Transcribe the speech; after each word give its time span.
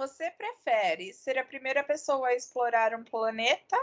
você 0.00 0.30
prefere 0.30 1.12
ser 1.12 1.36
a 1.36 1.44
primeira 1.44 1.84
pessoa 1.84 2.28
a 2.28 2.34
explorar 2.34 2.94
um 2.94 3.04
planeta 3.04 3.76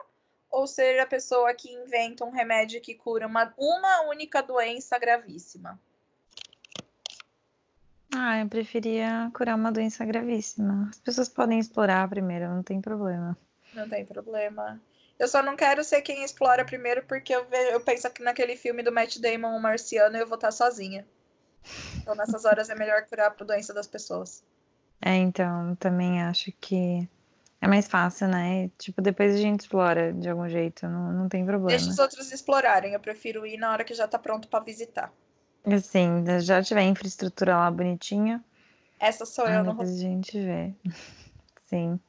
ou 0.50 0.66
ser 0.66 1.00
a 1.00 1.06
pessoa 1.06 1.54
que 1.54 1.72
inventa 1.72 2.26
um 2.26 2.32
remédio 2.32 2.82
que 2.82 2.96
cura 2.96 3.28
uma, 3.28 3.54
uma 3.56 4.02
única 4.10 4.42
doença 4.42 4.98
gravíssima? 4.98 5.80
Ah, 8.16 8.40
eu 8.40 8.48
preferia 8.50 9.30
curar 9.32 9.56
uma 9.56 9.72
doença 9.72 10.04
gravíssima. 10.06 10.88
As 10.90 11.00
pessoas 11.00 11.30
podem 11.30 11.60
explorar 11.60 12.10
primeiro, 12.10 12.50
não 12.50 12.64
tem 12.64 12.82
problema. 12.82 13.38
Não 13.72 13.88
tem 13.88 14.04
problema. 14.04 14.82
Eu 15.20 15.28
só 15.28 15.44
não 15.44 15.56
quero 15.56 15.84
ser 15.84 16.02
quem 16.02 16.24
explora 16.24 16.66
primeiro, 16.66 17.06
porque 17.06 17.36
eu, 17.36 17.46
ve- 17.46 17.74
eu 17.76 17.80
penso 17.82 18.10
que 18.10 18.24
naquele 18.24 18.56
filme 18.56 18.82
do 18.82 18.92
Matt 18.92 19.20
Damon, 19.20 19.56
o 19.56 19.62
Marciano, 19.62 20.18
eu 20.18 20.26
vou 20.26 20.36
estar 20.36 20.52
sozinha. 20.52 21.08
Então, 22.02 22.16
nessas 22.16 22.44
horas 22.44 22.72
é 22.72 22.76
melhor 22.76 23.06
curar 23.06 23.36
a 23.40 23.44
doença 23.44 23.72
das 23.72 23.86
pessoas. 23.86 24.44
É, 25.02 25.16
então, 25.16 25.76
também 25.76 26.22
acho 26.24 26.52
que 26.60 27.08
é 27.62 27.68
mais 27.68 27.88
fácil, 27.88 28.28
né? 28.28 28.70
Tipo, 28.78 29.02
depois 29.02 29.36
a 29.36 29.38
gente 29.38 29.62
explora 29.62 30.14
de 30.14 30.30
algum 30.30 30.48
jeito, 30.50 30.88
não, 30.88 31.12
não 31.14 31.30
tem 31.30 31.46
problema. 31.46 31.78
Deixa 31.78 31.92
os 31.92 32.00
outros 32.00 32.32
explorarem. 32.32 32.94
Eu 32.94 33.00
prefiro 33.00 33.46
ir 33.46 33.58
na 33.58 33.72
hora 33.72 33.84
que 33.84 33.94
já 33.94 34.08
tá 34.08 34.18
pronto 34.18 34.48
pra 34.48 34.60
visitar. 34.60 35.12
Assim, 35.66 36.24
já 36.42 36.64
tiver 36.64 36.84
infraestrutura 36.84 37.58
lá 37.58 37.70
bonitinha, 37.70 38.44
Essa 39.00 39.26
sou 39.26 39.48
eu 39.48 39.64
no 39.64 39.72
depois 39.72 39.90
a 39.90 39.98
gente 39.98 40.40
vê. 40.40 40.74
Sim. 41.68 42.00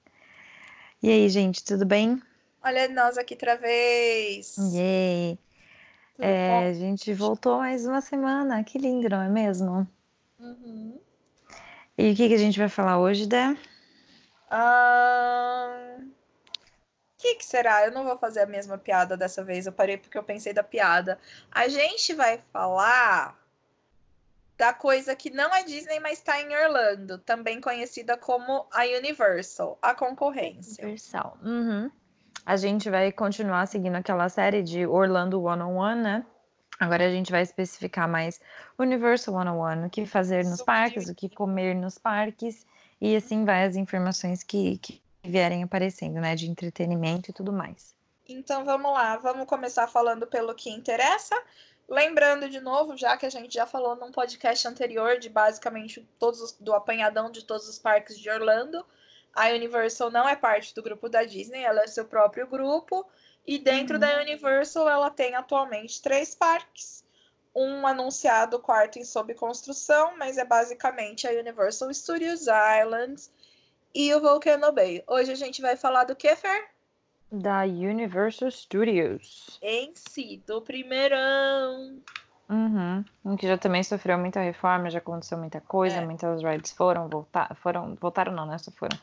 E 1.02 1.10
aí, 1.10 1.28
gente, 1.28 1.64
tudo 1.64 1.84
bem? 1.84 2.22
Olha 2.62 2.88
nós 2.88 3.18
aqui 3.18 3.34
outra 3.34 3.56
vez. 3.56 4.56
Yay! 4.56 5.38
É, 6.20 6.68
a 6.68 6.72
gente 6.72 7.12
voltou 7.14 7.58
mais 7.58 7.86
uma 7.86 8.00
semana, 8.00 8.62
que 8.64 8.78
lindo, 8.78 9.08
não 9.08 9.22
é 9.22 9.28
mesmo? 9.28 9.86
Uhum. 10.40 11.00
E 11.98 12.12
o 12.12 12.14
que 12.14 12.28
que 12.28 12.34
a 12.34 12.38
gente 12.38 12.56
vai 12.56 12.68
falar 12.68 13.00
hoje, 13.00 13.26
Dé? 13.26 13.56
O 15.98 17.18
que, 17.18 17.34
que 17.34 17.44
será? 17.44 17.84
Eu 17.84 17.90
não 17.90 18.04
vou 18.04 18.16
fazer 18.16 18.40
a 18.42 18.46
mesma 18.46 18.78
piada 18.78 19.16
dessa 19.16 19.42
vez. 19.42 19.66
Eu 19.66 19.72
parei 19.72 19.96
porque 19.96 20.16
eu 20.16 20.22
pensei 20.22 20.52
da 20.52 20.62
piada. 20.62 21.18
A 21.50 21.66
gente 21.66 22.14
vai 22.14 22.40
falar 22.52 23.36
da 24.56 24.72
coisa 24.72 25.16
que 25.16 25.28
não 25.30 25.52
é 25.52 25.64
Disney, 25.64 25.98
mas 25.98 26.18
está 26.18 26.40
em 26.40 26.54
Orlando, 26.54 27.18
também 27.18 27.60
conhecida 27.60 28.16
como 28.16 28.66
a 28.72 28.84
Universal, 28.84 29.76
a 29.82 29.92
concorrência. 29.92 30.84
Universal. 30.84 31.36
Uhum. 31.42 31.90
A 32.46 32.56
gente 32.56 32.88
vai 32.88 33.10
continuar 33.10 33.66
seguindo 33.66 33.96
aquela 33.96 34.28
série 34.28 34.62
de 34.62 34.86
Orlando 34.86 35.42
One-on-One, 35.42 36.00
né? 36.00 36.26
Agora 36.78 37.06
a 37.06 37.10
gente 37.10 37.32
vai 37.32 37.42
especificar 37.42 38.08
mais 38.08 38.40
Universal 38.78 39.34
One-on-One, 39.34 39.86
o 39.86 39.90
que 39.90 40.06
fazer 40.06 40.44
nos 40.44 40.62
parques, 40.62 41.08
o 41.08 41.14
que 41.14 41.28
comer 41.28 41.74
nos 41.74 41.98
parques, 41.98 42.64
e 43.00 43.16
assim 43.16 43.44
vai 43.44 43.64
as 43.64 43.74
informações 43.74 44.42
que, 44.42 44.78
que 44.78 45.02
vierem 45.24 45.62
aparecendo, 45.62 46.20
né? 46.20 46.36
De 46.36 46.48
entretenimento 46.48 47.30
e 47.30 47.34
tudo 47.34 47.52
mais. 47.52 47.94
Então 48.28 48.64
vamos 48.64 48.92
lá, 48.92 49.16
vamos 49.16 49.46
começar 49.46 49.88
falando 49.88 50.26
pelo 50.26 50.54
que 50.54 50.70
interessa. 50.70 51.34
Lembrando 51.88 52.48
de 52.50 52.60
novo, 52.60 52.96
já 52.96 53.16
que 53.16 53.24
a 53.24 53.30
gente 53.30 53.54
já 53.54 53.66
falou 53.66 53.96
num 53.96 54.12
podcast 54.12 54.68
anterior 54.68 55.18
de 55.18 55.30
basicamente 55.30 56.06
todos 56.18 56.40
os- 56.40 56.52
do 56.52 56.74
apanhadão 56.74 57.30
de 57.30 57.44
todos 57.44 57.66
os 57.66 57.78
parques 57.78 58.18
de 58.18 58.28
Orlando, 58.28 58.84
a 59.34 59.48
Universal 59.48 60.10
não 60.10 60.28
é 60.28 60.36
parte 60.36 60.74
do 60.74 60.82
grupo 60.82 61.08
da 61.08 61.24
Disney, 61.24 61.62
ela 61.62 61.82
é 61.82 61.86
seu 61.86 62.04
próprio 62.04 62.46
grupo. 62.46 63.06
E 63.50 63.58
dentro 63.58 63.94
Uhum. 63.94 64.00
da 64.00 64.20
Universal 64.20 64.86
ela 64.86 65.08
tem 65.08 65.34
atualmente 65.34 66.02
três 66.02 66.34
parques. 66.34 67.02
Um 67.56 67.86
anunciado, 67.86 68.58
quarto 68.58 68.98
em 68.98 69.04
sob 69.04 69.32
construção, 69.32 70.18
mas 70.18 70.36
é 70.36 70.44
basicamente 70.44 71.26
a 71.26 71.30
Universal 71.30 71.92
Studios 71.94 72.42
Islands 72.42 73.32
e 73.94 74.14
o 74.14 74.20
Volcano 74.20 74.70
Bay. 74.70 75.02
Hoje 75.06 75.32
a 75.32 75.34
gente 75.34 75.62
vai 75.62 75.76
falar 75.76 76.04
do 76.04 76.14
que, 76.14 76.36
Fer? 76.36 76.68
Da 77.32 77.62
Universal 77.62 78.50
Studios. 78.50 79.58
Em 79.62 79.92
si, 79.94 80.42
do 80.46 80.60
primeirão. 80.60 82.02
Uhum. 82.50 83.02
Um 83.24 83.34
Que 83.34 83.46
já 83.48 83.56
também 83.56 83.82
sofreu 83.82 84.18
muita 84.18 84.40
reforma, 84.40 84.90
já 84.90 84.98
aconteceu 84.98 85.38
muita 85.38 85.60
coisa, 85.62 85.96
É. 85.96 86.04
muitas 86.04 86.42
rides 86.42 86.72
foram, 86.72 87.08
voltar, 87.08 87.56
foram, 87.56 87.94
voltaram 87.94 88.32
não, 88.32 88.44
né? 88.44 88.58
Só 88.58 88.70
foram. 88.72 88.96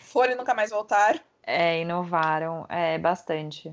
Foram 0.00 0.32
e 0.32 0.34
nunca 0.34 0.54
mais 0.54 0.70
voltaram. 0.70 1.20
É, 1.44 1.80
inovaram 1.80 2.66
é, 2.68 2.98
bastante. 2.98 3.72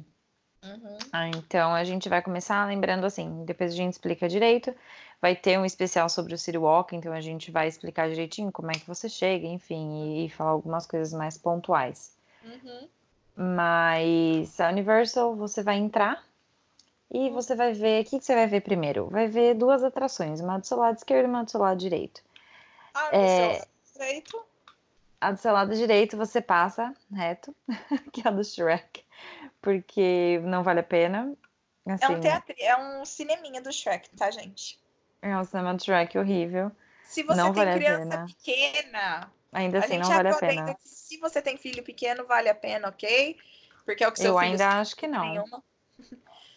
Uhum. 0.63 0.97
Ah, 1.11 1.27
então 1.29 1.73
a 1.73 1.83
gente 1.83 2.09
vai 2.09 2.21
começar 2.21 2.67
lembrando 2.67 3.05
assim, 3.05 3.45
depois 3.45 3.71
a 3.71 3.75
gente 3.75 3.93
explica 3.93 4.27
direito. 4.27 4.75
Vai 5.21 5.35
ter 5.35 5.57
um 5.59 5.65
especial 5.65 6.07
sobre 6.09 6.33
o 6.33 6.37
City 6.37 6.57
Walk, 6.57 6.95
então 6.95 7.11
a 7.11 7.21
gente 7.21 7.51
vai 7.51 7.67
explicar 7.67 8.09
direitinho 8.09 8.51
como 8.51 8.71
é 8.71 8.73
que 8.73 8.87
você 8.87 9.09
chega, 9.09 9.45
enfim, 9.47 10.21
e, 10.21 10.25
e 10.25 10.29
falar 10.29 10.51
algumas 10.51 10.85
coisas 10.85 11.13
mais 11.13 11.37
pontuais. 11.37 12.13
Uhum. 12.43 12.87
Mas 13.35 14.59
a 14.59 14.69
Universal 14.69 15.35
você 15.35 15.63
vai 15.63 15.77
entrar 15.77 16.23
e 17.11 17.29
você 17.29 17.55
vai 17.55 17.73
ver. 17.73 18.01
O 18.01 18.05
que, 18.05 18.19
que 18.19 18.25
você 18.25 18.35
vai 18.35 18.47
ver 18.47 18.61
primeiro? 18.61 19.07
Vai 19.07 19.27
ver 19.27 19.55
duas 19.55 19.83
atrações, 19.83 20.39
uma 20.41 20.57
do 20.57 20.67
seu 20.67 20.77
lado 20.77 20.97
esquerdo 20.97 21.25
e 21.25 21.29
uma 21.29 21.43
do 21.43 21.51
seu 21.51 21.59
lado 21.59 21.77
direito. 21.77 22.21
Ah, 22.93 23.09
É. 23.11 23.19
do 23.19 23.55
seu 23.55 23.67
direito. 23.93 24.41
A 25.21 25.31
do 25.31 25.37
seu 25.37 25.51
lado 25.51 25.75
direito 25.75 26.15
você 26.15 26.39
passa 26.39 26.93
reto, 27.13 27.53
que 28.13 28.21
é 28.25 28.27
a 28.29 28.31
do 28.31 28.43
Shrek, 28.43 29.03
porque 29.61 30.39
não 30.43 30.63
vale 30.63 30.79
a 30.79 30.83
pena. 30.83 31.35
É 31.85 31.93
Assim, 31.93 32.15
um 32.15 32.21
teatro, 32.21 32.55
é 32.57 32.75
um 32.77 33.05
cineminha 33.05 33.61
do 33.61 33.71
Shrek, 33.71 34.09
tá, 34.15 34.29
gente? 34.31 34.79
é 35.21 35.37
um 35.37 35.43
cinema 35.43 35.73
do 35.73 35.83
Shrek 35.83 36.17
horrível. 36.17 36.71
Se 37.03 37.23
você 37.23 37.37
Não 37.37 37.53
tem 37.53 37.63
vale 37.63 37.71
criança 37.73 38.25
pequena, 38.25 39.31
Ainda 39.51 39.79
a 39.79 39.81
assim, 39.81 39.93
gente 39.93 40.03
não 40.03 40.09
vale 40.09 40.29
a 40.29 40.35
pena. 40.35 40.77
se 40.83 41.17
você 41.17 41.41
tem 41.41 41.57
filho 41.57 41.83
pequeno, 41.83 42.25
vale 42.25 42.49
a 42.49 42.55
pena, 42.55 42.89
ok? 42.89 43.37
Porque 43.83 44.03
é 44.03 44.07
o 44.07 44.11
que 44.11 44.19
seu 44.19 44.33
Eu 44.33 44.37
filho 44.37 44.51
ainda 44.51 44.67
acho 44.79 44.95
que 44.95 45.07
não. 45.07 45.21
nenhuma. 45.27 45.63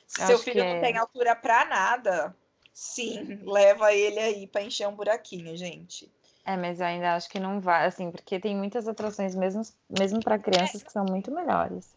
Se 0.06 0.22
Eu 0.22 0.26
seu 0.26 0.38
filho 0.38 0.60
não 0.64 0.76
é. 0.76 0.80
tem 0.80 0.98
altura 0.98 1.34
pra 1.34 1.64
nada, 1.64 2.36
sim, 2.74 3.40
leva 3.44 3.94
ele 3.94 4.18
aí 4.18 4.46
pra 4.46 4.62
encher 4.62 4.86
um 4.86 4.94
buraquinho, 4.94 5.56
gente. 5.56 6.12
É, 6.44 6.56
mas 6.56 6.80
eu 6.80 6.86
ainda 6.86 7.14
acho 7.14 7.30
que 7.30 7.38
não 7.40 7.60
vai, 7.60 7.86
assim, 7.86 8.10
porque 8.10 8.38
tem 8.38 8.54
muitas 8.56 8.86
atrações 8.86 9.34
mesmo, 9.34 9.62
mesmo 9.88 10.20
para 10.22 10.38
crianças 10.38 10.82
que 10.82 10.92
são 10.92 11.04
muito 11.04 11.30
melhores. 11.32 11.96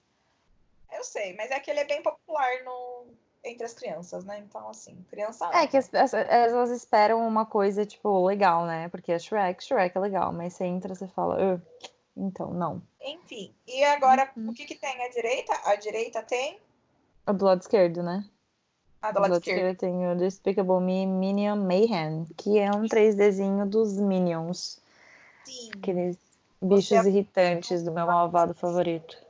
Eu 0.95 1.03
sei, 1.03 1.35
mas 1.35 1.51
é 1.51 1.59
que 1.59 1.69
ele 1.69 1.79
é 1.81 1.85
bem 1.85 2.01
popular 2.01 2.63
no... 2.63 3.06
entre 3.44 3.66
as 3.66 3.73
crianças, 3.73 4.23
né? 4.25 4.39
Então, 4.39 4.69
assim, 4.69 4.95
criança. 5.09 5.50
É 5.53 5.67
que 5.67 5.78
as, 5.78 5.94
as- 5.94 6.13
elas 6.13 6.72
esperam 6.72 7.25
uma 7.28 7.45
coisa, 7.45 7.85
tipo, 7.85 8.25
legal, 8.25 8.66
né? 8.66 8.88
Porque 8.89 9.11
é 9.11 9.19
Shrek, 9.19 9.63
Shrek 9.63 9.97
é 9.97 10.00
legal, 10.00 10.31
mas 10.33 10.53
você 10.53 10.66
entra 10.66 10.94
e 10.94 10.95
você 10.95 11.07
fala, 11.07 11.38
"Ah, 11.39 11.59
então, 12.16 12.51
não. 12.53 12.81
Enfim, 13.01 13.53
e 13.67 13.83
agora, 13.83 14.31
Uhum. 14.35 14.50
o 14.50 14.53
que, 14.53 14.66
que 14.66 14.75
tem 14.75 15.03
à 15.06 15.09
direita? 15.09 15.53
À 15.66 15.75
direita 15.75 16.23
tem 16.23 16.59
O 17.27 17.33
do 17.33 17.45
lado 17.45 17.62
esquerdo, 17.62 18.01
né? 18.01 18.23
a 19.01 19.12
do 19.12 19.16
Do 19.16 19.22
lado 19.22 19.31
lado 19.33 19.41
esquerdo. 19.41 19.57
esquerdo 19.57 19.77
tem 19.79 20.07
o 20.12 20.16
Despicable 20.16 20.79
Me 20.81 21.06
Minion 21.06 21.57
Mayhem, 21.57 22.25
que 22.38 22.57
é 22.57 22.72
um 22.72 22.88
3Dzinho 22.88 23.66
dos 23.67 24.00
Minions, 24.00 24.79
Sim, 25.44 25.69
aqueles 25.77 26.17
bichos 26.62 26.89
Você- 26.97 27.09
irritantes 27.09 27.83
do 27.83 27.91
meu 27.91 28.07
malvado 28.07 28.53
favorito. 28.56 29.23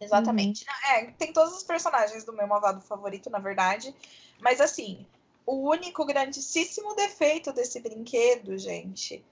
Exatamente. 0.00 0.64
Não, 0.66 0.90
É, 0.94 1.06
tem 1.18 1.32
todos 1.32 1.54
os 1.56 1.62
personagens 1.62 2.24
do 2.24 2.32
meu 2.32 2.46
malvado 2.46 2.80
favorito, 2.80 3.30
na 3.30 3.38
verdade. 3.38 3.94
Mas 4.40 4.60
assim, 4.60 5.06
o 5.46 5.68
único 5.68 6.04
grandíssimo 6.04 6.94
defeito 6.94 7.52
desse 7.52 7.80
brinquedo, 7.80 8.56
gente, 8.58 9.24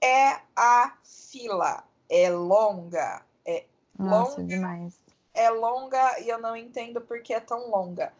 é 0.00 0.40
a 0.56 0.96
fila. 1.04 1.84
É 2.08 2.30
longa. 2.30 3.22
É, 3.44 3.64
Nossa, 3.98 4.40
Longa. 4.40 4.44
demais. 4.54 4.94
é 5.32 5.50
longa 5.50 6.20
e 6.20 6.28
eu 6.28 6.38
não 6.38 6.56
entendo 6.56 7.00
por 7.00 7.20
que 7.22 7.32
é 7.34 7.40
tão 7.40 7.70
longa. 7.70 8.12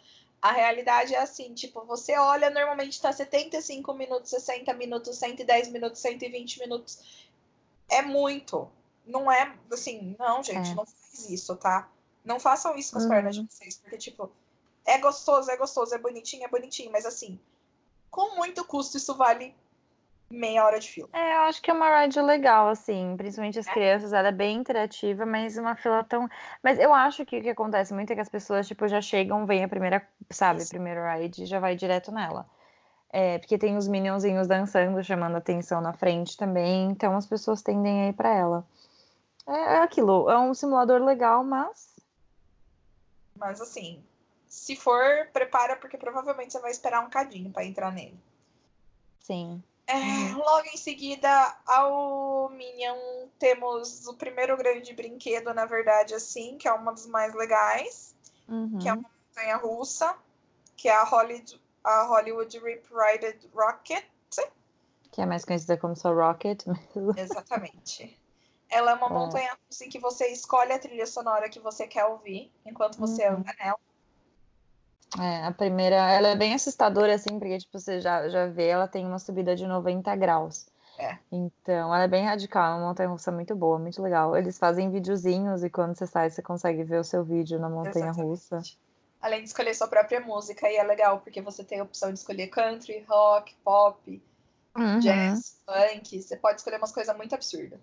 A 0.43 0.53
realidade 0.53 1.14
é 1.14 1.19
assim, 1.19 1.54
tipo, 1.54 1.82
você 1.87 2.19
olha, 2.19 2.50
normalmente 2.50 3.00
tá 3.00 3.10
75 3.12 3.94
minutos, 3.94 4.28
60 4.31 4.75
minutos, 4.75 5.16
110 5.16 5.69
minutos, 5.69 6.00
120 6.00 6.59
minutos. 6.60 6.98
É 7.88 8.03
muito. 8.03 8.69
Não 9.06 9.31
é, 9.31 9.54
assim, 9.72 10.14
não, 10.19 10.43
gente, 10.43 10.70
É. 10.70 10.75
não 10.75 10.84
faz 10.84 11.31
isso, 11.31 11.55
tá? 11.56 11.88
Não 12.25 12.41
façam 12.41 12.75
isso 12.76 12.93
com 12.93 12.99
as 12.99 13.05
Uhum. 13.05 13.11
pernas 13.11 13.37
de 13.37 13.47
vocês, 13.49 13.76
porque, 13.76 13.99
tipo, 13.99 14.31
é 14.87 14.99
gostoso, 14.99 15.50
é 15.50 15.56
gostoso, 15.56 15.94
é 15.94 15.99
bonitinho, 15.99 16.44
é 16.44 16.49
bonitinho, 16.49 16.91
mas 16.91 17.05
assim, 17.05 17.38
com 18.11 18.37
muito 18.37 18.65
custo, 18.65 18.97
isso 18.97 19.15
vale 19.15 19.55
meia 20.31 20.65
hora 20.65 20.81
de 20.81 20.88
fila. 20.88 21.09
É, 21.12 21.35
eu 21.37 21.41
acho 21.43 21.61
que 21.62 21.71
é 21.71 21.75
uma 21.75 22.00
ride 22.00 22.21
legal, 22.21 22.69
assim, 22.69 23.15
principalmente 23.17 23.59
É. 23.59 23.61
as 23.61 23.67
crianças, 23.69 24.12
ela 24.12 24.29
é 24.29 24.32
bem 24.32 24.56
interativa, 24.56 25.25
mas 25.26 25.56
uma 25.59 25.76
fila 25.76 26.03
tão. 26.03 26.29
Mas 26.62 26.79
eu 26.79 26.93
acho 26.94 27.25
que 27.26 27.38
o 27.38 27.43
que 27.43 27.50
acontece 27.50 27.93
muito 27.93 28.11
é 28.11 28.15
que 28.15 28.21
as 28.21 28.29
pessoas, 28.29 28.67
tipo, 28.67 28.88
já 28.88 29.00
chegam, 29.00 29.44
vem 29.47 29.62
a 29.62 29.69
primeira, 29.69 30.06
sabe, 30.31 30.61
Isso. 30.61 30.70
primeira 30.70 31.15
ride 31.15 31.43
e 31.43 31.47
já 31.47 31.61
vai 31.61 31.77
direto 31.77 32.11
nela. 32.11 32.47
É, 33.11 33.38
porque 33.38 33.56
tem 33.59 33.77
os 33.77 33.87
minionzinhos 33.87 34.49
dançando, 34.49 35.00
chamando 35.05 35.37
atenção 35.37 35.81
na 35.81 35.93
frente 35.93 36.37
também, 36.37 36.91
então 36.91 37.15
as 37.17 37.27
pessoas 37.27 37.62
tendem 37.62 38.06
a 38.06 38.09
ir 38.09 38.12
pra 38.15 38.35
ela. 38.35 38.67
É, 39.47 39.53
é 39.77 39.79
aquilo, 39.82 40.29
é 40.29 40.38
um 40.38 40.53
simulador 40.53 41.00
legal, 41.00 41.44
mas. 41.44 41.94
Mas 43.36 43.60
assim, 43.60 44.02
se 44.48 44.76
for, 44.76 45.28
prepara, 45.32 45.76
porque 45.76 45.96
provavelmente 45.96 46.52
você 46.52 46.60
vai 46.60 46.70
esperar 46.70 47.04
um 47.04 47.10
cadinho 47.10 47.50
pra 47.50 47.64
entrar 47.64 47.92
nele. 47.92 48.19
Sim. 49.20 49.62
É, 49.86 49.96
uhum. 49.96 50.38
Logo 50.38 50.66
em 50.72 50.76
seguida, 50.76 51.56
ao 51.66 52.48
Minion, 52.50 53.28
temos 53.38 54.06
o 54.06 54.14
primeiro 54.14 54.56
grande 54.56 54.94
brinquedo, 54.94 55.52
na 55.52 55.66
verdade, 55.66 56.14
assim, 56.14 56.56
que 56.56 56.66
é 56.66 56.72
uma 56.72 56.92
dos 56.92 57.06
mais 57.06 57.34
legais, 57.34 58.14
uhum. 58.48 58.78
que 58.78 58.88
é 58.88 58.92
uma 58.92 59.10
montanha 59.28 59.56
russa, 59.56 60.16
que 60.76 60.88
é 60.88 60.94
a 60.94 61.04
Hollywood, 61.04 61.60
a 61.82 62.02
Hollywood 62.04 62.58
Rip 62.58 62.86
Rocket. 63.52 64.04
Que 65.10 65.20
é 65.20 65.26
mais 65.26 65.44
conhecida 65.44 65.76
como 65.76 65.94
só 65.94 66.12
Rocket. 66.12 66.64
Exatamente. 67.16 68.19
Ela 68.75 68.91
é 68.91 68.94
uma 68.94 69.09
montanha 69.09 69.56
russa 69.65 69.85
em 69.85 69.88
que 69.88 70.00
você 70.00 70.26
escolhe 70.32 70.73
a 70.73 70.79
trilha 70.81 71.06
sonora 71.06 71.49
que 71.49 71.61
você 71.61 71.87
quer 71.87 72.06
ouvir 72.06 72.50
enquanto 72.67 72.99
você 72.99 73.25
uhum. 73.29 73.37
anda 73.37 73.55
nela. 73.56 73.79
É, 75.17 75.44
a 75.47 75.53
primeira, 75.53 75.94
ela 75.94 76.29
é 76.29 76.37
bem 76.37 76.55
assustadora, 76.55 77.15
assim, 77.15 77.38
porque, 77.38 77.59
tipo, 77.59 77.79
você 77.79 78.00
já, 78.00 78.29
já 78.29 78.49
vê, 78.49 78.67
ela 78.67 78.88
tem 78.88 79.06
uma 79.06 79.21
subida 79.21 79.55
de 79.55 79.65
90 79.65 80.17
graus. 80.17 80.67
É. 80.99 81.17
Então, 81.31 81.94
ela 81.94 82.03
é 82.03 82.09
bem 82.09 82.25
radical, 82.25 82.73
é 82.73 82.76
uma 82.76 82.88
montanha-russa 82.88 83.31
muito 83.31 83.55
boa, 83.55 83.79
muito 83.79 84.03
legal. 84.03 84.37
Eles 84.37 84.59
fazem 84.59 84.91
videozinhos 84.91 85.62
e 85.62 85.70
quando 85.70 85.97
você 85.97 86.05
sai, 86.05 86.31
você 86.31 86.43
consegue 86.43 86.82
ver 86.82 86.99
o 86.99 87.05
seu 87.05 87.23
vídeo 87.23 87.61
na 87.61 87.69
montanha-russa. 87.69 88.61
Além 89.20 89.43
de 89.43 89.49
escolher 89.49 89.75
sua 89.75 89.87
própria 89.87 90.20
música, 90.20 90.69
e 90.69 90.77
é 90.77 90.82
legal, 90.82 91.20
porque 91.20 91.41
você 91.41 91.62
tem 91.62 91.79
a 91.79 91.85
opção 91.85 92.12
de 92.12 92.19
escolher 92.19 92.49
country, 92.49 93.05
rock, 93.09 93.55
pop, 93.65 94.23
uhum. 94.77 94.99
jazz, 94.99 95.61
funk, 95.65 96.20
você 96.20 96.37
pode 96.37 96.56
escolher 96.56 96.79
umas 96.79 96.93
coisas 96.93 97.17
muito 97.17 97.37
absurdas. 97.37 97.79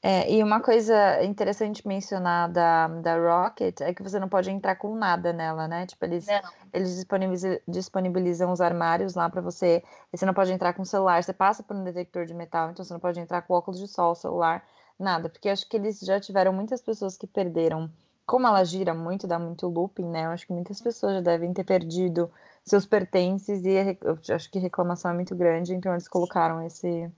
É, 0.00 0.32
e 0.32 0.42
uma 0.44 0.60
coisa 0.60 1.24
interessante 1.24 1.86
mencionar 1.86 2.48
da, 2.52 2.86
da 2.86 3.16
Rocket 3.16 3.80
é 3.80 3.92
que 3.92 4.02
você 4.02 4.20
não 4.20 4.28
pode 4.28 4.48
entrar 4.48 4.76
com 4.76 4.94
nada 4.94 5.32
nela, 5.32 5.66
né? 5.66 5.86
Tipo, 5.86 6.04
eles, 6.04 6.26
eles 6.72 6.94
disponibilizam, 6.94 7.58
disponibilizam 7.66 8.52
os 8.52 8.60
armários 8.60 9.14
lá 9.14 9.28
para 9.28 9.40
você. 9.40 9.82
você 10.12 10.24
não 10.24 10.34
pode 10.34 10.52
entrar 10.52 10.72
com 10.72 10.84
celular, 10.84 11.22
você 11.22 11.32
passa 11.32 11.64
por 11.64 11.76
um 11.76 11.82
detector 11.82 12.26
de 12.26 12.34
metal, 12.34 12.70
então 12.70 12.84
você 12.84 12.92
não 12.92 13.00
pode 13.00 13.18
entrar 13.18 13.42
com 13.42 13.54
óculos 13.54 13.80
de 13.80 13.88
sol, 13.88 14.14
celular, 14.14 14.64
nada. 14.96 15.28
Porque 15.28 15.48
acho 15.48 15.68
que 15.68 15.76
eles 15.76 15.98
já 15.98 16.20
tiveram 16.20 16.52
muitas 16.52 16.80
pessoas 16.80 17.16
que 17.16 17.26
perderam. 17.26 17.90
Como 18.24 18.46
ela 18.46 18.62
gira 18.64 18.94
muito, 18.94 19.26
dá 19.26 19.38
muito 19.38 19.66
looping, 19.66 20.06
né? 20.06 20.26
Eu 20.26 20.30
acho 20.30 20.46
que 20.46 20.52
muitas 20.52 20.80
pessoas 20.80 21.14
já 21.14 21.20
devem 21.22 21.52
ter 21.52 21.64
perdido 21.64 22.30
seus 22.64 22.86
pertences 22.86 23.64
e 23.64 23.98
eu 24.02 24.18
acho 24.34 24.50
que 24.50 24.58
reclamação 24.60 25.10
é 25.10 25.14
muito 25.14 25.34
grande, 25.34 25.74
então 25.74 25.92
eles 25.92 26.06
colocaram 26.06 26.62
esse 26.62 27.10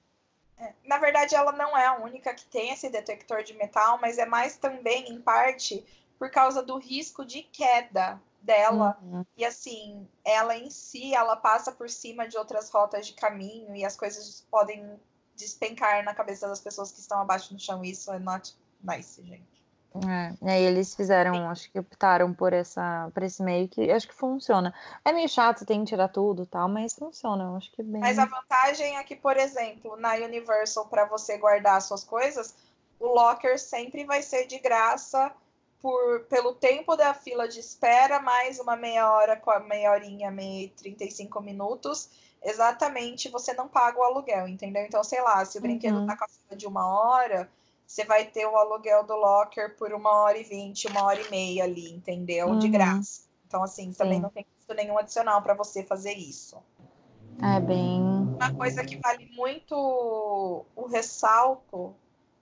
na 0.84 0.98
verdade, 0.98 1.34
ela 1.34 1.52
não 1.52 1.76
é 1.76 1.86
a 1.86 1.98
única 1.98 2.34
que 2.34 2.44
tem 2.46 2.70
esse 2.70 2.88
detector 2.88 3.42
de 3.42 3.54
metal, 3.54 3.98
mas 4.00 4.18
é 4.18 4.26
mais 4.26 4.56
também, 4.56 5.10
em 5.10 5.20
parte, 5.20 5.84
por 6.18 6.30
causa 6.30 6.62
do 6.62 6.78
risco 6.78 7.24
de 7.24 7.42
queda 7.42 8.20
dela. 8.42 8.98
Uhum. 9.02 9.24
E 9.36 9.44
assim, 9.44 10.08
ela 10.24 10.56
em 10.56 10.70
si, 10.70 11.14
ela 11.14 11.36
passa 11.36 11.72
por 11.72 11.88
cima 11.88 12.28
de 12.28 12.36
outras 12.36 12.70
rotas 12.70 13.06
de 13.06 13.14
caminho 13.14 13.74
e 13.74 13.84
as 13.84 13.96
coisas 13.96 14.46
podem 14.50 14.98
despencar 15.34 16.04
na 16.04 16.14
cabeça 16.14 16.46
das 16.46 16.60
pessoas 16.60 16.92
que 16.92 17.00
estão 17.00 17.20
abaixo 17.20 17.52
no 17.52 17.58
chão. 17.58 17.84
Isso 17.84 18.12
é 18.12 18.18
not 18.18 18.54
nice, 18.82 19.22
gente. 19.22 19.49
É, 19.92 20.46
e 20.46 20.48
aí 20.48 20.62
eles 20.62 20.94
fizeram, 20.94 21.50
acho 21.50 21.70
que 21.70 21.78
optaram 21.78 22.32
por, 22.32 22.52
essa, 22.52 23.10
por 23.12 23.24
esse 23.24 23.42
meio 23.42 23.68
que 23.68 23.90
acho 23.90 24.06
que 24.06 24.14
funciona. 24.14 24.72
É 25.04 25.12
meio 25.12 25.28
chato, 25.28 25.66
tem 25.66 25.80
que 25.80 25.88
tirar 25.88 26.08
tudo 26.08 26.46
tal, 26.46 26.68
mas 26.68 26.94
funciona, 26.94 27.56
acho 27.56 27.72
que 27.72 27.82
bem. 27.82 28.00
Mas 28.00 28.18
a 28.18 28.24
vantagem 28.24 28.96
é 28.96 29.02
que, 29.02 29.16
por 29.16 29.36
exemplo, 29.36 29.96
na 29.96 30.14
Universal, 30.14 30.86
para 30.86 31.06
você 31.06 31.36
guardar 31.38 31.82
suas 31.82 32.04
coisas, 32.04 32.54
o 33.00 33.06
locker 33.06 33.58
sempre 33.58 34.04
vai 34.04 34.22
ser 34.22 34.46
de 34.46 34.60
graça 34.60 35.32
por, 35.80 36.20
pelo 36.28 36.54
tempo 36.54 36.94
da 36.94 37.12
fila 37.12 37.48
de 37.48 37.58
espera, 37.58 38.20
mais 38.20 38.60
uma 38.60 38.76
meia 38.76 39.10
hora, 39.10 39.42
meia 39.66 39.90
horinha, 39.90 40.30
meia 40.30 40.70
35 40.76 41.40
minutos. 41.40 42.10
Exatamente, 42.42 43.28
você 43.28 43.52
não 43.54 43.66
paga 43.66 43.98
o 43.98 44.04
aluguel, 44.04 44.46
entendeu? 44.46 44.84
Então, 44.84 45.02
sei 45.02 45.20
lá, 45.20 45.44
se 45.44 45.58
o 45.58 45.60
brinquedo 45.60 45.98
uhum. 45.98 46.06
tá 46.06 46.16
com 46.16 46.24
a 46.24 46.28
fila 46.28 46.56
de 46.56 46.66
uma 46.66 46.86
hora 46.86 47.50
você 47.90 48.04
vai 48.04 48.24
ter 48.24 48.46
o 48.46 48.56
aluguel 48.56 49.02
do 49.02 49.16
locker 49.16 49.76
por 49.76 49.92
uma 49.92 50.22
hora 50.22 50.38
e 50.38 50.44
vinte, 50.44 50.86
uma 50.86 51.02
hora 51.02 51.20
e 51.20 51.28
meia 51.28 51.64
ali, 51.64 51.92
entendeu? 51.92 52.46
Uhum. 52.46 52.58
De 52.60 52.68
graça. 52.68 53.22
Então, 53.44 53.64
assim, 53.64 53.92
também 53.92 54.18
Sim. 54.18 54.22
não 54.22 54.30
tem 54.30 54.46
custo 54.56 54.72
nenhum 54.74 54.96
adicional 54.96 55.42
para 55.42 55.54
você 55.54 55.82
fazer 55.82 56.12
isso. 56.12 56.56
É 57.42 57.58
bem. 57.58 58.00
Uma 58.00 58.54
coisa 58.54 58.84
que 58.84 58.96
vale 58.96 59.28
muito 59.34 59.74
o 59.74 60.86
ressalto 60.86 61.92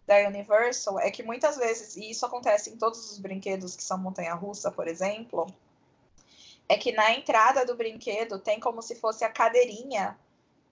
da 0.06 0.18
Universal 0.28 1.00
é 1.00 1.10
que 1.10 1.22
muitas 1.22 1.56
vezes, 1.56 1.96
e 1.96 2.10
isso 2.10 2.26
acontece 2.26 2.68
em 2.68 2.76
todos 2.76 3.10
os 3.10 3.18
brinquedos 3.18 3.74
que 3.74 3.82
são 3.82 3.96
montanha-russa, 3.96 4.70
por 4.70 4.86
exemplo, 4.86 5.46
é 6.68 6.76
que 6.76 6.92
na 6.92 7.14
entrada 7.14 7.64
do 7.64 7.74
brinquedo 7.74 8.38
tem 8.38 8.60
como 8.60 8.82
se 8.82 8.94
fosse 8.96 9.24
a 9.24 9.30
cadeirinha 9.30 10.14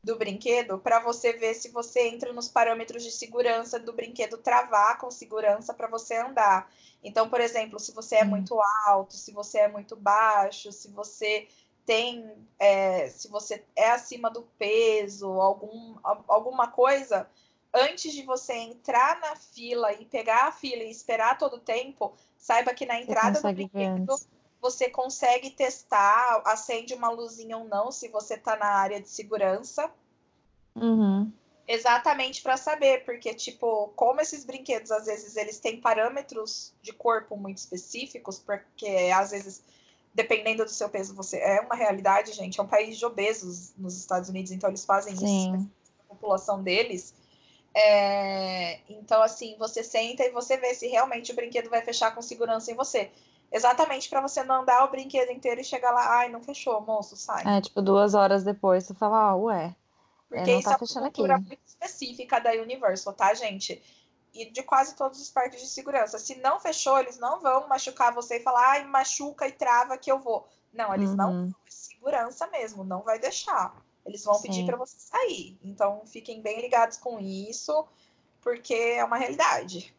do 0.03 0.17
brinquedo 0.17 0.79
para 0.79 1.01
você 1.01 1.33
ver 1.33 1.55
se 1.55 1.69
você 1.71 2.09
entra 2.09 2.33
nos 2.33 2.49
parâmetros 2.49 3.03
de 3.03 3.11
segurança 3.11 3.79
do 3.79 3.93
brinquedo 3.93 4.39
travar 4.39 4.99
com 4.99 5.11
segurança 5.11 5.75
para 5.75 5.89
você 5.89 6.17
andar. 6.17 6.71
Então, 7.03 7.29
por 7.29 7.41
exemplo, 7.41 7.79
se 7.79 7.93
você 7.93 8.17
é 8.17 8.25
hum. 8.25 8.29
muito 8.29 8.59
alto, 8.87 9.15
se 9.15 9.33
você 9.33 9.59
é 9.59 9.69
muito 9.69 9.97
baixo, 9.97 10.71
se 10.73 10.89
você 10.89 11.49
tem, 11.85 12.31
é, 12.59 13.09
se 13.09 13.29
você 13.29 13.65
é 13.77 13.91
acima 13.91 14.29
do 14.29 14.43
peso, 14.59 15.41
algum, 15.41 15.95
alguma 16.27 16.69
coisa, 16.69 17.29
antes 17.73 18.13
de 18.13 18.23
você 18.23 18.55
entrar 18.55 19.21
na 19.21 19.37
fila 19.37 19.93
e 19.93 20.05
pegar 20.05 20.49
a 20.49 20.53
fila 20.53 20.83
e 20.83 20.91
esperar 20.91 21.39
todo 21.39 21.57
o 21.57 21.61
tempo, 21.61 22.13
saiba 22.37 22.75
que 22.75 22.87
na 22.87 23.01
entrada 23.01 23.41
do 23.41 23.53
brinquedo 23.53 24.17
você 24.71 24.91
consegue 24.91 25.51
testar, 25.51 26.43
acende 26.45 26.93
uma 26.93 27.09
luzinha 27.09 27.57
ou 27.57 27.65
não, 27.65 27.93
se 27.93 28.09
você 28.09 28.35
está 28.35 28.57
na 28.57 28.67
área 28.67 29.01
de 29.01 29.09
segurança. 29.09 29.89
Uhum. 30.75 31.31
Exatamente 31.69 32.43
para 32.43 32.57
saber, 32.57 33.05
porque, 33.05 33.33
tipo, 33.33 33.93
como 33.95 34.21
esses 34.21 34.45
brinquedos, 34.45 34.91
às 34.91 35.07
vezes, 35.07 35.37
eles 35.37 35.59
têm 35.61 35.81
parâmetros 35.81 36.73
de 36.83 36.93
corpo 36.93 37.37
muito 37.37 37.59
específicos, 37.59 38.41
porque, 38.41 38.89
às 39.15 39.31
vezes, 39.31 39.63
dependendo 40.13 40.65
do 40.65 40.71
seu 40.71 40.89
peso, 40.89 41.15
você. 41.15 41.39
É 41.39 41.61
uma 41.61 41.77
realidade, 41.77 42.33
gente. 42.33 42.59
É 42.59 42.63
um 42.63 42.69
país 42.69 42.99
de 42.99 43.07
obesos 43.07 43.73
nos 43.77 43.97
Estados 43.97 44.29
Unidos, 44.29 44.51
então 44.51 44.69
eles 44.69 44.85
fazem 44.85 45.17
Sim. 45.17 45.55
isso 45.55 45.71
a 46.01 46.15
população 46.15 46.63
deles. 46.63 47.15
É... 47.73 48.81
Então, 48.89 49.23
assim, 49.23 49.57
você 49.59 49.85
senta 49.85 50.25
e 50.25 50.31
você 50.31 50.57
vê 50.57 50.75
se 50.75 50.89
realmente 50.89 51.33
o 51.33 51.37
brinquedo 51.37 51.71
vai 51.71 51.83
fechar 51.83 52.15
com 52.15 52.23
segurança 52.23 52.73
em 52.73 52.75
você. 52.75 53.11
Exatamente 53.57 54.11
para 54.11 54.21
você 54.21 54.45
não 54.45 54.61
andar 54.61 54.85
o 54.85 54.91
brinquedo 54.91 55.33
inteiro 55.33 55.63
e 55.63 55.65
chegar 55.65 55.91
lá, 55.91 56.19
ai, 56.19 56.29
não 56.29 56.43
fechou, 56.43 56.79
moço, 56.83 57.17
sai. 57.17 57.43
É, 57.47 57.61
tipo, 57.63 57.81
duas 57.81 58.13
horas 58.13 58.45
depois 58.45 58.85
você 58.85 58.93
fala, 58.93 59.31
ah, 59.31 59.37
ué. 59.37 59.75
É, 60.31 60.37
Porque 60.37 60.51
é, 60.51 60.59
isso 60.59 60.65
tá 60.65 60.73
é 60.73 60.75
uma 60.75 60.79
cultura 61.01 61.37
aqui. 61.37 61.47
muito 61.47 61.61
específica 61.67 62.39
da 62.39 62.53
Universal, 62.53 63.15
tá, 63.15 63.33
gente? 63.33 63.83
E 64.35 64.51
de 64.51 64.63
quase 64.63 64.95
todos 64.95 65.19
os 65.23 65.31
parques 65.31 65.63
de 65.63 65.69
segurança. 65.69 66.19
Se 66.19 66.35
não 66.35 66.61
fechou, 66.61 66.99
eles 66.99 67.19
não 67.19 67.41
vão 67.41 67.67
machucar 67.67 68.13
você 68.13 68.37
e 68.37 68.43
falar, 68.43 68.73
ai, 68.73 68.85
machuca 68.85 69.49
e 69.49 69.53
trava 69.53 69.97
que 69.97 70.13
eu 70.13 70.19
vou. 70.19 70.47
Não, 70.71 70.95
eles 70.95 71.09
uhum. 71.11 71.17
não. 71.17 71.49
É 71.67 71.71
segurança 71.71 72.47
mesmo, 72.49 72.85
não 72.85 73.01
vai 73.03 73.19
deixar. 73.19 73.75
Eles 74.05 74.23
vão 74.23 74.35
Sim. 74.35 74.43
pedir 74.43 74.67
para 74.67 74.77
você 74.77 74.97
sair. 74.99 75.59
Então, 75.65 76.03
fiquem 76.05 76.43
bem 76.43 76.61
ligados 76.61 76.99
com 76.99 77.19
isso, 77.19 77.87
porque 78.43 78.75
é 78.75 79.03
uma 79.03 79.17
realidade. 79.17 79.97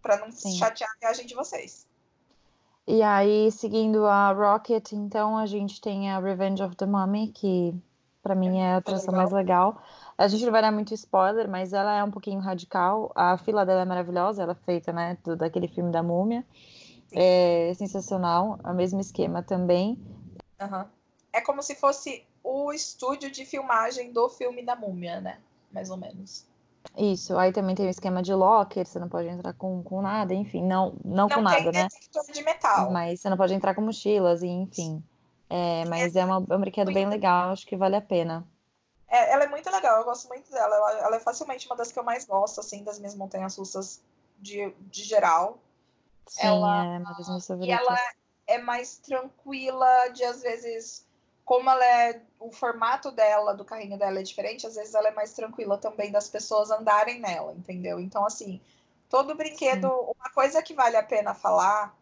Para 0.00 0.18
não 0.18 0.30
Sim. 0.30 0.56
chatear 0.56 0.88
a 0.88 0.98
viagem 1.00 1.26
de 1.26 1.34
vocês. 1.34 1.85
E 2.86 3.02
aí, 3.02 3.50
seguindo 3.50 4.06
a 4.06 4.30
Rocket, 4.30 4.92
então, 4.92 5.36
a 5.36 5.44
gente 5.44 5.80
tem 5.80 6.10
a 6.10 6.20
Revenge 6.20 6.62
of 6.62 6.76
the 6.76 6.86
Mummy, 6.86 7.28
que 7.28 7.74
para 8.22 8.34
mim 8.34 8.58
é 8.58 8.74
a 8.74 8.76
atração 8.76 9.12
mais 9.12 9.32
legal. 9.32 9.82
A 10.16 10.28
gente 10.28 10.44
não 10.44 10.52
vai 10.52 10.62
dar 10.62 10.70
muito 10.70 10.94
spoiler, 10.94 11.48
mas 11.48 11.72
ela 11.72 11.96
é 11.96 12.04
um 12.04 12.10
pouquinho 12.10 12.40
radical. 12.40 13.10
A 13.14 13.36
fila 13.38 13.66
dela 13.66 13.82
é 13.82 13.84
maravilhosa, 13.84 14.42
ela 14.42 14.52
é 14.52 14.64
feita, 14.64 14.92
né, 14.92 15.18
do, 15.24 15.36
daquele 15.36 15.66
filme 15.66 15.90
da 15.90 16.02
Múmia. 16.02 16.44
É 17.12 17.72
sensacional, 17.74 18.58
é 18.64 18.70
o 18.70 18.74
mesmo 18.74 19.00
esquema 19.00 19.42
também. 19.42 19.98
Uhum. 20.60 20.84
É 21.32 21.40
como 21.40 21.62
se 21.62 21.74
fosse 21.74 22.24
o 22.42 22.72
estúdio 22.72 23.30
de 23.30 23.44
filmagem 23.44 24.12
do 24.12 24.28
filme 24.28 24.64
da 24.64 24.76
Múmia, 24.76 25.20
né? 25.20 25.38
Mais 25.72 25.90
ou 25.90 25.96
menos. 25.96 26.46
Isso, 26.96 27.36
aí 27.36 27.52
também 27.52 27.74
tem 27.74 27.86
o 27.86 27.90
esquema 27.90 28.22
de 28.22 28.32
locker, 28.32 28.86
você 28.86 28.98
não 28.98 29.08
pode 29.08 29.28
entrar 29.28 29.52
com, 29.54 29.82
com 29.82 30.00
nada, 30.00 30.32
enfim, 30.32 30.62
não, 30.62 30.94
não, 31.04 31.28
não 31.28 31.28
com 31.28 31.40
nada, 31.40 31.72
né? 31.72 31.88
de 32.32 32.42
metal. 32.42 32.90
Mas 32.90 33.20
você 33.20 33.30
não 33.30 33.36
pode 33.36 33.54
entrar 33.54 33.74
com 33.74 33.82
mochilas, 33.82 34.42
enfim. 34.42 35.02
É, 35.48 35.84
mas 35.84 36.16
é, 36.16 36.24
uma, 36.24 36.44
é 36.48 36.56
um 36.56 36.60
brinquedo 36.60 36.92
bem 36.92 37.06
legal, 37.08 37.50
acho 37.50 37.66
que 37.66 37.76
vale 37.76 37.96
a 37.96 38.00
pena. 38.00 38.46
É, 39.08 39.32
ela 39.32 39.44
é 39.44 39.48
muito 39.48 39.70
legal, 39.70 39.98
eu 39.98 40.04
gosto 40.04 40.28
muito 40.28 40.50
dela. 40.50 40.74
Ela, 40.74 40.92
ela, 41.00 41.16
é 41.16 41.20
facilmente 41.20 41.66
uma 41.66 41.76
das 41.76 41.92
que 41.92 41.98
eu 41.98 42.02
mais 42.02 42.24
gosto, 42.24 42.60
assim, 42.60 42.82
das 42.82 42.98
minhas 42.98 43.14
montanhas 43.14 43.56
russas 43.56 44.02
de, 44.38 44.74
de 44.90 45.04
geral. 45.04 45.58
Sim, 46.26 46.46
ela, 46.46 46.84
é 46.84 46.98
uma 46.98 47.14
das 47.14 47.28
minhas 47.28 47.46
favoritas. 47.46 47.78
E 47.78 47.82
ela 47.82 47.98
é 48.48 48.58
mais 48.58 48.98
tranquila 48.98 50.08
de, 50.08 50.24
às 50.24 50.42
vezes, 50.42 51.05
como 51.46 51.70
ela 51.70 51.86
é, 51.86 52.20
o 52.40 52.50
formato 52.50 53.12
dela, 53.12 53.54
do 53.54 53.64
carrinho 53.64 53.96
dela 53.96 54.18
é 54.18 54.22
diferente, 54.24 54.66
às 54.66 54.74
vezes 54.74 54.94
ela 54.94 55.08
é 55.08 55.12
mais 55.12 55.32
tranquila 55.32 55.78
também 55.78 56.10
das 56.10 56.28
pessoas 56.28 56.72
andarem 56.72 57.20
nela, 57.20 57.52
entendeu? 57.52 58.00
Então, 58.00 58.26
assim, 58.26 58.60
todo 59.08 59.36
brinquedo, 59.36 59.88
Sim. 59.88 60.12
uma 60.18 60.28
coisa 60.34 60.60
que 60.60 60.74
vale 60.74 60.96
a 60.96 61.04
pena 61.04 61.34
falar 61.34 61.96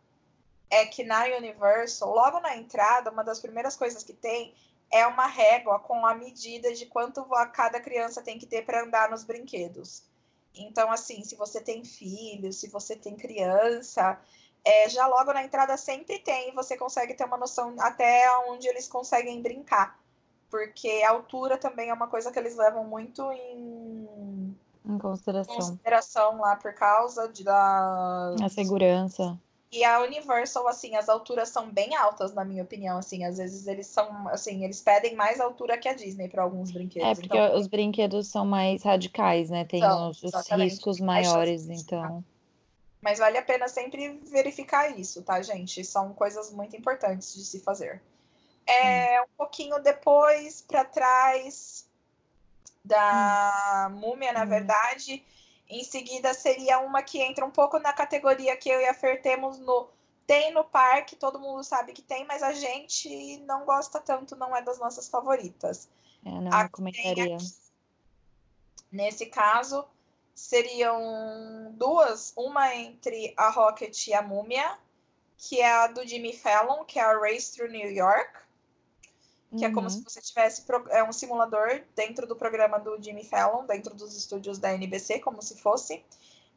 é 0.71 0.87
que 0.87 1.05
na 1.05 1.25
Universal, 1.25 2.15
logo 2.15 2.41
na 2.41 2.57
entrada, 2.57 3.11
uma 3.11 3.23
das 3.23 3.39
primeiras 3.39 3.77
coisas 3.77 4.03
que 4.03 4.15
tem 4.15 4.55
é 4.91 5.07
uma 5.07 5.27
régua 5.27 5.79
com 5.79 6.07
a 6.07 6.15
medida 6.15 6.73
de 6.73 6.87
quanto 6.87 7.23
cada 7.53 7.79
criança 7.81 8.23
tem 8.23 8.39
que 8.39 8.47
ter 8.47 8.65
para 8.65 8.83
andar 8.83 9.11
nos 9.11 9.25
brinquedos. 9.25 10.05
Então, 10.55 10.91
assim, 10.91 11.23
se 11.23 11.37
você 11.37 11.61
tem 11.61 11.85
filho, 11.85 12.51
se 12.51 12.71
você 12.71 12.97
tem 12.97 13.15
criança, 13.15 14.19
é, 14.65 14.89
já 14.89 15.07
logo 15.07 15.33
na 15.33 15.45
entrada 15.45 15.77
sempre 15.77 16.19
tem, 16.19 16.55
você 16.55 16.77
consegue 16.77 17.15
ter 17.15 17.25
uma 17.25 17.37
noção 17.37 17.75
até 17.79 18.27
onde 18.49 18.67
eles 18.67 18.89
conseguem 18.89 19.43
brincar. 19.43 19.99
Porque 20.51 21.03
a 21.05 21.11
altura 21.11 21.59
também 21.59 21.91
é 21.91 21.95
uma 21.95 22.07
coisa 22.07 22.33
que 22.33 22.39
eles 22.39 22.57
levam 22.57 22.85
muito 22.85 23.23
em, 23.33 24.57
em 24.87 24.99
consideração. 24.99 25.55
consideração 25.55 26.41
lá 26.41 26.57
por 26.57 26.73
causa 26.75 27.29
de, 27.29 27.45
da 27.45 28.35
a 28.43 28.49
segurança. 28.49 29.39
E 29.71 29.83
a 29.83 30.01
Universal, 30.01 30.69
assim, 30.69 30.95
as 30.95 31.09
alturas 31.09 31.49
são 31.49 31.69
bem 31.69 31.97
altas, 31.97 32.33
na 32.33 32.45
minha 32.45 32.63
opinião, 32.63 32.97
assim, 32.97 33.25
às 33.25 33.39
vezes 33.39 33.67
eles 33.67 33.89
são, 33.89 34.29
assim, 34.29 34.63
eles 34.63 34.81
pedem 34.81 35.17
mais 35.17 35.41
altura 35.41 35.77
que 35.77 35.89
a 35.89 35.93
Disney 35.93 36.29
para 36.29 36.45
alguns 36.45 36.71
brinquedos. 36.71 37.09
É, 37.09 37.15
porque 37.15 37.37
então... 37.37 37.59
os 37.59 37.67
brinquedos 37.67 38.29
são 38.29 38.47
mais 38.47 38.85
radicais, 38.85 39.51
né? 39.51 39.65
Tem 39.65 39.81
são, 39.81 40.11
os, 40.11 40.23
os 40.23 40.49
riscos 40.51 41.01
maiores, 41.01 41.69
então. 41.69 42.23
Mas 43.05 43.19
vale 43.19 43.37
a 43.37 43.43
pena 43.43 43.69
sempre 43.69 44.19
verificar 44.25 44.99
isso, 44.99 45.23
tá, 45.23 45.43
gente? 45.43 45.85
São 45.85 46.15
coisas 46.15 46.51
muito 46.51 46.75
importantes 46.75 47.35
de 47.35 47.45
se 47.45 47.61
fazer. 47.61 48.03
É, 48.67 49.21
hum. 49.21 49.25
um 49.25 49.37
pouquinho 49.37 49.79
depois 49.79 50.63
para 50.63 50.87
trás 50.87 51.87
da 52.83 53.89
hum. 53.91 53.97
múmia, 53.97 54.33
na 54.33 54.45
hum. 54.45 54.49
verdade, 54.49 55.23
em 55.69 55.85
seguida, 55.85 56.33
seria 56.33 56.79
uma 56.79 57.03
que 57.03 57.21
entra 57.21 57.45
um 57.45 57.51
pouco 57.51 57.79
na 57.79 57.93
categoria 57.93 58.57
que 58.57 58.71
eu 58.71 58.81
e 58.81 58.87
a 58.87 58.95
Fer 58.95 59.21
temos 59.21 59.59
no. 59.59 59.91
Tem 60.27 60.51
no 60.55 60.65
parque, 60.65 61.15
todo 61.15 61.39
mundo 61.39 61.63
sabe 61.63 61.93
que 61.93 62.01
tem, 62.01 62.25
mas 62.25 62.43
a 62.43 62.55
gente 62.55 63.37
não 63.41 63.67
gosta 63.67 64.01
tanto, 64.01 64.35
não 64.35 64.57
é 64.57 64.63
das 64.63 64.79
nossas 64.79 65.07
favoritas. 65.11 65.91
É, 66.25 66.31
não 66.31 66.51
a 66.51 66.67
comentaria. 66.71 67.37
Nesse 68.91 69.27
caso, 69.27 69.87
seriam 70.35 71.73
duas, 71.73 72.33
uma 72.37 72.75
entre 72.75 73.33
a 73.37 73.51
Rocket 73.51 74.09
e 74.09 74.15
a 74.15 74.23
Múmia, 74.23 74.79
que 75.37 75.61
é 75.61 75.71
a 75.71 75.87
do 75.87 76.07
Jimmy 76.07 76.33
Fallon, 76.33 76.85
que 76.85 76.99
é 76.99 77.03
a 77.03 77.19
Race 77.19 77.53
Through 77.53 77.71
New 77.71 77.91
York 77.91 78.45
que 79.57 79.65
uhum. 79.65 79.71
é 79.71 79.73
como 79.73 79.89
se 79.89 79.99
uhum. 79.99 80.05
você 80.05 80.21
tivesse 80.21 80.65
é 80.91 81.03
um 81.05 81.13
simulador 81.13 81.83
dentro 81.95 82.27
do 82.27 82.35
programa 82.35 82.79
do 82.79 83.01
Jimmy 83.01 83.25
Fallon, 83.25 83.65
dentro 83.65 83.95
dos 83.95 84.17
estúdios 84.17 84.59
da 84.59 84.73
NBC, 84.75 85.21
como 85.21 85.41
se 85.41 85.57
fosse. 85.57 86.05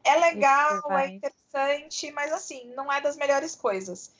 É 0.03 0.15
legal, 0.15 0.91
é 0.91 1.07
interessante, 1.07 2.11
mas 2.11 2.31
assim, 2.31 2.73
não 2.75 2.91
é 2.91 2.99
das 2.99 3.15
melhores 3.15 3.55
coisas. 3.55 4.11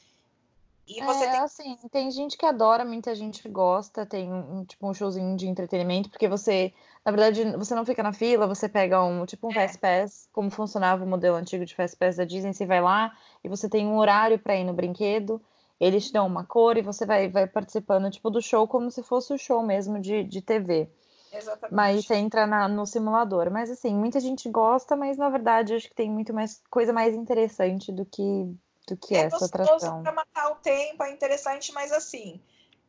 E 0.88 1.04
você 1.04 1.26
é, 1.26 1.32
tem... 1.32 1.40
assim, 1.40 1.78
tem 1.92 2.12
gente 2.12 2.38
que 2.38 2.46
adora, 2.46 2.86
muita 2.86 3.14
gente 3.14 3.48
gosta, 3.50 4.06
tem 4.06 4.32
um, 4.32 4.64
tipo 4.64 4.88
um 4.88 4.94
showzinho 4.94 5.36
de 5.36 5.48
entretenimento, 5.48 6.10
porque 6.10 6.30
você, 6.30 6.74
na 7.08 7.12
verdade, 7.12 7.56
você 7.56 7.74
não 7.74 7.86
fica 7.86 8.04
na 8.04 8.12
fila, 8.12 8.46
você 8.48 8.68
pega 8.68 9.02
um, 9.02 9.26
tipo 9.26 9.48
um 9.48 9.52
é. 9.52 9.54
Fast 9.54 9.78
Pass, 9.78 10.30
como 10.34 10.50
funcionava 10.52 11.06
o 11.06 11.08
modelo 11.08 11.38
antigo 11.38 11.64
de 11.64 11.74
Fast 11.74 11.96
Pass 11.96 12.18
da 12.18 12.26
Disney, 12.26 12.54
você 12.54 12.66
vai 12.66 12.82
lá 12.82 13.18
e 13.42 13.48
você 13.48 13.70
tem 13.70 13.88
um 13.88 13.98
horário 13.98 14.38
para 14.38 14.58
ir 14.58 14.66
no 14.66 14.74
brinquedo, 14.74 15.42
eles 15.80 16.08
te 16.08 16.12
dão 16.12 16.28
uma 16.28 16.44
cor 16.44 16.76
e 16.76 16.82
você 16.82 17.06
vai, 17.06 17.30
vai 17.30 17.48
participando 17.48 18.12
tipo 18.12 18.30
do 18.30 18.42
show 18.42 18.68
como 18.68 18.92
se 18.92 19.02
fosse 19.04 19.34
o 19.34 19.38
show 19.38 19.64
mesmo 19.64 20.02
de, 20.02 20.22
de 20.26 20.42
TV. 20.42 20.90
Exatamente. 21.32 21.74
Mas 21.74 22.06
você 22.06 22.16
entra 22.16 22.46
na, 22.46 22.68
no 22.68 22.86
simulador. 22.86 23.50
Mas 23.50 23.72
assim, 23.72 23.96
muita 23.96 24.20
gente 24.20 24.50
gosta, 24.50 24.94
mas 24.98 25.18
na 25.18 25.30
verdade 25.30 25.76
acho 25.76 25.88
que 25.88 25.96
tem 25.96 26.12
muito 26.12 26.34
mais 26.34 26.62
coisa 26.70 26.92
mais 26.92 27.16
interessante 27.16 27.90
do 27.90 28.04
que, 28.04 28.54
do 28.86 28.98
que 28.98 29.16
é 29.16 29.20
essa 29.20 29.46
atração. 29.46 30.04
Pra 30.04 30.12
matar 30.12 30.52
o 30.52 30.56
tempo, 30.56 31.02
é 31.04 31.12
interessante, 31.14 31.72
mas 31.72 31.94
assim, 31.94 32.42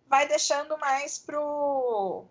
vai 0.09 0.27
deixando 0.27 0.77
mais 0.77 1.21
pro 1.21 2.27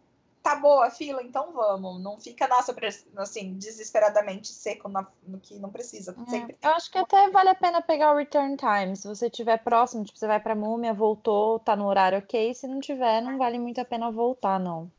tá 0.48 0.56
boa 0.56 0.88
a 0.88 0.90
fila, 0.90 1.22
então 1.22 1.52
vamos. 1.52 2.02
Não 2.02 2.18
fica, 2.18 2.48
nossa, 2.48 2.74
assim, 3.18 3.56
desesperadamente 3.56 4.48
seco 4.48 4.88
no 4.88 5.40
que 5.42 5.60
não 5.60 5.70
precisa. 5.70 6.16
É, 6.32 6.68
eu 6.68 6.72
acho 6.72 6.90
que 6.90 6.98
até 6.98 7.30
vale 7.30 7.50
a 7.50 7.56
pena 7.56 7.82
pegar 7.82 8.14
o 8.14 8.18
return 8.18 8.56
time. 8.56 8.96
Se 8.96 9.06
você 9.06 9.28
estiver 9.28 9.58
próximo, 9.62 10.06
tipo, 10.06 10.18
você 10.18 10.26
vai 10.26 10.40
pra 10.40 10.56
múmia, 10.56 10.94
voltou, 10.94 11.60
tá 11.60 11.76
no 11.76 11.86
horário 11.86 12.20
ok. 12.20 12.54
Se 12.54 12.66
não 12.66 12.80
tiver, 12.80 13.22
não 13.22 13.38
vale 13.38 13.60
muito 13.60 13.82
a 13.82 13.86
pena 13.86 14.10
voltar, 14.10 14.58
não. 14.58 14.90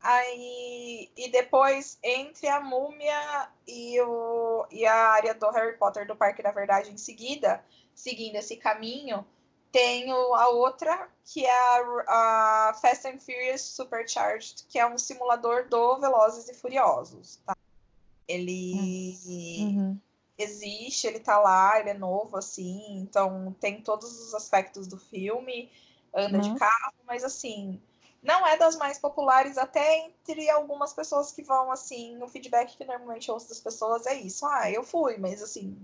Aí, 0.00 1.10
e 1.16 1.30
depois, 1.30 1.98
entre 2.02 2.48
a 2.48 2.60
múmia 2.60 3.48
e, 3.68 4.00
o, 4.00 4.66
e 4.70 4.84
a 4.84 4.94
área 5.10 5.34
do 5.34 5.48
Harry 5.50 5.76
Potter 5.78 6.06
do 6.08 6.16
parque, 6.16 6.42
na 6.42 6.50
verdade, 6.50 6.90
em 6.90 6.96
seguida, 6.96 7.64
seguindo 7.94 8.34
esse 8.34 8.56
caminho, 8.56 9.24
tenho 9.76 10.34
a 10.34 10.48
outra, 10.48 11.06
que 11.22 11.44
é 11.44 11.50
a, 11.50 12.70
a, 12.70 12.74
Fast 12.80 13.06
and 13.06 13.18
Furious 13.18 13.60
Supercharged, 13.60 14.64
que 14.70 14.78
é 14.78 14.86
um 14.86 14.96
simulador 14.96 15.68
do 15.68 15.98
Velozes 15.98 16.48
e 16.48 16.54
Furiosos, 16.54 17.38
tá? 17.44 17.54
Ele 18.26 19.14
uhum. 19.60 19.98
existe, 20.38 21.06
ele 21.06 21.20
tá 21.20 21.38
lá, 21.38 21.78
ele 21.78 21.90
é 21.90 21.94
novo, 21.94 22.38
assim, 22.38 23.00
então 23.00 23.54
tem 23.60 23.82
todos 23.82 24.18
os 24.18 24.34
aspectos 24.34 24.86
do 24.86 24.96
filme, 24.96 25.70
anda 26.14 26.38
uhum. 26.38 26.54
de 26.54 26.58
carro, 26.58 26.94
mas 27.06 27.22
assim, 27.22 27.78
não 28.22 28.46
é 28.46 28.56
das 28.56 28.76
mais 28.76 28.98
populares, 28.98 29.58
até 29.58 29.98
entre 29.98 30.48
algumas 30.48 30.94
pessoas 30.94 31.32
que 31.32 31.42
vão, 31.42 31.70
assim, 31.70 32.20
o 32.22 32.28
feedback 32.28 32.78
que 32.78 32.84
normalmente 32.86 33.30
ouço 33.30 33.50
das 33.50 33.60
pessoas 33.60 34.06
é 34.06 34.14
isso. 34.14 34.46
Ah, 34.46 34.70
eu 34.70 34.82
fui, 34.82 35.18
mas 35.18 35.42
assim. 35.42 35.76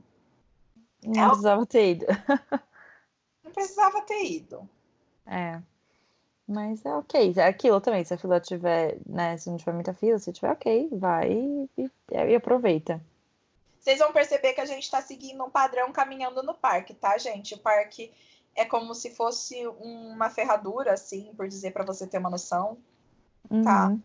Não 1.05 1.25
é 1.25 1.27
precisava 1.27 1.67
ter 1.67 1.91
ido. 1.91 2.07
não 3.53 3.55
precisava 3.55 4.01
ter 4.03 4.25
ido. 4.25 4.69
É. 5.27 5.61
Mas 6.49 6.85
é 6.85 6.95
ok. 6.95 7.35
É 7.37 7.47
aquilo 7.47 7.81
também. 7.81 8.05
Se 8.05 8.15
a 8.15 8.19
fila 8.19 8.41
tiver, 8.41 8.97
né? 9.07 9.37
Se 9.37 9.51
não 9.51 9.59
tiver 9.59 9.73
muita 9.73 9.93
fila, 9.95 10.19
se 10.19 10.33
tiver 10.33 10.51
ok, 10.51 10.89
vai 10.93 11.31
e, 11.33 11.91
e 12.09 12.35
aproveita. 12.35 13.01
Vocês 13.79 13.99
vão 13.99 14.13
perceber 14.13 14.53
que 14.53 14.61
a 14.61 14.65
gente 14.65 14.83
está 14.85 15.01
seguindo 15.01 15.43
um 15.45 15.51
padrão 15.51 15.93
caminhando 15.93 16.43
no 16.43 16.55
parque, 16.55 16.95
tá, 16.95 17.19
gente? 17.19 17.55
O 17.55 17.59
parque 17.59 18.13
é 18.55 18.65
como 18.65 18.95
se 18.95 19.11
fosse 19.11 19.67
uma 19.67 20.31
ferradura, 20.31 20.93
assim, 20.93 21.33
por 21.37 21.49
dizer 21.49 21.73
para 21.73 21.85
você 21.85 22.07
ter 22.07 22.19
uma 22.19 22.31
noção. 22.31 22.79
Tá? 23.49 23.55
Uhum. 23.57 23.65
Tá? 23.65 23.97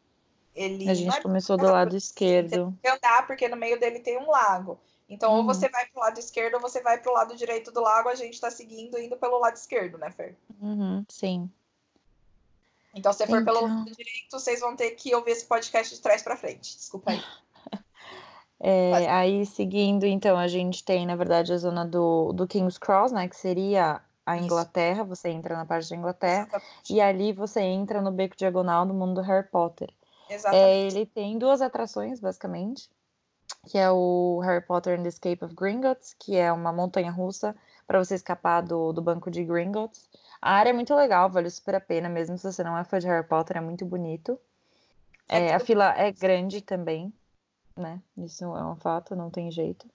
Ele 0.55 0.89
a 0.89 0.93
gente 0.95 1.15
é 1.15 1.21
começou 1.21 1.55
do 1.55 1.65
lado 1.65 1.95
esquerdo. 1.95 2.75
Você 2.81 2.89
andar 2.89 3.27
porque 3.27 3.47
no 3.47 3.55
meio 3.55 3.79
dele 3.79 3.99
tem 3.99 4.17
um 4.17 4.31
lago. 4.31 4.79
Então, 5.09 5.31
uhum. 5.31 5.37
ou 5.37 5.45
você 5.45 5.69
vai 5.69 5.85
pro 5.87 6.01
lado 6.01 6.19
esquerdo 6.19 6.55
ou 6.55 6.59
você 6.59 6.81
vai 6.81 6.97
pro 6.97 7.13
lado 7.13 7.35
direito 7.35 7.71
do 7.71 7.81
lago. 7.81 8.09
A 8.09 8.15
gente 8.15 8.39
tá 8.39 8.51
seguindo 8.51 8.99
indo 8.99 9.15
pelo 9.15 9.39
lado 9.39 9.55
esquerdo, 9.55 9.97
né, 9.97 10.11
Fer? 10.11 10.35
Uhum, 10.61 11.05
sim. 11.07 11.49
Então, 12.93 13.13
se 13.13 13.25
for 13.25 13.39
então... 13.39 13.53
pelo 13.53 13.67
lado 13.67 13.91
direito, 13.91 14.31
vocês 14.31 14.59
vão 14.59 14.75
ter 14.75 14.91
que 14.91 15.15
ouvir 15.15 15.31
esse 15.31 15.45
podcast 15.45 15.95
de 15.95 16.01
trás 16.01 16.21
para 16.21 16.35
frente. 16.35 16.75
Desculpa 16.75 17.11
aí. 17.11 17.21
É, 18.59 19.07
aí, 19.11 19.45
seguindo, 19.45 20.03
então, 20.07 20.35
a 20.35 20.47
gente 20.47 20.83
tem, 20.83 21.05
na 21.05 21.15
verdade, 21.15 21.53
a 21.53 21.57
zona 21.59 21.85
do, 21.85 22.33
do 22.33 22.47
King's 22.47 22.79
Cross, 22.79 23.11
né? 23.11 23.27
Que 23.27 23.35
seria 23.35 24.01
a 24.25 24.35
Inglaterra. 24.35 25.01
Isso. 25.03 25.09
Você 25.09 25.29
entra 25.29 25.55
na 25.55 25.63
parte 25.63 25.91
da 25.91 25.95
Inglaterra. 25.95 26.47
Exatamente. 26.47 26.93
E 26.95 26.99
ali 26.99 27.33
você 27.33 27.61
entra 27.61 28.01
no 28.01 28.11
beco 28.11 28.35
diagonal 28.35 28.83
do 28.83 28.95
mundo 28.95 29.13
do 29.13 29.21
Harry 29.21 29.47
Potter. 29.47 29.93
Exatamente. 30.27 30.65
É, 30.65 30.79
ele 30.87 31.05
tem 31.05 31.37
duas 31.37 31.61
atrações, 31.61 32.19
basicamente 32.19 32.89
que 33.67 33.77
é 33.77 33.89
o 33.91 34.39
Harry 34.43 34.65
Potter 34.65 34.97
and 34.97 35.03
the 35.03 35.09
Escape 35.09 35.43
of 35.43 35.53
Gringotts, 35.53 36.15
que 36.17 36.35
é 36.35 36.51
uma 36.51 36.71
montanha 36.71 37.11
russa 37.11 37.55
para 37.85 38.03
você 38.03 38.15
escapar 38.15 38.61
do, 38.61 38.91
do 38.93 39.01
banco 39.01 39.29
de 39.29 39.43
Gringotts. 39.43 40.09
A 40.41 40.53
área 40.53 40.69
é 40.69 40.73
muito 40.73 40.93
legal, 40.95 41.29
vale 41.29 41.49
super 41.49 41.75
a 41.75 41.81
pena, 41.81 42.09
mesmo 42.09 42.37
se 42.37 42.51
você 42.51 42.63
não 42.63 42.77
é 42.77 42.83
fã 42.83 42.99
de 42.99 43.07
Harry 43.07 43.27
Potter, 43.27 43.57
é 43.57 43.61
muito 43.61 43.85
bonito. 43.85 44.39
É, 45.27 45.53
a 45.53 45.59
fila 45.59 45.93
é 45.97 46.11
grande 46.11 46.61
também, 46.61 47.11
né? 47.75 48.01
Isso 48.17 48.43
é 48.43 48.63
um 48.65 48.75
fato, 48.75 49.15
não 49.15 49.29
tem 49.29 49.51
jeito. 49.51 49.87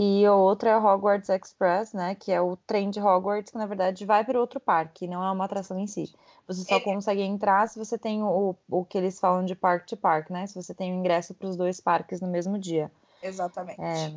E 0.00 0.24
a 0.24 0.32
outra 0.32 0.70
é 0.70 0.76
o 0.76 0.84
Hogwarts 0.84 1.28
Express, 1.28 1.92
né? 1.92 2.14
Que 2.14 2.30
é 2.30 2.40
o 2.40 2.56
trem 2.56 2.88
de 2.88 3.00
Hogwarts, 3.00 3.50
que 3.50 3.58
na 3.58 3.66
verdade 3.66 4.06
vai 4.06 4.24
para 4.24 4.38
outro 4.38 4.60
parque, 4.60 5.08
não 5.08 5.24
é 5.24 5.32
uma 5.32 5.44
atração 5.44 5.76
em 5.76 5.88
si. 5.88 6.14
Você 6.46 6.62
só 6.62 6.76
é. 6.76 6.80
consegue 6.80 7.20
entrar 7.20 7.68
se 7.68 7.80
você 7.80 7.98
tem 7.98 8.22
o, 8.22 8.54
o 8.70 8.84
que 8.84 8.96
eles 8.96 9.18
falam 9.18 9.44
de 9.44 9.56
park 9.56 9.86
to 9.86 9.96
park, 9.96 10.30
né? 10.30 10.46
Se 10.46 10.54
você 10.54 10.72
tem 10.72 10.92
o 10.92 10.94
ingresso 10.94 11.34
para 11.34 11.48
os 11.48 11.56
dois 11.56 11.80
parques 11.80 12.20
no 12.20 12.28
mesmo 12.28 12.56
dia. 12.56 12.92
Exatamente. 13.20 13.82
É... 13.82 14.12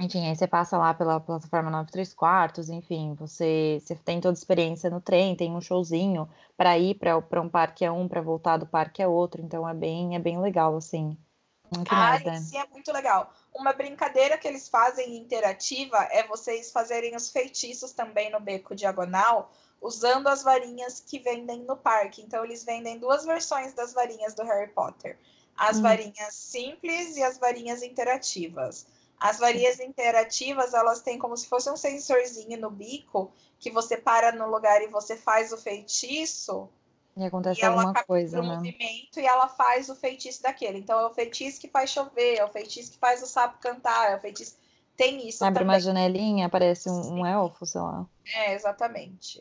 Enfim, 0.00 0.26
aí 0.26 0.34
você 0.34 0.46
passa 0.46 0.78
lá 0.78 0.94
pela 0.94 1.20
plataforma 1.20 1.70
9 1.70 1.92
3 1.92 2.14
quartos, 2.14 2.70
enfim, 2.70 3.14
você, 3.18 3.78
você 3.82 3.94
tem 3.94 4.18
toda 4.18 4.32
a 4.32 4.40
experiência 4.40 4.88
no 4.88 4.98
trem, 4.98 5.36
tem 5.36 5.54
um 5.54 5.60
showzinho 5.60 6.26
para 6.56 6.78
ir 6.78 6.94
para 6.94 7.42
um 7.42 7.50
parque 7.50 7.84
é 7.84 7.92
um, 7.92 8.08
para 8.08 8.22
voltar 8.22 8.56
do 8.56 8.64
parque 8.64 9.02
é 9.02 9.06
outro, 9.06 9.42
então 9.42 9.68
é 9.68 9.74
bem, 9.74 10.16
é 10.16 10.18
bem 10.18 10.40
legal, 10.40 10.74
assim. 10.74 11.18
Muito 11.70 11.92
a 11.92 11.96
área 11.96 12.30
em 12.30 12.40
si 12.40 12.56
é 12.56 12.66
muito 12.66 12.92
legal. 12.92 13.32
Uma 13.54 13.72
brincadeira 13.72 14.36
que 14.36 14.48
eles 14.48 14.68
fazem 14.68 15.16
interativa 15.16 15.96
é 16.10 16.26
vocês 16.26 16.72
fazerem 16.72 17.14
os 17.14 17.30
feitiços 17.30 17.92
também 17.92 18.30
no 18.30 18.40
beco 18.40 18.74
diagonal, 18.74 19.52
usando 19.80 20.26
as 20.26 20.42
varinhas 20.42 21.00
que 21.00 21.18
vendem 21.18 21.60
no 21.60 21.76
parque. 21.76 22.22
Então, 22.22 22.44
eles 22.44 22.64
vendem 22.64 22.98
duas 22.98 23.24
versões 23.24 23.72
das 23.72 23.92
varinhas 23.92 24.34
do 24.34 24.42
Harry 24.42 24.70
Potter: 24.72 25.18
as 25.56 25.78
hum. 25.78 25.82
varinhas 25.82 26.34
simples 26.34 27.16
e 27.16 27.22
as 27.22 27.38
varinhas 27.38 27.82
interativas. 27.82 28.86
As 29.20 29.38
varinhas 29.38 29.78
interativas, 29.78 30.72
elas 30.72 31.02
têm 31.02 31.18
como 31.18 31.36
se 31.36 31.46
fosse 31.46 31.70
um 31.70 31.76
sensorzinho 31.76 32.58
no 32.58 32.70
bico 32.70 33.30
que 33.58 33.70
você 33.70 33.98
para 33.98 34.32
no 34.32 34.48
lugar 34.48 34.82
e 34.82 34.88
você 34.88 35.14
faz 35.14 35.52
o 35.52 35.58
feitiço 35.58 36.70
E 37.24 37.26
acontece 37.26 37.60
e 37.60 37.64
ela 37.64 37.82
alguma 37.82 38.04
coisa, 38.04 38.40
né? 38.40 38.56
movimento 38.56 39.20
e 39.20 39.26
ela 39.26 39.48
faz 39.48 39.88
o 39.88 39.94
feitiço 39.94 40.42
daquele. 40.42 40.78
Então 40.78 40.98
é 40.98 41.06
o 41.06 41.14
feitiço 41.14 41.60
que 41.60 41.68
faz 41.68 41.90
chover, 41.90 42.36
é 42.36 42.44
o 42.44 42.48
feitiço 42.48 42.92
que 42.92 42.98
faz 42.98 43.22
o 43.22 43.26
sapo 43.26 43.58
cantar, 43.58 44.12
é 44.12 44.16
o 44.16 44.20
feitiço. 44.20 44.56
Tem 44.96 45.26
isso 45.28 45.44
Abre 45.44 45.60
também. 45.60 45.74
uma 45.74 45.80
janelinha, 45.80 46.46
aparece 46.46 46.88
um, 46.90 47.20
um 47.20 47.26
elfo, 47.26 47.64
sei 47.64 47.80
lá. 47.80 48.06
É, 48.34 48.54
exatamente. 48.54 49.38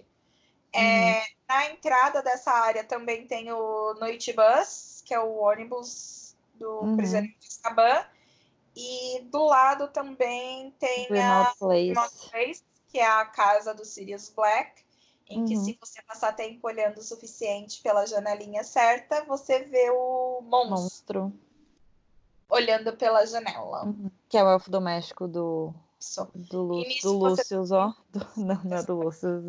Uhum. 0.74 0.82
É, 0.82 1.24
na 1.48 1.70
entrada 1.72 2.22
dessa 2.22 2.52
área 2.52 2.84
também 2.84 3.26
tem 3.26 3.52
o 3.52 3.94
Noite 3.96 4.34
Bus, 4.34 5.02
que 5.06 5.14
é 5.14 5.20
o 5.20 5.38
ônibus 5.38 6.36
do 6.56 6.82
Uhum. 6.82 6.98
Prisioneiro 6.98 7.36
de 7.40 7.48
Azkaban. 7.48 8.06
E 8.76 9.22
do 9.32 9.44
lado 9.46 9.88
também 9.88 10.72
tem 10.80 11.08
a 11.12 11.44
Remote 11.44 11.58
Remote 11.60 12.16
Place. 12.16 12.30
Place, 12.30 12.64
que 12.88 13.00
é 13.00 13.06
a 13.06 13.26
casa 13.26 13.74
do 13.74 13.84
Sirius 13.84 14.30
Black, 14.30 14.84
em 15.30 15.46
que 15.46 15.56
Uhum. 15.56 15.64
se 15.64 15.78
você 15.80 16.02
passar 16.02 16.34
tempo 16.36 16.66
olhando 16.68 16.98
o 16.98 17.04
suficiente 17.04 17.82
pela 17.84 18.06
janelinha 18.06 18.64
certa, 18.64 19.24
você 19.26 19.60
vê 19.64 19.90
o 19.92 20.42
monstro 20.42 21.22
Monstro. 21.24 21.34
olhando 22.50 22.94
pela 22.98 23.26
janela. 23.26 23.86
Uhum. 23.86 24.10
Que 24.28 24.38
é 24.38 24.44
o 24.44 24.48
elfo 24.50 24.72
doméstico 24.72 25.28
do, 25.28 25.74
do, 26.34 26.62
Lu, 26.64 26.80
nisso 26.82 27.08
do 27.14 27.20
você- 27.20 27.56
Lucius, 27.56 27.72
ó. 27.72 27.94
Do- 28.12 28.28
não, 28.38 28.64
não 28.64 28.78
é 28.78 28.84
do 28.84 28.96
Lucius. 28.96 29.44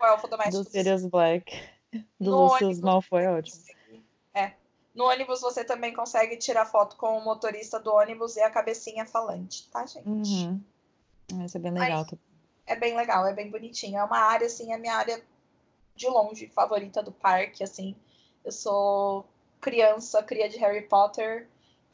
O 0.00 0.04
elfo 0.06 0.26
doméstico 0.28 0.64
Do 0.64 0.70
Sirius 0.70 1.04
Black. 1.06 1.52
Do 2.20 2.30
No 2.30 2.42
Lucius 2.44 2.62
ônibus. 2.62 2.80
Malfoy, 2.80 3.22
é 3.24 3.30
ótimo. 3.30 3.62
É. 4.34 4.52
No 4.94 5.04
ônibus 5.04 5.40
você 5.42 5.62
também 5.64 5.92
consegue 5.94 6.36
tirar 6.38 6.64
foto 6.66 6.96
com 6.96 7.18
o 7.18 7.24
motorista 7.24 7.78
do 7.78 7.92
ônibus 7.92 8.36
e 8.36 8.40
a 8.40 8.50
cabecinha 8.50 9.04
falante, 9.06 9.68
tá, 9.70 9.84
gente? 9.86 10.06
Uhum. 10.08 10.60
Isso 11.44 11.56
é 11.56 11.60
bem 11.60 11.72
legal. 11.72 12.06
É 12.66 12.74
bem 12.76 12.96
legal, 12.96 13.26
é 13.26 13.32
bem 13.32 13.50
bonitinho. 13.50 13.98
É 13.98 14.04
uma 14.04 14.18
área, 14.18 14.46
assim, 14.46 14.72
é 14.72 14.74
a 14.74 14.78
minha 14.78 14.94
área 14.94 15.22
de 15.94 16.08
longe 16.08 16.46
favorita 16.48 17.02
do 17.02 17.12
parque, 17.12 17.62
assim. 17.62 17.94
Eu 18.44 18.52
sou 18.52 19.26
criança, 19.60 20.22
cria 20.22 20.48
de 20.48 20.58
Harry 20.58 20.82
Potter. 20.82 21.48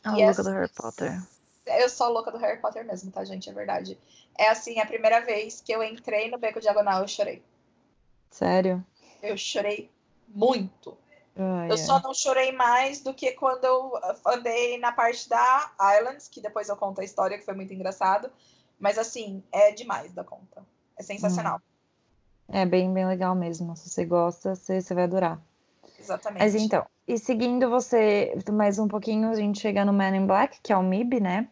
A 0.04 0.10
e 0.10 0.12
louca 0.16 0.30
essa- 0.30 0.42
do 0.42 0.50
Harry 0.50 0.68
Potter. 0.68 1.22
Eu 1.66 1.88
sou 1.88 2.08
louca 2.10 2.30
do 2.32 2.38
Harry 2.38 2.60
Potter 2.60 2.84
mesmo, 2.84 3.10
tá, 3.12 3.24
gente? 3.24 3.48
É 3.48 3.52
verdade. 3.52 3.98
É 4.36 4.48
assim, 4.48 4.80
a 4.80 4.86
primeira 4.86 5.20
vez 5.20 5.60
que 5.60 5.72
eu 5.72 5.82
entrei 5.82 6.30
no 6.30 6.38
Beco 6.38 6.60
Diagonal, 6.60 7.02
eu 7.02 7.08
chorei. 7.08 7.42
Sério? 8.30 8.84
Eu 9.22 9.36
chorei 9.36 9.90
muito. 10.26 10.96
Ai, 11.36 11.68
Eu 11.68 11.72
ai. 11.72 11.78
só 11.78 12.00
não 12.00 12.12
chorei 12.12 12.50
mais 12.52 13.00
do 13.00 13.14
que 13.14 13.32
quando 13.32 13.64
eu 13.64 13.92
andei 14.26 14.78
na 14.78 14.90
parte 14.90 15.28
da 15.28 15.70
Islands, 15.98 16.28
que 16.28 16.40
depois 16.40 16.68
eu 16.68 16.76
conto 16.76 17.00
a 17.00 17.04
história, 17.04 17.38
que 17.38 17.44
foi 17.44 17.54
muito 17.54 17.72
engraçado. 17.72 18.30
Mas 18.82 18.98
assim, 18.98 19.44
é 19.52 19.70
demais 19.70 20.12
da 20.12 20.24
conta. 20.24 20.66
É 20.98 21.04
sensacional. 21.04 21.62
É 22.48 22.66
bem, 22.66 22.92
bem 22.92 23.06
legal 23.06 23.32
mesmo. 23.32 23.76
Se 23.76 23.88
você 23.88 24.04
gosta, 24.04 24.56
você, 24.56 24.80
você 24.80 24.92
vai 24.92 25.04
adorar. 25.04 25.40
Exatamente. 25.96 26.42
Mas 26.42 26.56
então, 26.56 26.84
e 27.06 27.16
seguindo 27.16 27.70
você 27.70 28.36
mais 28.50 28.80
um 28.80 28.88
pouquinho, 28.88 29.30
a 29.30 29.36
gente 29.36 29.60
chega 29.60 29.84
no 29.84 29.92
Man 29.92 30.16
in 30.16 30.26
Black, 30.26 30.58
que 30.60 30.72
é 30.72 30.76
o 30.76 30.82
MIB, 30.82 31.20
né? 31.20 31.48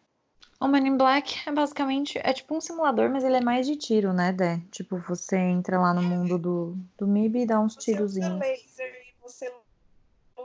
O 0.60 0.66
Man 0.66 0.80
in 0.80 0.96
Black 0.96 1.48
é 1.48 1.52
basicamente, 1.52 2.18
é 2.18 2.32
tipo 2.32 2.54
um 2.54 2.60
simulador, 2.60 3.08
mas 3.08 3.22
ele 3.22 3.36
é 3.36 3.40
mais 3.40 3.64
de 3.64 3.76
tiro, 3.76 4.12
né, 4.12 4.32
Dé? 4.32 4.60
Tipo, 4.72 4.98
você 4.98 5.38
entra 5.38 5.78
lá 5.78 5.94
no 5.94 6.02
mundo 6.02 6.36
do, 6.36 6.76
do 6.98 7.06
MIB 7.06 7.42
e 7.42 7.46
dá 7.46 7.60
uns 7.60 7.74
Você 7.74 7.92
usa 7.92 7.92
tirozinhos. 7.92 8.40
laser 8.40 8.92
e 9.08 9.14
você 9.22 9.50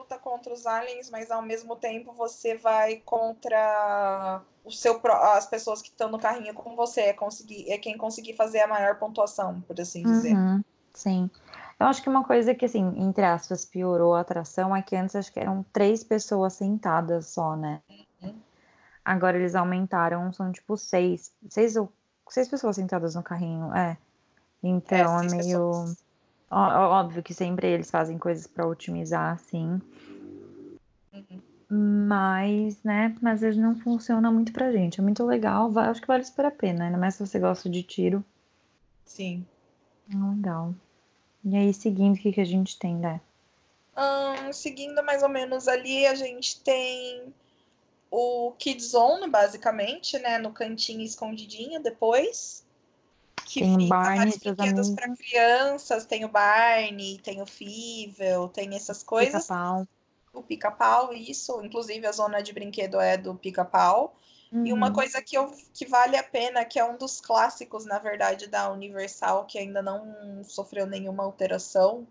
luta 0.06 0.20
contra 0.20 0.54
os 0.54 0.66
aliens, 0.66 1.10
mas 1.10 1.32
ao 1.32 1.42
mesmo 1.42 1.76
tempo 1.76 2.14
você 2.14 2.56
vai 2.56 2.98
contra 3.04 4.42
o 4.64 4.72
seu 4.72 5.02
as 5.04 5.48
pessoas 5.48 5.82
que 5.82 5.90
estão 5.90 6.10
no 6.10 6.20
carrinho 6.20 6.54
com 6.54 6.76
você. 6.76 7.02
É, 7.02 7.14
conseguir, 7.14 7.70
é 7.70 7.78
quem 7.78 7.98
conseguir 7.98 8.36
fazer 8.36 8.62
a 8.62 8.68
maior 8.68 8.98
pontuação, 8.98 9.62
por 9.62 9.80
assim 9.82 10.04
dizer. 10.04 10.34
Uhum, 10.34 10.64
sim. 10.94 11.30
Eu 11.80 11.88
acho 11.88 12.02
que 12.02 12.10
uma 12.10 12.24
coisa 12.24 12.56
que, 12.56 12.66
assim, 12.66 12.94
entre 12.98 13.26
aspas, 13.26 13.66
piorou 13.66 14.16
a 14.16 14.22
atração 14.22 14.74
é 14.74 14.82
que 14.82 14.96
antes 14.96 15.16
acho 15.16 15.34
que 15.34 15.40
eram 15.40 15.66
três 15.74 16.04
pessoas 16.04 16.54
sentadas 16.54 17.28
só, 17.28 17.56
né? 17.56 17.82
Uhum. 18.22 18.40
Agora 19.04 19.38
eles 19.38 19.56
aumentaram, 19.56 20.32
são 20.32 20.52
tipo 20.52 20.78
seis, 20.78 21.34
seis 21.50 21.76
ou 21.76 21.92
seis 22.30 22.48
pessoas 22.48 22.78
sentadas 22.78 23.16
no 23.16 23.24
carrinho, 23.24 23.74
é. 23.76 23.98
Então 24.64 24.98
é, 24.98 25.20
seis 25.20 25.32
meio 25.34 25.44
pessoas. 25.44 26.05
Ó- 26.50 27.00
óbvio 27.00 27.24
que 27.24 27.34
sempre 27.34 27.68
eles 27.68 27.90
fazem 27.92 28.18
coisas 28.18 28.48
pra 28.48 28.68
otimizar, 28.68 29.34
assim. 29.34 29.82
Uhum. 31.14 31.42
Mas, 32.08 32.82
né, 32.84 33.16
mas 33.22 33.42
eles 33.42 33.58
não 33.58 33.76
funcionam 33.76 34.32
muito 34.34 34.54
pra 34.54 34.72
gente. 34.72 35.00
É 35.00 35.04
muito 35.04 35.26
legal, 35.26 35.72
vai- 35.72 35.88
acho 35.90 36.02
que 36.02 36.08
vale 36.08 36.24
super 36.24 36.46
a 36.46 36.52
pena, 36.52 36.86
ainda 36.86 36.98
mais 36.98 37.16
se 37.16 37.26
você 37.26 37.40
gosta 37.40 37.70
de 37.70 37.82
tiro. 37.84 38.24
Sim. 39.06 39.46
É 40.12 40.16
legal. 40.16 40.74
E 41.44 41.56
aí, 41.56 41.74
seguindo, 41.74 42.16
o 42.16 42.20
que 42.20 42.32
que 42.32 42.42
a 42.42 42.46
gente 42.46 42.78
tem, 42.78 42.96
né? 42.96 43.20
Seguindo 44.52 45.04
mais 45.04 45.22
ou 45.22 45.30
menos 45.30 45.68
ali, 45.68 46.06
a 46.08 46.16
gente 46.16 46.60
tem 46.62 47.34
o 48.10 48.52
Kids 48.58 48.92
Zone, 48.92 49.30
basicamente, 49.30 50.18
né? 50.20 50.38
No 50.38 50.52
cantinho 50.52 51.02
escondidinho 51.02 51.82
depois. 51.82 52.65
Que 53.46 53.60
Tem 53.60 53.80
fica 53.80 53.90
Barney 53.90 54.18
vários 54.18 54.38
brinquedos 54.38 54.90
para 54.90 55.16
crianças. 55.16 56.06
Tem 56.06 56.26
o 56.26 56.30
Barney, 56.30 57.20
tem 57.20 57.42
o 57.42 57.46
Fível, 57.46 58.50
tem 58.50 58.76
essas 58.76 59.04
coisas. 59.04 59.44
Pica-pau. 59.44 59.88
O 60.34 60.42
pica-pau, 60.42 61.14
isso. 61.14 61.62
Inclusive, 61.64 62.06
a 62.08 62.12
zona 62.12 62.42
de 62.42 62.52
brinquedo 62.52 63.00
é 63.00 63.16
do 63.18 63.36
pica-pau. 63.36 64.16
E 64.52 64.72
uma 64.72 64.88
Uhum. 64.88 64.94
coisa 64.94 65.22
que, 65.22 65.38
eu, 65.38 65.54
que 65.74 65.86
vale 65.86 66.16
a 66.18 66.24
pena, 66.24 66.64
que 66.66 66.80
é 66.80 66.86
um 66.86 66.98
dos 66.98 67.20
clássicos, 67.20 67.86
na 67.86 68.00
verdade, 68.00 68.48
da 68.48 68.72
Universal, 68.72 69.46
que 69.46 69.60
ainda 69.60 69.82
não 69.82 70.44
sofreu 70.44 70.86
nenhuma 70.86 71.24
alteração, 71.24 72.08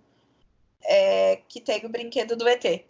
é 0.83 1.37
que 1.49 1.61
tem 1.61 1.85
o 1.87 1.89
brinquedo 1.89 2.37
do 2.37 2.47
ET. 2.47 2.85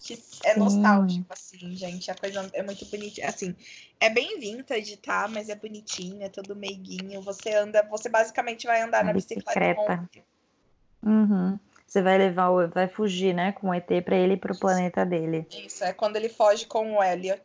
Que 0.00 0.14
é 0.44 0.54
Sim. 0.54 0.60
nostálgico, 0.60 1.26
assim, 1.32 1.74
gente. 1.76 2.10
A 2.10 2.14
coisa 2.14 2.48
é 2.52 2.62
muito 2.62 2.84
bonitinha. 2.86 3.28
Assim, 3.28 3.54
é 3.98 4.08
bem 4.08 4.38
vintage, 4.38 4.96
tá? 4.96 5.26
Mas 5.28 5.48
é 5.48 5.54
bonitinho, 5.56 6.22
é 6.22 6.28
todo 6.28 6.54
meiguinho. 6.54 7.20
Você 7.22 7.52
anda, 7.52 7.82
você 7.82 8.08
basicamente 8.08 8.66
vai 8.66 8.80
andar 8.82 9.04
na 9.04 9.12
bicicleta 9.12 9.76
o. 9.76 11.08
Uhum. 11.08 11.58
Você 11.86 12.02
vai 12.02 12.18
levar, 12.18 12.50
o- 12.50 12.68
vai 12.68 12.86
fugir, 12.86 13.34
né, 13.34 13.52
com 13.52 13.70
o 13.70 13.74
ET 13.74 14.02
pra 14.02 14.16
ele 14.16 14.34
ir 14.34 14.36
pro 14.36 14.54
planeta 14.56 15.06
dele. 15.06 15.46
Isso, 15.50 15.82
é 15.82 15.92
quando 15.92 16.16
ele 16.16 16.28
foge 16.28 16.66
com 16.66 16.96
o 16.96 17.02
Elliot. 17.02 17.40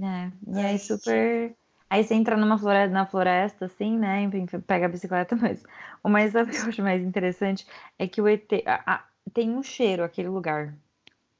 É, 0.00 0.30
e 0.54 0.58
aí 0.60 0.78
super. 0.78 1.56
Aí 1.90 2.04
você 2.04 2.14
entra 2.14 2.36
numa 2.36 2.58
floresta, 2.58 2.92
na 2.92 3.06
floresta, 3.06 3.64
assim, 3.64 3.98
né? 3.98 4.22
Enfim, 4.22 4.46
pega 4.66 4.86
a 4.86 4.88
bicicleta, 4.88 5.34
mas 5.36 5.62
o 6.02 6.08
mais 6.08 6.34
o 6.34 6.44
que 6.46 6.56
eu 6.56 6.68
acho 6.68 6.82
mais 6.82 7.02
interessante 7.02 7.66
é 7.98 8.06
que 8.06 8.20
o 8.20 8.28
ET 8.28 8.62
a- 8.66 8.94
a- 8.94 9.07
tem 9.28 9.50
um 9.50 9.62
cheiro 9.62 10.04
aquele 10.04 10.28
lugar. 10.28 10.74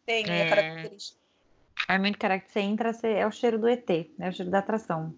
Tem, 0.05 0.25
é, 0.29 0.41
É. 0.41 0.49
característica. 0.49 1.19
É 1.89 1.99
muito 1.99 2.19
característico. 2.19 2.53
Você 2.53 2.61
entra, 2.61 2.93
você, 2.93 3.09
é 3.13 3.27
o 3.27 3.31
cheiro 3.31 3.59
do 3.59 3.69
ET, 3.69 3.89
é 4.19 4.29
o 4.29 4.33
cheiro 4.33 4.51
da 4.51 4.59
atração. 4.59 5.15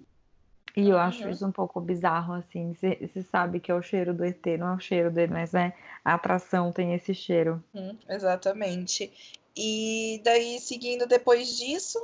E 0.76 0.88
eu 0.88 0.98
acho 0.98 1.24
Uhum. 1.24 1.30
isso 1.30 1.46
um 1.46 1.52
pouco 1.52 1.80
bizarro, 1.80 2.34
assim. 2.34 2.74
Você, 2.74 3.22
sabe 3.22 3.58
que 3.60 3.70
é 3.72 3.74
o 3.74 3.82
cheiro 3.82 4.14
do 4.14 4.24
ET, 4.24 4.44
não 4.58 4.74
é 4.74 4.76
o 4.76 4.80
cheiro 4.80 5.10
dele, 5.10 5.32
mas 5.32 5.52
né, 5.52 5.72
a 6.04 6.14
atração 6.14 6.70
tem 6.70 6.94
esse 6.94 7.12
cheiro. 7.14 7.62
Uhum, 7.74 7.96
exatamente. 8.08 9.12
E 9.56 10.20
daí, 10.24 10.60
seguindo 10.60 11.06
depois 11.06 11.56
disso, 11.56 11.98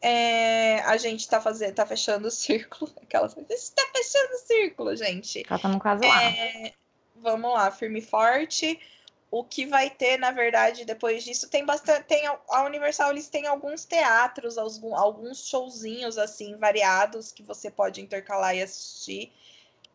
é, 0.00 0.80
a 0.80 0.96
gente 0.96 1.28
tá 1.28 1.40
fazendo, 1.40 1.74
tá 1.74 1.84
fechando 1.84 2.28
o 2.28 2.30
círculo. 2.30 2.90
Aquela 3.02 3.26
está 3.26 3.82
fechando 3.94 4.34
o 4.34 4.38
círculo, 4.46 4.96
gente. 4.96 5.44
Já 5.46 5.56
estamos 5.56 5.78
quase 5.78 6.06
lá. 6.06 6.22
É, 6.24 6.72
vamos 7.16 7.52
lá, 7.52 7.70
firme 7.70 7.98
e 7.98 8.02
forte. 8.02 8.80
O 9.30 9.42
que 9.44 9.66
vai 9.66 9.90
ter, 9.90 10.18
na 10.18 10.30
verdade, 10.30 10.84
depois 10.84 11.24
disso, 11.24 11.48
tem 11.48 11.64
bastante. 11.64 12.04
Tem, 12.04 12.26
a- 12.26 12.64
Universal 12.64 13.10
eles 13.10 13.28
têm 13.28 13.46
alguns 13.46 13.84
teatros, 13.84 14.56
alguns 14.56 15.46
showzinhos 15.46 16.16
assim, 16.16 16.56
variados, 16.56 17.32
que 17.32 17.42
você 17.42 17.70
pode 17.70 18.00
intercalar 18.00 18.56
e 18.56 18.62
assistir. 18.62 19.32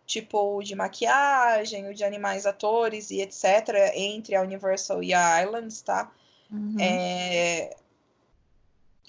Tipo 0.05 0.57
o 0.57 0.63
de 0.63 0.75
maquiagem, 0.75 1.87
o 1.87 1.93
de 1.93 2.03
animais 2.03 2.45
atores 2.45 3.09
e 3.11 3.21
etc. 3.21 3.91
Entre 3.95 4.35
a 4.35 4.41
Universal 4.41 5.01
e 5.01 5.13
a 5.13 5.41
Islands, 5.43 5.81
tá? 5.81 6.11
Uhum. 6.51 6.77
É, 6.79 7.75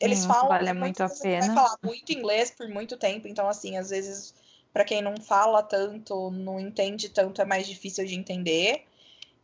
Eles 0.00 0.24
Hum, 0.24 0.28
falam 0.28 0.48
vale 0.48 0.72
muito 0.72 1.02
a 1.02 1.08
que 1.08 1.14
vai 1.14 1.22
pena. 1.22 1.54
falar 1.54 1.78
muito 1.82 2.12
inglês 2.12 2.50
por 2.50 2.68
muito 2.68 2.96
tempo, 2.96 3.28
então 3.28 3.48
assim, 3.48 3.76
às 3.76 3.90
vezes 3.90 4.34
para 4.72 4.84
quem 4.84 5.02
não 5.02 5.16
fala 5.16 5.62
tanto, 5.62 6.30
não 6.30 6.58
entende 6.58 7.08
tanto, 7.08 7.40
é 7.42 7.44
mais 7.44 7.66
difícil 7.66 8.04
de 8.06 8.14
entender. 8.14 8.84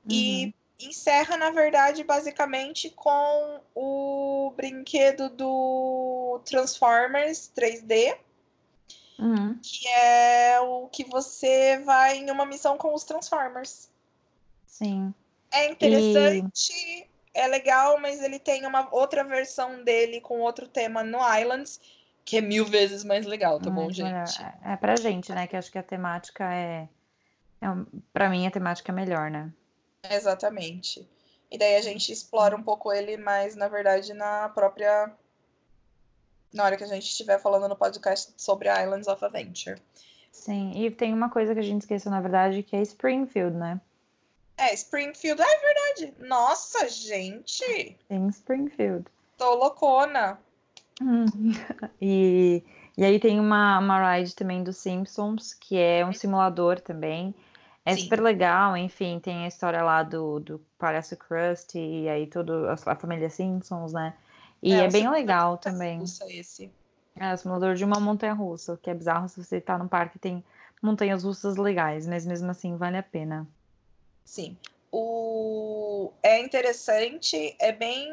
E 0.08 0.46
Uhum. 0.46 0.52
Encerra, 0.80 1.36
na 1.36 1.50
verdade, 1.50 2.04
basicamente 2.04 2.90
com 2.90 3.60
o 3.74 4.52
brinquedo 4.56 5.28
do 5.28 6.40
Transformers 6.44 7.50
3D, 7.54 8.16
Uhum. 9.18 9.58
que 9.60 9.88
é 9.88 10.60
o 10.60 10.86
que 10.86 11.02
você 11.04 11.78
vai 11.78 12.18
em 12.18 12.30
uma 12.30 12.46
missão 12.46 12.78
com 12.78 12.94
os 12.94 13.02
Transformers. 13.02 13.90
Sim. 14.66 15.12
É 15.50 15.68
interessante, 15.70 17.08
é 17.34 17.46
legal, 17.48 17.98
mas 18.00 18.22
ele 18.22 18.38
tem 18.38 18.64
uma 18.64 18.88
outra 18.92 19.24
versão 19.24 19.82
dele 19.82 20.20
com 20.20 20.38
outro 20.40 20.68
tema 20.68 21.02
no 21.02 21.18
Islands, 21.36 21.80
que 22.24 22.36
é 22.36 22.40
mil 22.40 22.64
vezes 22.64 23.02
mais 23.02 23.26
legal, 23.26 23.58
tá 23.58 23.70
bom, 23.70 23.88
melhor. 23.88 24.26
gente? 24.26 24.40
É, 24.42 24.72
é 24.74 24.76
pra 24.76 24.94
gente, 24.96 25.32
né? 25.32 25.46
Que 25.46 25.56
acho 25.56 25.72
que 25.72 25.78
a 25.78 25.82
temática 25.82 26.44
é. 26.54 26.88
é 27.60 27.66
pra 28.12 28.28
mim, 28.28 28.46
a 28.46 28.50
temática 28.50 28.92
é 28.92 28.94
melhor, 28.94 29.30
né? 29.30 29.50
Exatamente. 30.02 31.08
E 31.50 31.58
daí 31.58 31.76
a 31.76 31.82
gente 31.82 32.12
explora 32.12 32.56
um 32.56 32.62
pouco 32.62 32.92
ele 32.92 33.16
mais, 33.16 33.56
na 33.56 33.68
verdade, 33.68 34.12
na 34.12 34.48
própria. 34.50 35.12
Na 36.52 36.64
hora 36.64 36.76
que 36.76 36.84
a 36.84 36.88
gente 36.88 37.06
estiver 37.06 37.40
falando 37.40 37.68
no 37.68 37.76
podcast 37.76 38.32
sobre 38.36 38.68
Islands 38.68 39.06
of 39.08 39.24
Adventure. 39.24 39.80
Sim, 40.30 40.72
e 40.74 40.90
tem 40.90 41.12
uma 41.12 41.30
coisa 41.30 41.52
que 41.52 41.60
a 41.60 41.64
gente 41.64 41.82
esqueceu, 41.82 42.10
na 42.10 42.20
verdade, 42.20 42.62
que 42.62 42.76
é 42.76 42.82
Springfield, 42.82 43.56
né? 43.56 43.80
É, 44.56 44.72
Springfield, 44.74 45.40
é 45.40 45.56
verdade. 45.56 46.14
Nossa, 46.20 46.88
gente! 46.88 47.96
Tem 48.08 48.28
Springfield. 48.28 49.06
Tô 49.36 49.54
loucona. 49.54 50.38
Hum. 51.00 51.26
E, 52.00 52.62
e 52.96 53.04
aí 53.04 53.18
tem 53.18 53.40
uma, 53.40 53.78
uma 53.78 54.14
ride 54.14 54.34
também 54.34 54.62
dos 54.62 54.76
Simpsons, 54.76 55.52
que 55.54 55.76
é 55.76 56.04
um 56.06 56.12
simulador 56.12 56.80
também. 56.80 57.34
É 57.88 57.96
Sim. 57.96 58.02
super 58.02 58.20
legal, 58.20 58.76
enfim, 58.76 59.18
tem 59.18 59.44
a 59.44 59.48
história 59.48 59.82
lá 59.82 60.02
do, 60.02 60.40
do 60.40 60.58
Palhaço 60.76 61.16
Krusty 61.16 61.78
e 61.78 62.06
aí 62.06 62.26
toda 62.26 62.70
a 62.70 62.94
família 62.94 63.30
Simpsons, 63.30 63.94
né? 63.94 64.14
E 64.62 64.74
é, 64.74 64.86
o 64.86 64.92
bem 64.92 65.08
legal 65.10 65.56
também. 65.56 66.00
russa 66.00 66.30
esse. 66.30 66.70
É, 67.16 67.32
o 67.32 67.38
simulador 67.38 67.74
de 67.74 67.86
uma 67.86 67.98
montanha 67.98 68.34
russa, 68.34 68.76
que 68.76 68.90
é 68.90 68.94
bizarro 68.94 69.26
se 69.26 69.42
você 69.42 69.58
tá 69.58 69.78
num 69.78 69.88
parque 69.88 70.18
tem 70.18 70.44
montanhas 70.82 71.24
russas 71.24 71.56
legais, 71.56 72.06
mas 72.06 72.26
mesmo 72.26 72.50
assim 72.50 72.76
vale 72.76 72.98
a 72.98 73.02
pena. 73.02 73.48
Sim. 74.22 74.54
O... 74.92 76.12
É 76.22 76.40
interessante, 76.40 77.56
é 77.58 77.72
bem. 77.72 78.06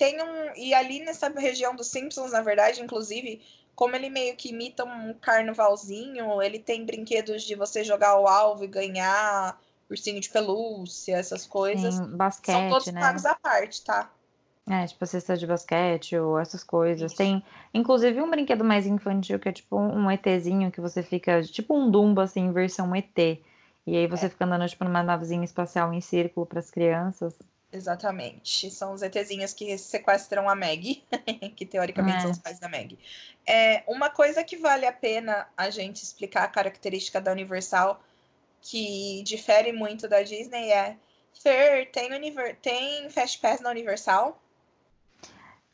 Tem 0.00 0.18
um. 0.22 0.54
E 0.56 0.72
ali 0.72 1.00
nessa 1.00 1.28
região 1.28 1.76
dos 1.76 1.88
Simpsons, 1.88 2.32
na 2.32 2.40
verdade, 2.40 2.80
inclusive, 2.80 3.42
como 3.74 3.94
ele 3.94 4.08
meio 4.08 4.34
que 4.34 4.48
imita 4.48 4.82
um 4.82 5.12
carnavalzinho, 5.12 6.40
ele 6.40 6.58
tem 6.58 6.86
brinquedos 6.86 7.42
de 7.42 7.54
você 7.54 7.84
jogar 7.84 8.18
o 8.18 8.26
alvo 8.26 8.64
e 8.64 8.66
ganhar 8.66 9.60
ursinho 9.90 10.18
de 10.18 10.30
pelúcia, 10.30 11.16
essas 11.16 11.44
coisas. 11.44 11.96
São 11.96 12.16
basquete, 12.16 12.70
todos 12.70 12.86
né? 12.86 12.98
pagos 12.98 13.26
à 13.26 13.34
parte, 13.34 13.84
tá? 13.84 14.10
É, 14.70 14.86
tipo 14.86 15.04
a 15.04 15.06
cesta 15.06 15.36
de 15.36 15.46
basquete 15.46 16.16
ou 16.16 16.38
essas 16.38 16.64
coisas. 16.64 17.10
Isso. 17.12 17.18
Tem, 17.18 17.44
inclusive, 17.74 18.22
um 18.22 18.30
brinquedo 18.30 18.64
mais 18.64 18.86
infantil 18.86 19.38
que 19.38 19.50
é 19.50 19.52
tipo 19.52 19.76
um 19.78 20.10
ETzinho 20.10 20.70
que 20.70 20.80
você 20.80 21.02
fica, 21.02 21.42
tipo 21.42 21.76
um 21.76 21.90
Dumbo, 21.90 22.22
assim, 22.22 22.50
versão 22.52 22.96
ET. 22.96 23.18
E 23.86 23.96
aí 23.98 24.06
você 24.06 24.26
É. 24.26 24.28
fica 24.30 24.46
andando, 24.46 24.66
tipo, 24.66 24.82
numa 24.82 25.02
navezinha 25.02 25.44
espacial 25.44 25.92
em 25.92 26.00
círculo 26.00 26.46
para 26.46 26.60
as 26.60 26.70
crianças. 26.70 27.34
Exatamente. 27.72 28.70
São 28.70 28.92
os 28.92 29.02
ETzinhos 29.02 29.52
que 29.52 29.76
sequestram 29.78 30.48
a 30.48 30.54
Meg, 30.54 31.04
que 31.56 31.64
teoricamente 31.64 32.18
É. 32.18 32.20
são 32.22 32.30
os 32.32 32.38
pais 32.38 32.58
da 32.58 32.68
Meg. 32.68 32.98
É, 33.46 33.82
uma 33.86 34.10
coisa 34.10 34.42
que 34.42 34.56
vale 34.56 34.86
a 34.86 34.92
pena 34.92 35.46
a 35.56 35.70
gente 35.70 36.02
explicar 36.02 36.44
a 36.44 36.48
característica 36.48 37.20
da 37.20 37.30
Universal, 37.32 38.02
que 38.60 39.22
difere 39.22 39.72
muito 39.72 40.08
da 40.08 40.22
Disney, 40.22 40.70
é 40.70 40.96
Fer, 41.32 41.90
tem, 41.90 42.12
univer... 42.12 42.56
tem 42.56 43.08
Fast 43.08 43.38
Pass 43.38 43.60
na 43.60 43.70
Universal? 43.70 44.40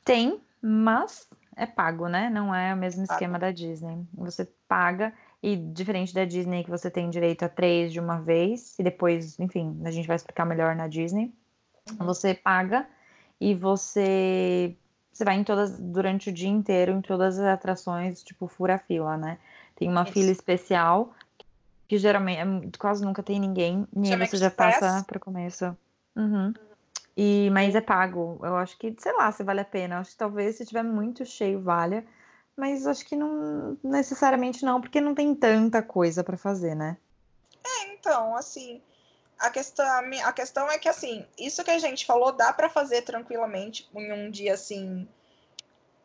Tem, 0.05 0.41
mas 0.61 1.27
é 1.57 1.67
pago, 1.67 2.09
né? 2.09 2.29
Não 2.31 2.55
é 2.55 2.75
o 2.75 2.77
mesmo 2.77 3.05
Pago. 3.07 3.15
esquema 3.15 3.39
da 3.39 3.51
Disney. 3.51 4.07
Você 4.15 4.45
paga, 4.69 5.13
e 5.43 5.57
diferente 5.57 6.15
da 6.15 6.25
Disney, 6.25 6.63
que 6.63 6.71
você 6.71 6.91
tem 6.91 7.09
direito 7.11 7.45
a 7.45 7.49
três 7.49 7.93
de 7.93 7.99
uma 7.99 8.21
vez, 8.21 8.79
e 8.79 8.83
depois, 8.83 9.41
enfim, 9.41 9.81
a 9.85 9.91
gente 9.91 10.07
vai 10.07 10.17
explicar 10.17 10.45
melhor 10.45 10.77
na 10.77 10.87
Disney. 10.87 11.33
Você 11.99 12.35
paga 12.35 12.87
e 13.40 13.55
você 13.55 14.77
você 15.12 15.25
vai 15.25 15.37
em 15.37 15.44
todas 15.44 15.79
durante 15.79 16.29
o 16.29 16.33
dia 16.33 16.49
inteiro 16.49 16.92
em 16.92 17.01
todas 17.01 17.38
as 17.38 17.46
atrações, 17.46 18.22
tipo 18.22 18.46
fura 18.46 18.79
fila, 18.79 19.16
né? 19.16 19.38
Tem 19.75 19.88
uma 19.88 20.03
Isso. 20.03 20.12
fila 20.12 20.31
especial 20.31 21.14
que 21.88 21.99
geralmente 21.99 22.38
é, 22.40 22.79
quase 22.79 23.05
nunca 23.05 23.22
tem 23.22 23.38
ninguém, 23.38 23.87
e 23.96 24.12
aí 24.12 24.27
você 24.27 24.37
já 24.37 24.51
passa 24.51 25.05
para 25.07 25.18
o 25.18 25.20
começo. 25.20 25.77
Uhum. 26.16 26.53
E 27.16 27.49
mas 27.51 27.75
é 27.75 27.81
pago. 27.81 28.38
Eu 28.42 28.57
acho 28.57 28.77
que, 28.77 28.94
sei 28.99 29.12
lá, 29.12 29.31
se 29.33 29.42
vale 29.42 29.61
a 29.61 29.64
pena. 29.64 29.96
Eu 29.96 30.01
acho 30.01 30.11
que 30.11 30.18
talvez 30.18 30.57
se 30.57 30.66
tiver 30.66 30.83
muito 30.83 31.25
cheio 31.25 31.61
valha, 31.61 32.05
mas 32.57 32.87
acho 32.87 33.07
que 33.07 33.16
não 33.16 33.79
necessariamente 33.83 34.64
não, 34.64 34.81
porque 34.81 35.01
não 35.01 35.14
tem 35.14 35.35
tanta 35.35 35.83
coisa 35.83 36.22
para 36.22 36.37
fazer, 36.37 36.75
né? 36.75 36.96
Então, 37.92 38.37
assim, 38.37 38.83
a 39.38 39.51
questão, 39.51 39.87
a 40.25 40.33
questão 40.33 40.70
é 40.70 40.79
que, 40.79 40.88
assim, 40.88 41.25
isso 41.38 41.62
que 41.64 41.70
a 41.70 41.79
gente 41.79 42.07
falou 42.07 42.33
dá 42.33 42.53
pra 42.53 42.68
fazer 42.68 43.03
tranquilamente 43.03 43.88
em 43.94 44.12
um 44.12 44.31
dia, 44.31 44.55
assim, 44.55 45.09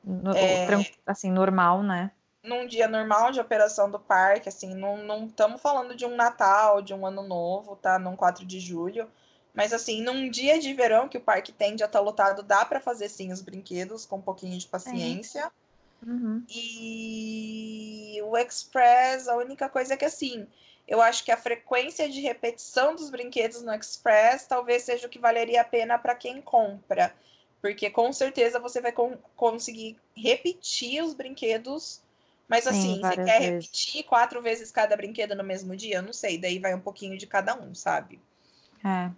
No- 0.04 0.36
É. 0.36 0.86
assim, 1.06 1.32
normal, 1.32 1.84
né? 1.84 2.12
num 2.44 2.66
dia 2.66 2.88
normal 2.88 3.32
de 3.32 3.40
operação 3.40 3.90
do 3.90 4.00
parque, 4.00 4.50
assim, 4.50 4.74
não 4.74 5.28
estamos 5.28 5.62
falando 5.62 5.96
de 5.96 6.06
um 6.06 6.16
Natal, 6.16 6.82
de 6.82 6.92
um 6.94 7.06
Ano 7.06 7.22
Novo, 7.22 7.76
tá? 7.76 8.00
Num 8.00 8.16
4 8.16 8.44
de 8.46 8.60
julho. 8.60 9.08
Mas, 9.54 9.74
assim, 9.74 10.02
num 10.02 10.30
dia 10.30 10.60
de 10.60 10.74
verão 10.74 11.08
que 11.08 11.18
o 11.18 11.22
parque 11.22 11.52
tende 11.52 11.84
a 11.84 11.86
estar 11.86 12.00
lotado, 12.00 12.42
dá 12.42 12.66
pra 12.66 12.80
fazer, 12.80 13.10
sim, 13.10 13.32
os 13.32 13.42
brinquedos 13.42 14.06
com 14.06 14.16
um 14.18 14.22
pouquinho 14.22 14.58
de 14.58 14.66
paciência. 14.68 15.52
Uhum. 16.06 16.44
E 16.50 18.20
o 18.24 18.36
Express, 18.38 19.28
a 19.28 19.36
única 19.36 19.70
coisa 19.70 19.94
é 19.94 19.98
que, 19.98 20.06
assim, 20.06 20.48
eu 20.92 21.02
acho 21.02 21.24
que 21.24 21.32
a 21.32 21.38
frequência 21.38 22.10
de 22.10 22.20
repetição 22.20 22.94
dos 22.94 23.10
brinquedos 23.10 23.62
no 23.62 23.74
Express 23.74 24.46
talvez 24.46 24.84
seja 24.84 25.08
o 25.08 25.10
que 25.10 25.18
valeria 25.18 25.62
a 25.62 25.64
pena 25.64 25.98
para 25.98 26.14
quem 26.14 26.42
compra. 26.42 27.16
Porque 27.62 27.90
com 27.90 28.12
certeza 28.12 28.60
você 28.60 28.82
vai 28.82 28.92
con- 28.92 29.18
conseguir 29.38 29.98
repetir 30.14 31.02
os 31.02 31.14
brinquedos. 31.14 32.02
Mas 32.46 32.66
Sim, 32.66 32.72
assim, 32.72 32.96
você 32.96 33.00
várias 33.00 33.26
quer 33.26 33.40
vezes. 33.40 33.66
repetir 33.68 34.04
quatro 34.04 34.42
vezes 34.42 34.70
cada 34.70 34.98
brinquedo 34.98 35.34
no 35.34 35.46
mesmo 35.46 35.78
dia? 35.78 35.96
Eu 35.96 36.02
não 36.02 36.12
sei. 36.12 36.38
Daí 36.38 36.60
vai 36.60 36.76
um 36.76 36.82
pouquinho 36.82 37.18
de 37.18 37.26
cada 37.26 37.56
um, 37.56 37.74
sabe? 37.74 38.20
É. 38.84 39.10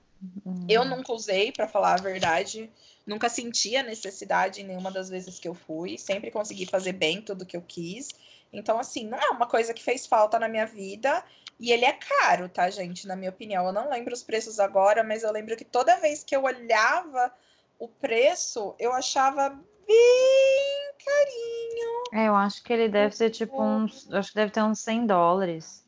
Eu 0.70 0.86
nunca 0.86 1.12
usei, 1.12 1.52
pra 1.52 1.68
falar 1.68 1.96
a 1.96 2.04
verdade. 2.04 2.70
Nunca 3.04 3.30
senti 3.30 3.76
a 3.76 3.82
necessidade 3.82 4.62
em 4.62 4.66
nenhuma 4.66 4.92
das 4.92 5.10
vezes 5.10 5.40
que 5.40 5.48
eu 5.48 5.56
fui. 5.56 5.98
Sempre 5.98 6.30
consegui 6.30 6.68
fazer 6.68 6.94
bem 6.94 7.20
tudo 7.20 7.48
que 7.48 7.58
eu 7.58 7.64
quis. 7.68 8.10
Então, 8.52 8.78
assim, 8.78 9.08
não 9.08 9.18
é 9.18 9.30
uma 9.32 9.48
coisa 9.48 9.74
que 9.74 9.84
fez 9.84 10.06
falta 10.06 10.38
na 10.38 10.48
minha 10.48 10.68
vida. 10.68 11.24
E 11.60 11.72
ele 11.72 11.86
é 11.86 11.94
caro, 11.94 12.50
tá, 12.50 12.70
gente? 12.70 13.08
Na 13.08 13.16
minha 13.16 13.30
opinião. 13.30 13.66
Eu 13.66 13.72
não 13.74 13.90
lembro 13.90 14.14
os 14.14 14.24
preços 14.24 14.60
agora, 14.60 15.04
mas 15.04 15.24
eu 15.24 15.32
lembro 15.32 15.56
que 15.56 15.64
toda 15.66 16.00
vez 16.00 16.24
que 16.24 16.36
eu 16.36 16.44
olhava 16.44 17.32
o 17.80 17.88
preço, 17.88 18.76
eu 18.80 18.92
achava 18.94 19.50
bem 19.50 20.92
carinho. 21.06 22.04
É, 22.14 22.28
eu 22.28 22.36
acho 22.36 22.64
que 22.64 22.72
ele 22.74 22.90
deve 22.90 23.16
ser 23.16 23.30
tipo 23.30 23.62
uns. 23.62 24.12
Acho 24.12 24.30
que 24.30 24.36
deve 24.36 24.52
ter 24.52 24.62
uns 24.62 24.80
100 24.80 25.06
dólares. 25.06 25.84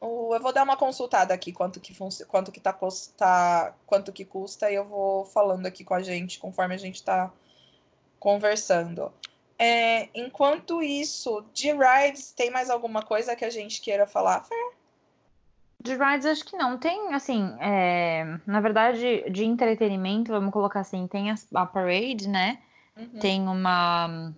Eu 0.00 0.40
vou 0.40 0.52
dar 0.52 0.62
uma 0.62 0.76
consultada 0.76 1.34
aqui 1.34 1.52
quanto 1.52 1.80
que 1.80 1.94
quanto 2.26 2.50
que 2.52 2.60
tá, 2.60 2.72
cus- 2.72 3.08
tá- 3.08 3.74
quanto 3.84 4.12
que 4.12 4.24
custa 4.24 4.70
e 4.70 4.74
eu 4.76 4.84
vou 4.84 5.26
falando 5.26 5.66
aqui 5.66 5.84
com 5.84 5.92
a 5.92 6.02
gente 6.02 6.38
conforme 6.38 6.74
a 6.74 6.78
gente 6.78 7.02
tá 7.02 7.30
conversando. 8.18 9.12
É, 9.62 10.08
enquanto 10.14 10.82
isso, 10.82 11.44
de 11.52 11.70
rides, 11.70 12.32
tem 12.32 12.50
mais 12.50 12.70
alguma 12.70 13.02
coisa 13.02 13.36
que 13.36 13.44
a 13.44 13.50
gente 13.50 13.82
queira 13.82 14.06
falar? 14.06 14.42
Fer? 14.42 14.72
De 15.78 15.94
rides, 15.94 16.24
acho 16.24 16.46
que 16.46 16.56
não. 16.56 16.78
Tem, 16.78 17.12
assim, 17.12 17.54
é, 17.60 18.38
na 18.46 18.58
verdade, 18.62 19.30
de 19.30 19.44
entretenimento, 19.44 20.32
vamos 20.32 20.50
colocar 20.50 20.80
assim, 20.80 21.06
tem 21.06 21.30
a, 21.30 21.66
parade, 21.66 22.26
né? 22.26 22.58
Uhum. 22.96 23.20
Tem 23.20 23.42
uma, 23.42 24.32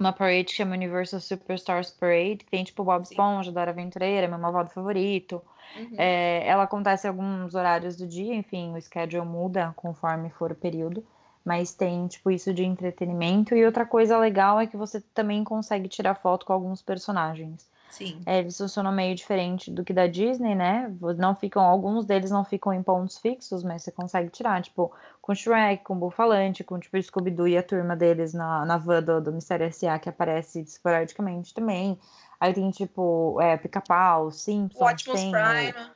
uma 0.00 0.12
parade 0.14 0.44
que 0.44 0.54
chama 0.54 0.76
Universal 0.76 1.20
Superstars 1.20 1.90
Parade, 1.90 2.38
que 2.38 2.50
tem 2.50 2.64
tipo 2.64 2.82
Bob. 2.82 3.02
Esponja, 3.02 3.52
Dora 3.52 3.70
Aventureira, 3.70 4.28
meu 4.28 4.38
malvado 4.38 4.70
favorito. 4.70 5.42
Uhum. 5.76 5.94
É, 5.98 6.42
ela 6.46 6.62
acontece 6.62 7.06
em 7.06 7.10
alguns 7.10 7.54
horários 7.54 7.96
do 7.96 8.06
dia, 8.06 8.34
enfim, 8.34 8.74
o 8.74 8.80
schedule 8.80 9.26
muda 9.26 9.74
conforme 9.76 10.30
for 10.30 10.52
o 10.52 10.54
período, 10.54 11.04
mas 11.44 11.72
tem 11.74 12.06
tipo 12.06 12.30
isso 12.30 12.52
de 12.54 12.64
entretenimento. 12.64 13.54
E 13.54 13.64
outra 13.64 13.84
coisa 13.86 14.18
legal 14.18 14.60
é 14.60 14.66
que 14.66 14.76
você 14.76 15.00
também 15.14 15.42
consegue 15.44 15.88
tirar 15.88 16.14
foto 16.14 16.46
com 16.46 16.52
alguns 16.52 16.82
personagens. 16.82 17.70
Sim. 17.90 18.22
É, 18.24 18.38
eles 18.38 18.56
funcionam 18.56 18.90
meio 18.90 19.14
diferente 19.14 19.70
do 19.70 19.84
que 19.84 19.92
da 19.92 20.06
Disney, 20.06 20.54
né? 20.54 20.90
Não 21.18 21.34
ficam, 21.36 21.62
alguns 21.62 22.06
deles 22.06 22.30
não 22.30 22.42
ficam 22.42 22.72
em 22.72 22.82
pontos 22.82 23.18
fixos, 23.18 23.62
mas 23.62 23.82
você 23.82 23.92
consegue 23.92 24.30
tirar, 24.30 24.62
tipo, 24.62 24.90
com 25.20 25.34
Shrek, 25.34 25.84
com 25.84 25.94
Bufalante, 25.98 26.64
com 26.64 26.78
tipo 26.78 26.96
Scooby-Doo 27.02 27.46
e 27.48 27.58
a 27.58 27.62
turma 27.62 27.94
deles 27.94 28.32
na, 28.32 28.64
na 28.64 28.78
van 28.78 29.02
do, 29.02 29.20
do 29.20 29.30
Mistério 29.32 29.66
S.A. 29.66 29.98
que 29.98 30.08
aparece 30.08 30.60
esporadicamente 30.60 31.52
também. 31.52 31.98
Aí 32.40 32.54
tem 32.54 32.70
tipo 32.70 33.38
é, 33.42 33.58
Pica-Pau, 33.58 34.30
Simpsons, 34.30 34.80
O 34.80 34.90
Optimus 34.90 35.20
tem 35.20 35.28
o- 35.28 35.32
Prime. 35.72 35.90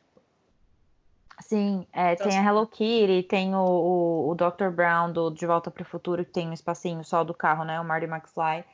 Sim, 1.41 1.87
é, 1.93 2.13
Então, 2.15 2.27
tem 2.29 2.37
a 2.37 2.41
assim- 2.41 2.49
Hello 2.49 2.67
Kitty, 2.67 3.23
tem 3.25 3.55
o, 3.55 3.59
o, 3.59 4.31
o 4.31 4.35
Dr. 4.35 4.71
Brown 4.71 5.13
do 5.13 5.31
De 5.31 5.47
Volta 5.47 5.71
para 5.71 5.83
o 5.83 5.87
Futuro, 5.87 6.25
que 6.25 6.31
tem 6.33 6.49
um 6.49 6.53
espacinho 6.53 7.05
só 7.05 7.23
do 7.23 7.35
carro, 7.35 7.65
né? 7.65 7.81
O 7.81 7.85
Marty 7.85 8.07
McFly. 8.07 8.65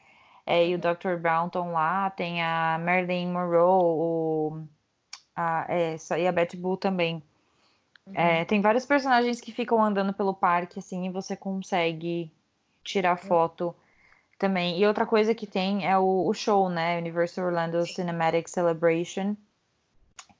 É, 0.46 0.66
e 0.66 0.74
o 0.74 0.78
Dr. 0.78 1.16
Brown 1.20 1.46
estão 1.46 1.72
lá, 1.72 2.10
tem 2.10 2.42
a 2.42 2.78
Marilyn 2.84 3.28
Monroe, 3.32 3.82
o, 3.82 4.64
a, 5.36 5.66
é, 5.68 5.96
e 6.18 6.26
a 6.26 6.32
Betty 6.32 6.56
Boo 6.56 6.76
também. 6.76 7.22
Uhum. 8.06 8.14
É, 8.16 8.44
tem 8.44 8.60
vários 8.60 8.84
personagens 8.84 9.40
que 9.40 9.52
ficam 9.52 9.82
andando 9.82 10.12
pelo 10.12 10.34
parque, 10.34 10.78
assim, 10.80 11.06
e 11.06 11.10
você 11.10 11.36
consegue 11.36 12.32
tirar 12.82 13.16
foto 13.16 13.74
também. 14.38 14.78
E 14.80 14.86
outra 14.86 15.06
coisa 15.06 15.34
que 15.34 15.46
tem 15.46 15.86
é 15.86 15.96
o, 15.96 16.26
o 16.26 16.34
show, 16.34 16.68
né? 16.68 16.98
Universal 16.98 17.44
Orlando. 17.46 17.86
Cinematic 17.86 18.48
Celebration, 18.48 19.36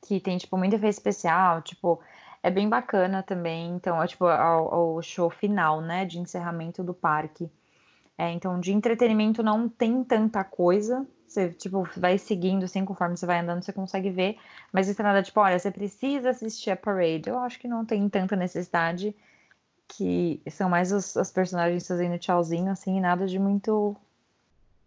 que 0.05 0.19
tem, 0.19 0.37
tipo, 0.39 0.57
muito 0.57 0.75
efeito 0.75 0.95
especial, 0.95 1.63
tipo, 1.63 2.01
É 2.43 2.51
bem 2.51 2.69
bacana 2.69 3.23
também, 3.23 3.71
então, 3.71 4.03
é 4.03 4.07
tipo 4.07 4.25
o 4.27 5.01
show 5.01 5.31
final, 5.31 5.81
né, 5.81 6.05
de 6.05 6.19
encerramento 6.19 6.83
do 6.83 6.93
parque. 6.93 7.51
É, 8.19 8.31
então, 8.31 8.59
de 8.61 8.73
entretenimento 8.73 9.43
não 9.43 9.69
tem 9.69 10.03
tanta 10.05 10.45
coisa, 10.45 11.07
você, 11.33 11.49
tipo, 11.51 11.89
vai 11.97 12.19
seguindo, 12.19 12.65
assim, 12.65 12.85
conforme 12.85 13.17
você 13.17 13.25
vai 13.25 13.41
andando, 13.41 13.65
você 13.65 13.73
consegue 13.73 14.11
ver. 14.11 14.39
Mas 14.71 14.87
isso 14.89 15.01
é 15.01 15.05
nada, 15.05 15.23
tipo, 15.23 15.41
olha, 15.41 15.59
você 15.59 15.71
precisa 15.71 16.31
assistir 16.31 16.71
a 16.71 16.77
parade. 16.77 17.31
Eu 17.31 17.39
acho 17.39 17.59
que 17.59 17.67
não 17.67 17.87
tem 17.87 18.07
tanta 18.09 18.37
necessidade, 18.37 19.17
que 19.89 20.43
são 20.51 20.69
mais 20.69 20.93
os, 20.93 21.17
os 21.17 21.31
personagens 21.31 21.87
fazendo 21.87 22.19
tchauzinho, 22.19 22.71
assim, 22.71 23.01
nada 23.01 23.27
de 23.27 23.39
muito 23.39 23.97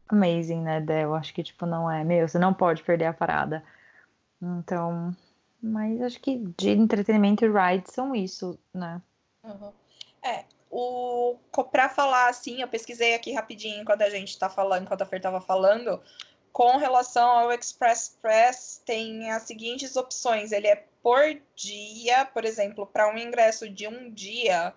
amazing, 0.07 0.61
né, 0.61 0.85
Eu 1.03 1.15
acho 1.15 1.33
que, 1.33 1.43
tipo, 1.43 1.65
não 1.65 1.89
é, 1.89 2.03
meu, 2.03 2.27
você 2.27 2.37
não 2.37 2.53
pode 2.53 2.83
perder 2.83 3.05
a 3.05 3.13
parada. 3.13 3.63
Então, 4.41 5.15
mas 5.65 6.01
acho 6.01 6.19
que 6.19 6.38
de 6.58 6.69
entretenimento 6.69 7.43
e 7.43 7.49
ride 7.49 7.91
são 7.91 8.15
isso, 8.15 8.58
né? 8.73 9.01
Uhum. 9.43 9.73
É, 10.23 10.45
o 10.69 11.36
para 11.71 11.89
falar 11.89 12.30
assim, 12.30 12.62
eu 12.62 12.67
pesquisei 12.67 13.15
aqui 13.15 13.34
rapidinho 13.34 13.82
enquanto 13.82 14.01
a 14.01 14.10
gente 14.10 14.38
tá 14.38 14.49
falando, 14.49 14.84
enquanto 14.84 15.01
a 15.01 15.06
Fer 15.06 15.21
tava 15.21 15.41
falando, 15.41 16.01
com 16.51 16.78
relação 16.78 17.28
ao 17.28 17.51
Express 17.51 18.17
Press, 18.21 18.82
tem 18.86 19.32
as 19.32 19.43
seguintes 19.43 19.95
opções. 19.95 20.51
Ele 20.51 20.67
é 20.67 20.84
por 21.04 21.21
dia, 21.56 22.25
por 22.25 22.45
exemplo, 22.45 22.88
para 22.88 23.13
um 23.13 23.17
ingresso 23.17 23.69
de 23.69 23.88
um 23.88 24.10
dia, 24.10 24.73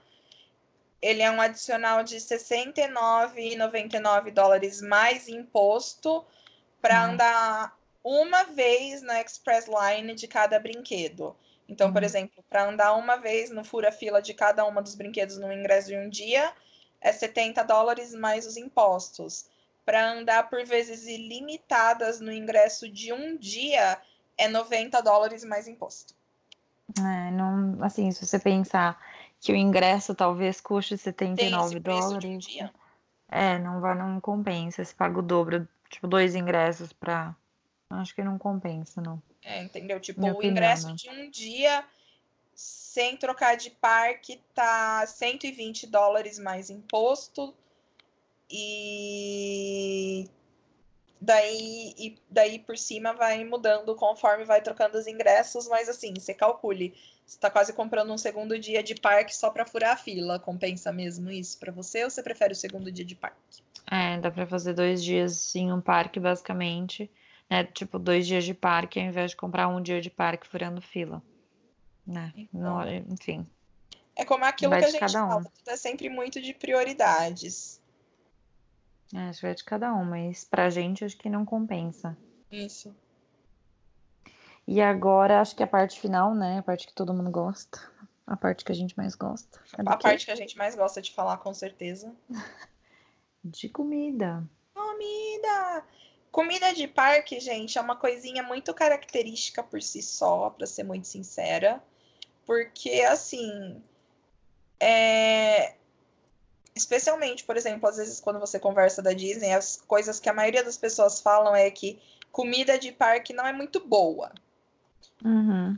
ele 1.00 1.22
é 1.22 1.30
um 1.30 1.40
adicional 1.40 2.02
de 2.02 2.16
69,99 2.16 4.32
dólares 4.32 4.82
mais 4.82 5.28
imposto 5.28 6.24
para 6.82 7.04
uhum. 7.04 7.12
andar 7.12 7.77
uma 8.08 8.44
vez 8.44 9.02
na 9.02 9.20
Express 9.20 9.66
Line 9.66 10.14
de 10.14 10.26
cada 10.26 10.58
brinquedo. 10.58 11.36
Então, 11.68 11.88
uhum. 11.88 11.92
por 11.92 12.02
exemplo, 12.02 12.42
para 12.48 12.64
andar 12.64 12.94
uma 12.94 13.16
vez 13.16 13.50
no 13.50 13.62
fura-fila 13.62 14.22
de 14.22 14.32
cada 14.32 14.64
uma 14.64 14.80
dos 14.80 14.94
brinquedos 14.94 15.36
no 15.36 15.52
ingresso 15.52 15.88
de 15.88 15.96
um 15.96 16.08
dia, 16.08 16.50
é 17.00 17.12
70 17.12 17.62
dólares 17.64 18.14
mais 18.14 18.46
os 18.46 18.56
impostos. 18.56 19.46
Para 19.84 20.12
andar 20.12 20.48
por 20.48 20.64
vezes 20.64 21.06
ilimitadas 21.06 22.20
no 22.20 22.32
ingresso 22.32 22.88
de 22.88 23.12
um 23.12 23.36
dia, 23.36 23.98
é 24.36 24.48
90 24.48 25.02
dólares 25.02 25.44
mais 25.44 25.68
imposto. 25.68 26.14
É, 26.98 27.30
não, 27.30 27.82
assim, 27.84 28.10
se 28.10 28.26
você 28.26 28.38
pensar 28.38 28.98
que 29.38 29.52
o 29.52 29.56
ingresso 29.56 30.14
talvez 30.14 30.60
custe 30.60 30.96
79 30.96 31.78
dólares. 31.80 32.46
De 32.46 32.70
é, 33.30 33.58
não 33.58 33.80
vai, 33.80 33.94
não 33.94 34.18
compensa. 34.20 34.82
Você 34.82 34.94
paga 34.94 35.18
o 35.18 35.22
dobro, 35.22 35.68
tipo, 35.90 36.08
dois 36.08 36.34
ingressos 36.34 36.92
para 36.92 37.34
Acho 37.90 38.14
que 38.14 38.22
não 38.22 38.38
compensa, 38.38 39.00
não. 39.00 39.22
É, 39.42 39.62
entendeu? 39.62 39.98
Tipo, 39.98 40.20
Minha 40.20 40.32
o 40.32 40.36
opinião, 40.36 40.52
ingresso 40.52 40.88
né? 40.88 40.94
de 40.94 41.08
um 41.08 41.30
dia 41.30 41.84
sem 42.54 43.16
trocar 43.16 43.56
de 43.56 43.70
parque 43.70 44.40
tá 44.54 45.06
120 45.06 45.86
dólares 45.86 46.38
mais 46.38 46.68
imposto. 46.68 47.54
E 48.50 50.28
daí, 51.20 51.94
e 51.96 52.18
daí 52.28 52.58
por 52.58 52.76
cima 52.76 53.12
vai 53.12 53.44
mudando 53.44 53.94
conforme 53.94 54.44
vai 54.44 54.60
trocando 54.60 54.98
os 54.98 55.06
ingressos, 55.06 55.68
mas 55.68 55.88
assim, 55.88 56.12
você 56.14 56.34
calcule, 56.34 56.94
você 57.24 57.36
está 57.36 57.50
quase 57.50 57.72
comprando 57.72 58.12
um 58.12 58.18
segundo 58.18 58.58
dia 58.58 58.82
de 58.82 58.94
parque 58.94 59.34
só 59.34 59.50
para 59.50 59.64
furar 59.64 59.92
a 59.92 59.96
fila. 59.96 60.38
Compensa 60.38 60.92
mesmo 60.92 61.30
isso 61.30 61.58
para 61.58 61.72
você 61.72 62.04
ou 62.04 62.10
você 62.10 62.22
prefere 62.22 62.52
o 62.52 62.56
segundo 62.56 62.90
dia 62.90 63.04
de 63.04 63.14
parque? 63.14 63.62
É, 63.90 64.18
dá 64.18 64.30
para 64.30 64.46
fazer 64.46 64.74
dois 64.74 65.02
dias 65.02 65.54
em 65.54 65.72
um 65.72 65.80
parque, 65.80 66.20
basicamente 66.20 67.10
né? 67.48 67.64
Tipo, 67.64 67.98
dois 67.98 68.26
dias 68.26 68.44
de 68.44 68.54
parque 68.54 69.00
ao 69.00 69.06
invés 69.06 69.30
de 69.30 69.36
comprar 69.36 69.68
um 69.68 69.80
dia 69.80 70.00
de 70.00 70.10
parque 70.10 70.46
furando 70.46 70.80
fila. 70.80 71.22
Né? 72.06 72.32
Então, 72.36 72.80
enfim. 73.10 73.46
É 74.16 74.24
como 74.24 74.44
aquilo 74.44 74.72
que 74.72 74.84
a 74.84 74.90
gente 74.90 75.12
fala, 75.12 75.36
um. 75.36 75.44
tudo 75.44 75.68
é 75.68 75.76
sempre 75.76 76.08
muito 76.08 76.40
de 76.40 76.52
prioridades. 76.52 77.80
É, 79.14 79.28
acho 79.28 79.40
que 79.40 79.46
vai 79.46 79.54
de 79.54 79.64
cada 79.64 79.94
um, 79.94 80.04
mas 80.04 80.44
pra 80.44 80.68
gente 80.68 81.04
acho 81.04 81.16
que 81.16 81.30
não 81.30 81.44
compensa. 81.44 82.16
Isso. 82.50 82.94
E 84.66 84.82
agora 84.82 85.40
acho 85.40 85.56
que 85.56 85.62
a 85.62 85.66
parte 85.66 85.98
final, 85.98 86.34
né? 86.34 86.58
A 86.58 86.62
parte 86.62 86.86
que 86.86 86.92
todo 86.92 87.14
mundo 87.14 87.30
gosta. 87.30 87.80
A 88.26 88.36
parte 88.36 88.64
que 88.64 88.72
a 88.72 88.74
gente 88.74 88.94
mais 88.96 89.14
gosta. 89.14 89.58
É 89.78 89.82
a 89.86 89.96
parte 89.96 90.26
que 90.26 90.30
a 90.30 90.36
gente 90.36 90.58
mais 90.58 90.74
gosta 90.74 91.00
de 91.00 91.12
falar, 91.12 91.38
com 91.38 91.54
certeza. 91.54 92.14
de 93.42 93.68
comida. 93.70 94.46
Comida! 94.74 95.84
Comida 96.30 96.72
de 96.74 96.86
parque, 96.86 97.40
gente, 97.40 97.78
é 97.78 97.80
uma 97.80 97.96
coisinha 97.96 98.42
muito 98.42 98.72
característica 98.74 99.62
por 99.62 99.82
si 99.82 100.02
só, 100.02 100.50
para 100.50 100.66
ser 100.66 100.84
muito 100.84 101.06
sincera. 101.06 101.82
Porque, 102.46 103.02
assim. 103.02 103.82
É... 104.80 105.74
Especialmente, 106.74 107.42
por 107.44 107.56
exemplo, 107.56 107.88
às 107.88 107.96
vezes 107.96 108.20
quando 108.20 108.38
você 108.38 108.58
conversa 108.58 109.02
da 109.02 109.12
Disney, 109.12 109.52
as 109.52 109.82
coisas 109.86 110.20
que 110.20 110.28
a 110.28 110.32
maioria 110.32 110.62
das 110.62 110.76
pessoas 110.76 111.20
falam 111.20 111.54
é 111.56 111.68
que 111.70 112.00
comida 112.30 112.78
de 112.78 112.92
parque 112.92 113.32
não 113.32 113.44
é 113.44 113.52
muito 113.52 113.80
boa. 113.80 114.32
Uhum. 115.24 115.76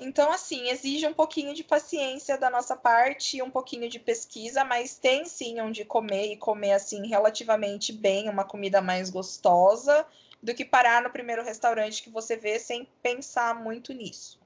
Então, 0.00 0.32
assim, 0.32 0.70
exige 0.70 1.06
um 1.06 1.12
pouquinho 1.12 1.54
de 1.54 1.62
paciência 1.62 2.38
da 2.38 2.48
nossa 2.48 2.74
parte 2.74 3.36
e 3.36 3.42
um 3.42 3.50
pouquinho 3.50 3.86
de 3.88 3.98
pesquisa, 3.98 4.64
mas 4.64 4.96
tem 4.96 5.26
sim 5.26 5.60
onde 5.60 5.84
comer 5.84 6.32
e 6.32 6.36
comer, 6.38 6.72
assim, 6.72 7.06
relativamente 7.06 7.92
bem, 7.92 8.28
uma 8.30 8.44
comida 8.44 8.80
mais 8.80 9.10
gostosa, 9.10 10.06
do 10.42 10.54
que 10.54 10.64
parar 10.64 11.02
no 11.02 11.10
primeiro 11.10 11.44
restaurante 11.44 12.02
que 12.02 12.08
você 12.08 12.34
vê 12.34 12.58
sem 12.58 12.88
pensar 13.02 13.54
muito 13.54 13.92
nisso. 13.92 14.40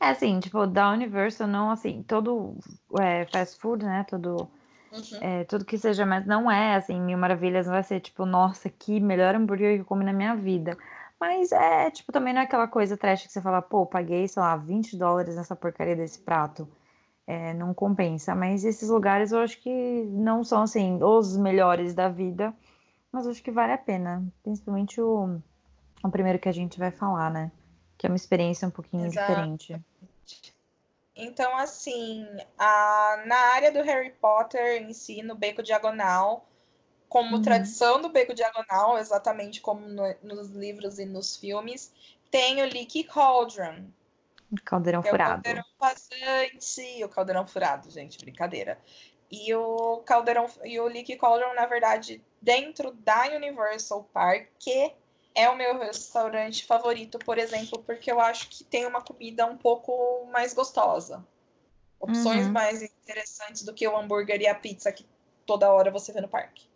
É 0.00 0.08
assim, 0.08 0.40
tipo, 0.40 0.66
da 0.66 0.90
Universal 0.90 1.46
não, 1.46 1.70
assim, 1.70 2.02
todo 2.02 2.56
é, 3.00 3.24
fast 3.26 3.56
food, 3.60 3.84
né, 3.84 4.04
todo, 4.08 4.50
uhum. 4.90 5.18
é, 5.20 5.44
tudo 5.44 5.64
que 5.64 5.78
seja, 5.78 6.04
mas 6.04 6.26
não 6.26 6.50
é, 6.50 6.74
assim, 6.74 7.00
mil 7.00 7.16
maravilhas, 7.16 7.66
não 7.66 7.74
vai 7.74 7.84
ser, 7.84 8.00
tipo, 8.00 8.26
nossa, 8.26 8.68
que 8.68 8.98
melhor 8.98 9.36
hambúrguer 9.36 9.76
que 9.76 9.82
eu 9.82 9.86
comi 9.86 10.04
na 10.04 10.12
minha 10.12 10.34
vida. 10.34 10.76
Mas 11.22 11.52
é, 11.52 11.88
tipo, 11.88 12.10
também 12.10 12.34
não 12.34 12.40
é 12.40 12.44
aquela 12.44 12.66
coisa 12.66 12.96
trash 12.96 13.24
que 13.24 13.32
você 13.32 13.40
fala, 13.40 13.62
pô, 13.62 13.86
paguei, 13.86 14.26
sei 14.26 14.42
lá, 14.42 14.56
20 14.56 14.96
dólares 14.96 15.36
nessa 15.36 15.54
porcaria 15.54 15.94
desse 15.94 16.18
prato. 16.18 16.68
É, 17.24 17.54
não 17.54 17.72
compensa. 17.72 18.34
Mas 18.34 18.64
esses 18.64 18.88
lugares 18.88 19.30
eu 19.30 19.38
acho 19.38 19.60
que 19.60 20.02
não 20.06 20.42
são, 20.42 20.62
assim, 20.62 21.00
os 21.00 21.36
melhores 21.36 21.94
da 21.94 22.08
vida. 22.08 22.52
Mas 23.12 23.28
acho 23.28 23.40
que 23.40 23.52
vale 23.52 23.72
a 23.72 23.78
pena. 23.78 24.26
Principalmente 24.42 25.00
o, 25.00 25.38
o 26.02 26.10
primeiro 26.10 26.40
que 26.40 26.48
a 26.48 26.52
gente 26.52 26.76
vai 26.76 26.90
falar, 26.90 27.30
né? 27.30 27.52
Que 27.96 28.08
é 28.08 28.10
uma 28.10 28.16
experiência 28.16 28.66
um 28.66 28.72
pouquinho 28.72 29.06
Exato. 29.06 29.20
diferente. 29.20 29.80
Então, 31.14 31.56
assim, 31.56 32.26
a, 32.58 33.22
na 33.26 33.38
área 33.54 33.70
do 33.70 33.80
Harry 33.82 34.10
Potter 34.10 34.82
em 34.82 34.92
si, 34.92 35.22
no 35.22 35.36
Beco 35.36 35.62
Diagonal, 35.62 36.48
como 37.12 37.36
uhum. 37.36 37.42
tradição 37.42 38.00
do 38.00 38.08
Beco 38.08 38.32
Diagonal, 38.32 38.96
exatamente 38.96 39.60
como 39.60 39.86
no, 39.86 40.02
nos 40.22 40.48
livros 40.48 40.98
e 40.98 41.04
nos 41.04 41.36
filmes, 41.36 41.92
tem 42.30 42.62
o 42.62 42.64
Leaky 42.64 43.04
Cauldron. 43.04 43.84
Caldeirão 44.64 45.02
furado. 45.02 45.30
É 45.30 45.34
o 45.34 45.42
caldeirão 45.42 45.64
vazante, 45.78 47.04
o 47.04 47.08
caldeirão 47.10 47.46
furado, 47.46 47.90
gente, 47.90 48.18
brincadeira. 48.18 48.78
E 49.30 49.54
o 49.54 49.98
caldeirão 50.06 50.46
e 50.64 50.80
o 50.80 50.86
Leaky 50.86 51.16
Cauldron, 51.16 51.52
na 51.52 51.66
verdade, 51.66 52.24
dentro 52.40 52.92
da 52.92 53.24
Universal 53.26 54.04
Park, 54.04 54.48
que 54.58 54.94
é 55.34 55.50
o 55.50 55.56
meu 55.56 55.78
restaurante 55.80 56.64
favorito, 56.64 57.18
por 57.18 57.36
exemplo, 57.36 57.78
porque 57.80 58.10
eu 58.10 58.20
acho 58.20 58.48
que 58.48 58.64
tem 58.64 58.86
uma 58.86 59.02
comida 59.02 59.44
um 59.44 59.58
pouco 59.58 60.26
mais 60.32 60.54
gostosa. 60.54 61.22
Opções 62.00 62.46
uhum. 62.46 62.52
mais 62.52 62.80
interessantes 62.80 63.64
do 63.64 63.74
que 63.74 63.86
o 63.86 63.94
hambúrguer 63.94 64.40
e 64.40 64.48
a 64.48 64.54
pizza 64.54 64.90
que 64.90 65.06
toda 65.44 65.70
hora 65.70 65.90
você 65.90 66.10
vê 66.10 66.22
no 66.22 66.28
parque. 66.28 66.71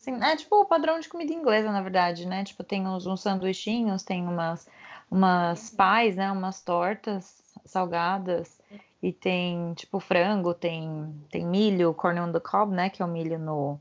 Sim, 0.00 0.22
é 0.24 0.34
tipo 0.34 0.56
o 0.56 0.64
padrão 0.64 0.98
de 0.98 1.08
comida 1.08 1.32
inglesa, 1.32 1.70
na 1.70 1.82
verdade, 1.82 2.26
né? 2.26 2.42
Tipo, 2.42 2.64
tem 2.64 2.86
uns, 2.88 3.06
uns 3.06 3.20
sanduichinhos, 3.20 4.02
tem 4.02 4.26
umas, 4.26 4.66
umas 5.10 5.68
pais, 5.70 6.16
né? 6.16 6.32
Umas 6.32 6.62
tortas 6.62 7.42
salgadas. 7.66 8.58
E 9.02 9.12
tem, 9.12 9.74
tipo, 9.74 10.00
frango, 10.00 10.54
tem, 10.54 11.14
tem 11.30 11.44
milho, 11.44 11.92
corn 11.92 12.18
on 12.18 12.32
the 12.32 12.40
cob, 12.40 12.74
né? 12.74 12.88
Que 12.88 13.02
é 13.02 13.04
o 13.04 13.08
milho 13.08 13.38
no... 13.38 13.78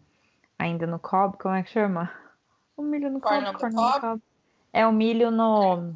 Ainda 0.57 0.85
no 0.85 0.99
cob, 0.99 1.37
como 1.37 1.55
é 1.55 1.63
que 1.63 1.71
chama? 1.71 2.11
O 2.75 2.81
milho 2.81 3.09
no 3.09 3.21
corn 3.21 3.45
cob, 3.45 3.57
corn 3.57 3.77
on 3.77 3.93
the 3.93 3.99
cob. 4.01 4.21
É 4.73 4.85
o 4.85 4.91
milho 4.91 5.31
no... 5.31 5.95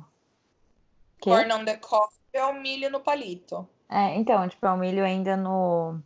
Corn 1.20 1.52
on 1.52 1.66
the 1.66 1.76
cob 1.76 2.14
é 2.32 2.46
o 2.46 2.54
milho 2.62 2.90
no 2.90 3.02
palito. 3.02 3.68
É, 3.90 4.16
então, 4.16 4.48
tipo, 4.48 4.66
é 4.66 4.72
o 4.72 4.78
milho 4.78 5.04
ainda 5.04 5.36
no... 5.36 6.00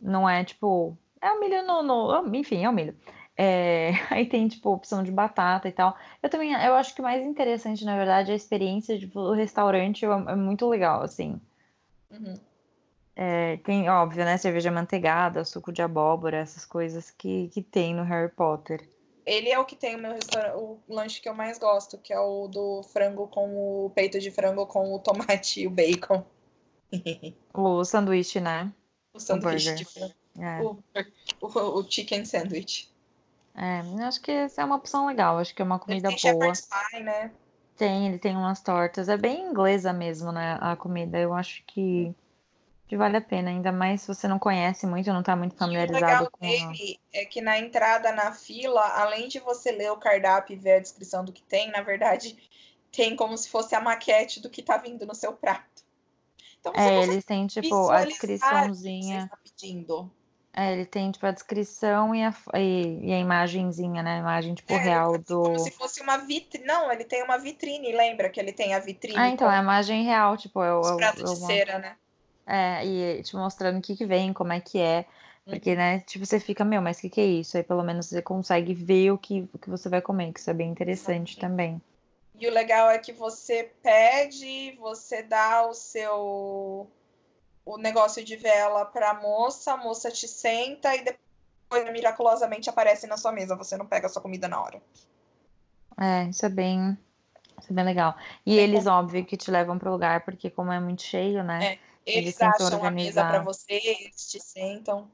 Não 0.00 0.28
é, 0.28 0.42
tipo, 0.42 0.96
é 1.20 1.32
o 1.32 1.40
milho 1.40 1.66
no, 1.66 1.82
no 1.82 2.36
enfim, 2.36 2.64
é 2.64 2.68
o 2.68 2.72
milho. 2.72 2.96
É, 3.36 3.92
aí 4.10 4.26
tem, 4.26 4.48
tipo, 4.48 4.70
opção 4.70 5.02
de 5.02 5.10
batata 5.10 5.68
e 5.68 5.72
tal. 5.72 5.96
Eu 6.22 6.28
também, 6.28 6.52
eu 6.52 6.74
acho 6.74 6.94
que 6.94 7.00
o 7.00 7.04
mais 7.04 7.24
interessante, 7.24 7.84
na 7.84 7.96
verdade, 7.96 8.30
é 8.30 8.34
a 8.34 8.36
experiência 8.36 8.94
do 8.94 9.00
tipo, 9.00 9.32
restaurante 9.32 10.04
é, 10.04 10.08
é 10.08 10.34
muito 10.34 10.68
legal, 10.68 11.02
assim. 11.02 11.40
Uhum. 12.10 12.38
É, 13.16 13.58
tem, 13.58 13.88
óbvio, 13.88 14.24
né, 14.24 14.36
cerveja 14.36 14.70
manteigada, 14.70 15.44
suco 15.44 15.72
de 15.72 15.82
abóbora, 15.82 16.38
essas 16.38 16.64
coisas 16.64 17.10
que, 17.10 17.48
que 17.48 17.62
tem 17.62 17.94
no 17.94 18.02
Harry 18.02 18.30
Potter. 18.30 18.88
Ele 19.26 19.50
é 19.50 19.58
o 19.58 19.64
que 19.64 19.76
tem 19.76 19.94
o 19.94 19.98
meu 19.98 20.12
restaurante, 20.12 20.56
o 20.56 20.78
lanche 20.88 21.20
que 21.20 21.28
eu 21.28 21.34
mais 21.34 21.58
gosto, 21.58 21.98
que 21.98 22.12
é 22.12 22.18
o 22.18 22.48
do 22.48 22.82
frango 22.82 23.28
com 23.28 23.86
o 23.86 23.90
peito 23.90 24.18
de 24.18 24.30
frango 24.30 24.66
com 24.66 24.94
o 24.94 24.98
tomate 24.98 25.60
e 25.60 25.66
o 25.66 25.70
bacon. 25.70 26.24
O 27.54 27.84
sanduíche, 27.84 28.40
né? 28.40 28.72
O 29.14 29.20
sanduíche 29.20 29.70
burger. 29.70 29.74
de 29.74 29.84
frango. 29.84 30.14
É. 30.40 30.62
O, 30.62 30.76
o, 31.40 31.80
o 31.80 31.90
chicken 31.90 32.24
sandwich. 32.24 32.88
É, 33.54 33.80
eu 33.80 34.06
acho 34.06 34.20
que 34.20 34.30
essa 34.30 34.62
é 34.62 34.64
uma 34.64 34.76
opção 34.76 35.06
legal. 35.06 35.38
Acho 35.38 35.54
que 35.54 35.62
é 35.62 35.64
uma 35.64 35.78
Ele 35.88 36.00
comida 36.00 36.10
tem 36.10 36.16
boa. 36.32 36.52
pie, 36.52 37.00
né? 37.00 37.30
Tem, 37.76 38.06
ele 38.06 38.18
tem 38.18 38.36
umas 38.36 38.62
tortas. 38.62 39.08
É 39.08 39.16
bem 39.16 39.42
inglesa 39.48 39.92
mesmo, 39.92 40.30
né? 40.32 40.58
A 40.60 40.76
comida. 40.76 41.18
Eu 41.18 41.34
acho 41.34 41.62
que, 41.66 42.14
que 42.88 42.96
vale 42.96 43.16
a 43.16 43.20
pena. 43.20 43.50
Ainda 43.50 43.72
mais 43.72 44.02
se 44.02 44.08
você 44.08 44.28
não 44.28 44.38
conhece 44.38 44.86
muito, 44.86 45.12
não 45.12 45.22
tá 45.22 45.36
muito 45.36 45.56
E 45.72 45.78
o 45.78 45.86
familiarizado 45.86 45.92
legal 45.92 46.30
com. 46.30 46.46
a- 46.62 46.78
dele 46.78 46.98
é 47.12 47.24
que 47.24 47.40
na 47.40 47.58
entrada, 47.58 48.12
na 48.12 48.32
fila, 48.32 48.82
além 49.00 49.28
de 49.28 49.38
você 49.38 49.70
ler 49.72 49.90
o 49.92 49.96
cardápio 49.98 50.54
e 50.54 50.58
ver 50.58 50.72
a 50.74 50.80
descrição 50.80 51.24
do 51.24 51.32
que 51.32 51.42
tem, 51.42 51.70
na 51.70 51.82
verdade, 51.82 52.36
tem 52.92 53.14
como 53.16 53.36
se 53.38 53.48
fosse 53.48 53.74
a 53.74 53.80
maquete 53.80 54.40
do 54.40 54.50
que 54.50 54.62
tá 54.62 54.76
vindo 54.76 55.06
no 55.06 55.14
seu 55.14 55.32
prato. 55.32 55.82
Então 56.60 56.72
você 56.74 56.90
É, 56.90 57.02
eles 57.04 57.24
têm, 57.24 57.46
tipo, 57.46 57.74
a 57.90 58.02
o 58.02 58.06
que 58.06 58.08
você 58.08 58.08
descriçãozinha. 58.08 59.24
está 59.24 59.36
pedindo. 59.36 60.10
É, 60.52 60.72
ele 60.72 60.84
tem, 60.84 61.10
tipo, 61.12 61.24
a 61.26 61.30
descrição 61.30 62.14
e 62.14 62.24
a, 62.24 62.34
e, 62.56 63.06
e 63.08 63.12
a 63.12 63.18
imagenzinha, 63.18 64.02
né? 64.02 64.16
A 64.16 64.18
imagem, 64.18 64.54
tipo, 64.54 64.72
É, 64.74 64.78
real 64.78 65.16
do. 65.18 65.42
Como 65.42 65.58
se 65.60 65.70
fosse 65.70 66.00
uma 66.00 66.16
vitrine. 66.18 66.66
Não, 66.66 66.90
ele 66.90 67.04
tem 67.04 67.22
uma 67.22 67.38
vitrine, 67.38 67.92
lembra 67.92 68.28
que 68.28 68.40
ele 68.40 68.52
tem 68.52 68.74
a 68.74 68.78
vitrine 68.80 69.18
Ah, 69.18 69.28
então, 69.28 69.50
é 69.50 69.58
a 69.58 69.62
imagem 69.62 70.04
real, 70.04 70.36
tipo, 70.36 70.62
é, 70.62 70.74
o- 70.74 70.80
os 70.80 70.90
é, 70.90 70.96
pratos 70.96 71.20
é 71.20 71.34
de 71.34 71.40
uma- 71.40 71.48
cera, 71.48 71.78
né? 71.78 71.96
é, 72.46 72.84
e 72.84 73.22
te 73.22 73.36
mostrando 73.36 73.78
o 73.78 73.82
que 73.82 73.96
que 73.96 74.04
vem, 74.04 74.32
como 74.32 74.52
é 74.52 74.60
que 74.60 74.78
é. 74.78 75.06
Uhum. 75.46 75.54
Porque, 75.54 75.74
né, 75.76 76.00
tipo, 76.00 76.26
você 76.26 76.40
fica, 76.40 76.64
meu, 76.64 76.82
mas 76.82 76.98
o 76.98 77.02
que 77.02 77.10
que 77.10 77.20
é 77.20 77.26
isso? 77.26 77.56
Aí 77.56 77.62
pelo 77.62 77.82
menos 77.82 78.06
você 78.06 78.20
consegue 78.20 78.74
ver 78.74 79.12
o 79.12 79.18
que, 79.18 79.48
o 79.52 79.58
que 79.58 79.70
você 79.70 79.88
vai 79.88 80.02
comer, 80.02 80.32
que 80.32 80.40
isso 80.40 80.50
é 80.50 80.54
bem 80.54 80.70
interessante 80.70 81.38
também. 81.38 81.80
E 82.38 82.46
o 82.48 82.50
legal 82.52 82.90
é 82.90 82.98
que 82.98 83.12
você 83.12 83.70
pede, 83.82 84.76
você 84.78 85.22
dá 85.22 85.66
o 85.66 85.74
seu 85.74 86.90
o 87.64 87.76
negócio 87.78 88.24
de 88.24 88.36
vela 88.36 88.84
para 88.86 89.10
a 89.10 89.14
moça, 89.14 89.72
a 89.72 89.76
moça 89.76 90.10
te 90.10 90.26
senta 90.28 90.94
e 90.96 91.04
depois 91.04 91.92
miraculosamente 91.92 92.68
aparece 92.70 93.06
na 93.06 93.16
sua 93.16 93.32
mesa, 93.32 93.56
você 93.56 93.76
não 93.76 93.86
pega 93.86 94.06
a 94.06 94.10
sua 94.10 94.22
comida 94.22 94.48
na 94.48 94.60
hora. 94.60 94.82
É, 95.98 96.24
isso 96.28 96.46
é 96.46 96.48
bem, 96.48 96.98
isso 97.60 97.70
é 97.72 97.74
bem 97.74 97.84
legal. 97.84 98.16
E 98.46 98.56
Tem 98.56 98.64
eles, 98.64 98.86
óbvio, 98.86 99.24
que 99.24 99.36
te 99.36 99.50
levam 99.50 99.78
pro 99.78 99.90
lugar, 99.92 100.24
porque 100.24 100.50
como 100.50 100.72
é 100.72 100.80
muito 100.80 101.02
cheio, 101.02 101.42
né? 101.44 101.74
É, 101.74 101.78
Eles, 102.06 102.34
Eles 102.34 102.36
tentam 102.36 102.66
acham 102.66 102.84
a 102.84 102.90
mesa 102.90 103.24
para 103.24 103.40
organizar. 103.40 103.44
você, 103.44 103.74
eles 103.74 104.28
te 104.30 104.40
sentam. 104.40 105.10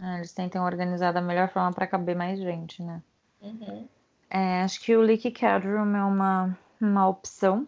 é, 0.00 0.16
Eles 0.18 0.32
tentam 0.32 0.64
organizar 0.64 1.12
da 1.12 1.20
melhor 1.20 1.48
forma 1.50 1.72
para 1.72 1.86
caber 1.86 2.16
mais 2.16 2.38
gente, 2.38 2.82
né? 2.82 3.02
Uhum. 3.40 3.88
É, 4.28 4.62
acho 4.62 4.80
que 4.80 4.96
o 4.96 5.02
Leaky 5.02 5.30
Cat 5.30 5.66
Room 5.66 5.96
é 5.96 6.04
uma, 6.04 6.58
uma 6.80 7.08
opção. 7.08 7.66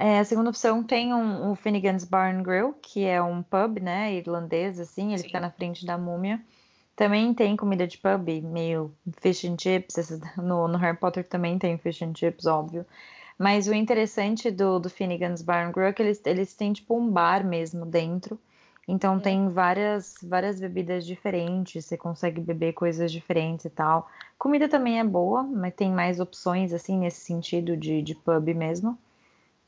É, 0.00 0.18
a 0.18 0.24
segunda 0.24 0.48
opção 0.48 0.82
tem 0.82 1.12
um, 1.12 1.50
o 1.50 1.54
Finnegan's 1.54 2.04
Barn 2.04 2.42
Grill, 2.42 2.72
que 2.80 3.04
é 3.04 3.22
um 3.22 3.42
pub, 3.42 3.80
né, 3.82 4.14
irlandês, 4.14 4.80
assim, 4.80 5.08
ele 5.12 5.18
Sim. 5.18 5.24
fica 5.24 5.38
na 5.38 5.50
frente 5.50 5.84
da 5.84 5.98
múmia. 5.98 6.40
Também 6.96 7.34
tem 7.34 7.54
comida 7.54 7.86
de 7.86 7.98
pub, 7.98 8.26
meio 8.42 8.94
fish 9.20 9.44
and 9.44 9.56
chips, 9.60 10.18
no, 10.38 10.66
no 10.66 10.78
Harry 10.78 10.96
Potter 10.96 11.22
também 11.28 11.58
tem 11.58 11.76
fish 11.76 12.00
and 12.00 12.14
chips, 12.16 12.46
óbvio. 12.46 12.86
Mas 13.38 13.68
o 13.68 13.74
interessante 13.74 14.50
do, 14.50 14.78
do 14.78 14.88
Finnegan's 14.88 15.42
Barn 15.42 15.70
Grill 15.70 15.88
é 15.88 15.92
que 15.92 16.00
eles, 16.02 16.22
eles 16.24 16.54
têm, 16.54 16.72
tipo, 16.72 16.98
um 16.98 17.10
bar 17.10 17.44
mesmo 17.44 17.84
dentro. 17.84 18.40
Então 18.88 19.16
Hum. 19.16 19.20
tem 19.20 19.48
várias, 19.50 20.14
várias 20.22 20.58
bebidas 20.58 21.04
diferentes, 21.04 21.84
você 21.84 21.98
consegue 21.98 22.40
beber 22.40 22.72
coisas 22.72 23.12
diferentes 23.12 23.66
e 23.66 23.70
tal. 23.70 24.08
Comida 24.38 24.66
também 24.66 24.98
é 24.98 25.04
boa, 25.04 25.42
mas 25.42 25.74
tem 25.74 25.92
mais 25.92 26.20
opções, 26.20 26.72
assim, 26.72 26.96
nesse 26.98 27.20
sentido 27.20 27.76
de, 27.76 28.00
de 28.00 28.14
pub 28.14 28.48
mesmo. 28.54 28.98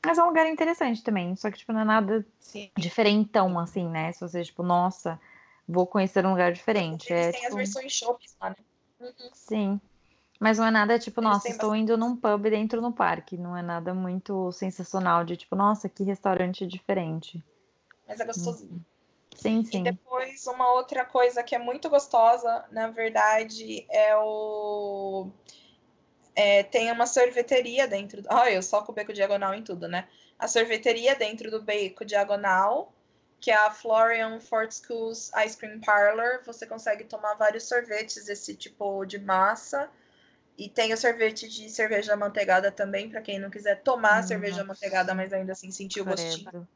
Mas 0.05 0.17
é 0.17 0.23
um 0.23 0.27
lugar 0.27 0.47
interessante 0.47 1.01
também, 1.03 1.35
só 1.35 1.49
que, 1.49 1.57
tipo, 1.57 1.71
não 1.71 1.81
é 1.81 1.85
nada 1.85 2.25
Sim. 2.39 2.69
diferentão, 2.77 3.57
assim, 3.57 3.87
né? 3.87 4.11
Se 4.11 4.21
você, 4.21 4.43
tipo, 4.43 4.61
nossa, 4.61 5.19
vou 5.67 5.87
conhecer 5.87 6.25
um 6.25 6.31
lugar 6.31 6.51
diferente. 6.51 7.11
Eles 7.11 7.27
É, 7.27 7.31
têm 7.31 7.39
as 7.39 7.45
tipo, 7.45 7.55
versões 7.55 7.93
shoppings 7.93 8.35
lá, 8.41 8.49
né? 8.49 8.55
Uhum. 8.99 9.29
sim. 9.33 9.81
Mas 10.39 10.57
não 10.57 10.65
é 10.65 10.71
nada, 10.71 10.99
tipo, 10.99 11.21
Eles 11.21 11.31
nossa, 11.31 11.47
estou 11.49 11.75
indo 11.75 11.97
num 11.97 12.17
pub 12.17 12.41
dentro 12.49 12.81
no 12.81 12.91
parque. 12.91 13.37
Não 13.37 13.55
é 13.55 13.61
nada 13.61 13.93
muito 13.93 14.51
sensacional 14.51 15.23
de, 15.23 15.37
tipo, 15.37 15.55
nossa, 15.55 15.87
que 15.87 16.03
restaurante 16.03 16.67
diferente. 16.67 17.41
Mas 18.07 18.19
é 18.19 18.25
gostosinho. 18.25 18.85
Sim, 19.35 19.63
E 19.63 19.65
sim. 19.65 19.83
depois, 19.83 20.45
uma 20.47 20.71
outra 20.73 21.05
coisa 21.05 21.43
que 21.43 21.55
é 21.55 21.59
muito 21.59 21.89
gostosa, 21.89 22.65
na 22.71 22.87
verdade, 22.87 23.85
é 23.89 24.15
o. 24.17 25.29
é, 26.35 26.63
tem 26.63 26.91
uma 26.91 27.05
sorveteria 27.05 27.87
dentro. 27.87 28.21
do- 28.21 28.29
Olha, 28.31 28.51
eu 28.53 28.63
só 28.63 28.81
com 28.81 28.91
o 28.91 28.95
beco 28.95 29.13
diagonal 29.13 29.53
em 29.53 29.63
tudo, 29.63 29.87
né? 29.87 30.07
A 30.39 30.47
sorveteria 30.47 31.15
dentro 31.15 31.49
do 31.51 31.61
beco 31.61 32.03
diagonal, 32.03 32.91
que 33.39 33.51
é 33.51 33.55
a 33.55 33.71
Florian 33.71 34.39
Fort 34.39 34.71
Schools 34.71 35.31
Ice 35.45 35.57
Cream 35.57 35.79
Parlor. 35.81 36.41
Você 36.45 36.65
consegue 36.65 37.03
tomar 37.03 37.35
vários 37.35 37.67
sorvetes 37.67 38.25
desse 38.25 38.55
tipo 38.55 39.05
de 39.05 39.19
massa. 39.19 39.89
E 40.57 40.69
tem 40.69 40.93
o 40.93 40.97
sorvete 40.97 41.47
de 41.49 41.67
cerveja 41.69 42.13
amanteigada 42.13 42.71
também, 42.71 43.09
para 43.09 43.21
quem 43.21 43.39
não 43.39 43.49
quiser 43.49 43.81
tomar 43.81 44.23
Hum, 44.23 44.27
cerveja 44.27 44.57
nossa. 44.57 44.63
amanteigada, 44.63 45.13
mas 45.15 45.33
ainda 45.33 45.51
assim 45.53 45.71
sentir 45.71 46.01
o 46.01 46.05
gostinho. 46.05 46.49
Credo. 46.49 46.67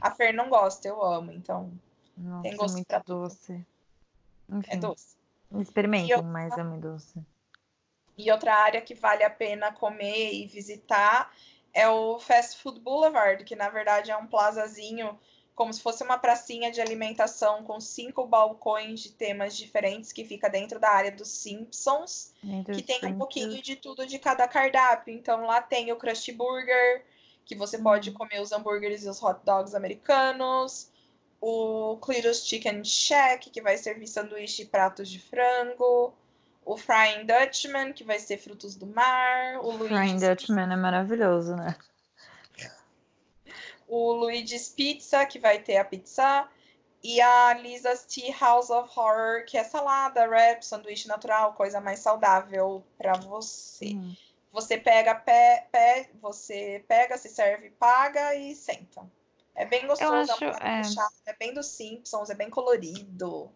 A 0.00 0.10
Fer 0.10 0.32
não 0.34 0.48
gosta, 0.50 0.86
eu 0.86 1.02
amo, 1.02 1.32
então 1.32 1.72
Nossa, 2.16 2.42
Tem 2.42 2.52
é 2.52 2.56
gosto 2.56 2.74
muito 2.74 2.86
pra 2.86 3.00
tudo. 3.00 3.22
doce. 3.22 3.52
é 3.52 4.56
Enfim, 4.56 4.80
doce. 4.80 5.16
experimentem, 5.58 6.10
eu- 6.10 6.22
mas 6.22 6.56
é 6.58 6.62
muito 6.62 6.82
doce. 6.82 7.18
E 8.22 8.30
outra 8.30 8.54
área 8.54 8.82
que 8.82 8.94
vale 8.94 9.24
a 9.24 9.30
pena 9.30 9.72
comer 9.72 10.34
e 10.34 10.46
visitar 10.46 11.34
é 11.72 11.88
o 11.88 12.18
Fast 12.18 12.58
Food 12.58 12.80
Boulevard, 12.80 13.44
que 13.44 13.56
na 13.56 13.70
verdade 13.70 14.10
é 14.10 14.16
um 14.16 14.26
plazazinho, 14.26 15.18
como 15.54 15.72
se 15.72 15.80
fosse 15.80 16.02
uma 16.02 16.18
pracinha 16.18 16.70
de 16.70 16.80
alimentação 16.80 17.64
com 17.64 17.80
cinco 17.80 18.26
balcões 18.26 19.00
de 19.00 19.12
temas 19.12 19.56
diferentes 19.56 20.12
que 20.12 20.24
fica 20.24 20.50
dentro 20.50 20.78
da 20.78 20.90
área 20.90 21.12
dos 21.12 21.28
Simpsons, 21.28 22.34
que 22.74 22.82
tem 22.82 23.06
um 23.06 23.16
pouquinho 23.18 23.62
de 23.62 23.76
tudo 23.76 24.06
de 24.06 24.18
cada 24.18 24.46
cardápio. 24.46 25.14
Então 25.14 25.46
lá 25.46 25.62
tem 25.62 25.90
o 25.90 25.96
Krusty 25.96 26.32
Burger, 26.32 27.04
que 27.46 27.54
você 27.54 27.78
pode 27.78 28.10
Hum. 28.10 28.14
comer 28.14 28.40
os 28.40 28.52
hambúrgueres 28.52 29.04
e 29.04 29.08
os 29.08 29.22
hot 29.22 29.40
dogs 29.44 29.74
americanos. 29.74 30.90
O 31.40 31.96
Cletus 32.02 32.46
Chicken 32.46 32.84
Shack, 32.84 33.48
que 33.48 33.62
vai 33.62 33.78
servir 33.78 34.06
sanduíche 34.06 34.62
e 34.62 34.66
pratos 34.66 35.08
de 35.08 35.18
frango. 35.18 36.12
O 36.64 36.76
Frying 36.76 37.26
Dutchman, 37.26 37.92
que 37.92 38.04
vai 38.04 38.18
ser 38.18 38.38
frutos 38.38 38.76
do 38.76 38.86
mar. 38.86 39.58
O 39.62 39.72
Frying 39.78 40.12
Luigi's, 40.12 40.20
Dutchman 40.20 40.72
é 40.72 40.76
maravilhoso, 40.76 41.56
né? 41.56 41.76
o 43.90 44.12
Luigi's 44.12 44.68
Pizza, 44.68 45.26
que 45.26 45.38
vai 45.38 45.58
ter 45.58 45.76
a 45.76 45.84
pizza. 45.84 46.48
E 47.02 47.20
a 47.20 47.54
Lisa's 47.54 48.04
Tea 48.04 48.34
House 48.38 48.70
of 48.70 48.90
Horror, 48.94 49.44
que 49.46 49.56
é 49.56 49.64
salada, 49.64 50.28
wrap, 50.28 50.62
sanduíche 50.62 51.08
natural, 51.08 51.54
coisa 51.54 51.80
mais 51.80 51.98
saudável 52.00 52.84
para 52.98 53.14
você. 53.14 53.94
Hum. 53.94 54.14
Você 54.52 54.76
pega, 54.76 55.14
pé, 55.14 55.66
pé, 55.72 56.10
você 56.20 56.84
pega, 56.86 57.16
se 57.16 57.28
serve, 57.28 57.70
paga 57.70 58.34
e 58.34 58.54
senta. 58.54 59.02
É 59.54 59.64
bem 59.64 59.86
gostoso, 59.86 60.32
acho, 60.32 60.44
é, 60.44 60.50
prato 60.50 60.66
é. 60.66 60.84
fechado, 60.84 61.14
é 61.26 61.36
bem 61.36 61.54
dos 61.54 61.66
Simpsons, 61.66 62.30
é 62.30 62.34
bem 62.34 62.50
colorido. 62.50 63.50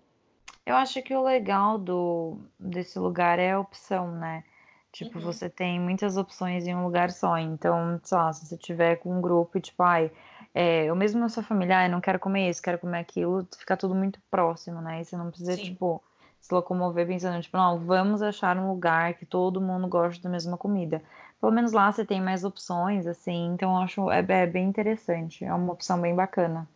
Eu 0.66 0.76
acho 0.76 1.02
que 1.02 1.14
o 1.14 1.22
legal 1.22 1.78
do, 1.78 2.38
desse 2.58 2.98
lugar 2.98 3.38
é 3.38 3.52
a 3.52 3.60
opção, 3.60 4.10
né? 4.12 4.44
Tipo, 4.92 5.18
Uhum. 5.18 5.24
você 5.26 5.50
tem 5.50 5.80
muitas 5.80 6.16
opções 6.16 6.66
em 6.66 6.74
um 6.74 6.84
lugar 6.84 7.10
só. 7.10 7.36
Então, 7.38 8.00
sei 8.02 8.16
lá, 8.18 8.32
se 8.32 8.46
você 8.46 8.56
tiver 8.56 8.96
com 8.96 9.16
um 9.18 9.20
grupo, 9.20 9.58
e, 9.58 9.60
tipo, 9.60 9.82
ai, 9.82 10.10
é, 10.54 10.84
eu 10.84 10.94
mesmo 10.96 11.20
na 11.20 11.28
sua 11.28 11.42
família, 11.42 11.78
ai, 11.78 11.88
não 11.88 12.00
quero 12.00 12.18
comer 12.18 12.48
isso, 12.48 12.62
quero 12.62 12.78
comer 12.78 13.00
aquilo, 13.00 13.46
fica 13.58 13.76
tudo 13.76 13.94
muito 13.94 14.20
próximo, 14.30 14.80
né? 14.80 15.00
E 15.00 15.04
você 15.04 15.16
não 15.16 15.28
precisa, 15.30 15.56
Sim. 15.56 15.64
tipo, 15.64 16.02
se 16.40 16.54
locomover 16.54 17.06
pensando, 17.06 17.42
tipo, 17.42 17.56
não, 17.56 17.80
vamos 17.84 18.22
achar 18.22 18.56
um 18.56 18.68
lugar 18.70 19.14
que 19.14 19.26
todo 19.26 19.60
mundo 19.60 19.88
gosta 19.88 20.22
da 20.22 20.30
mesma 20.30 20.56
comida. 20.56 21.02
Pelo 21.40 21.52
menos 21.52 21.72
lá 21.72 21.90
você 21.92 22.04
tem 22.06 22.20
mais 22.22 22.44
opções, 22.44 23.06
assim, 23.06 23.46
então 23.54 23.76
eu 23.76 23.82
acho 23.82 24.10
é, 24.10 24.20
é 24.20 24.46
bem 24.46 24.66
interessante, 24.68 25.44
é 25.44 25.52
uma 25.52 25.72
opção 25.72 26.00
bem 26.00 26.14
bacana. 26.14 26.68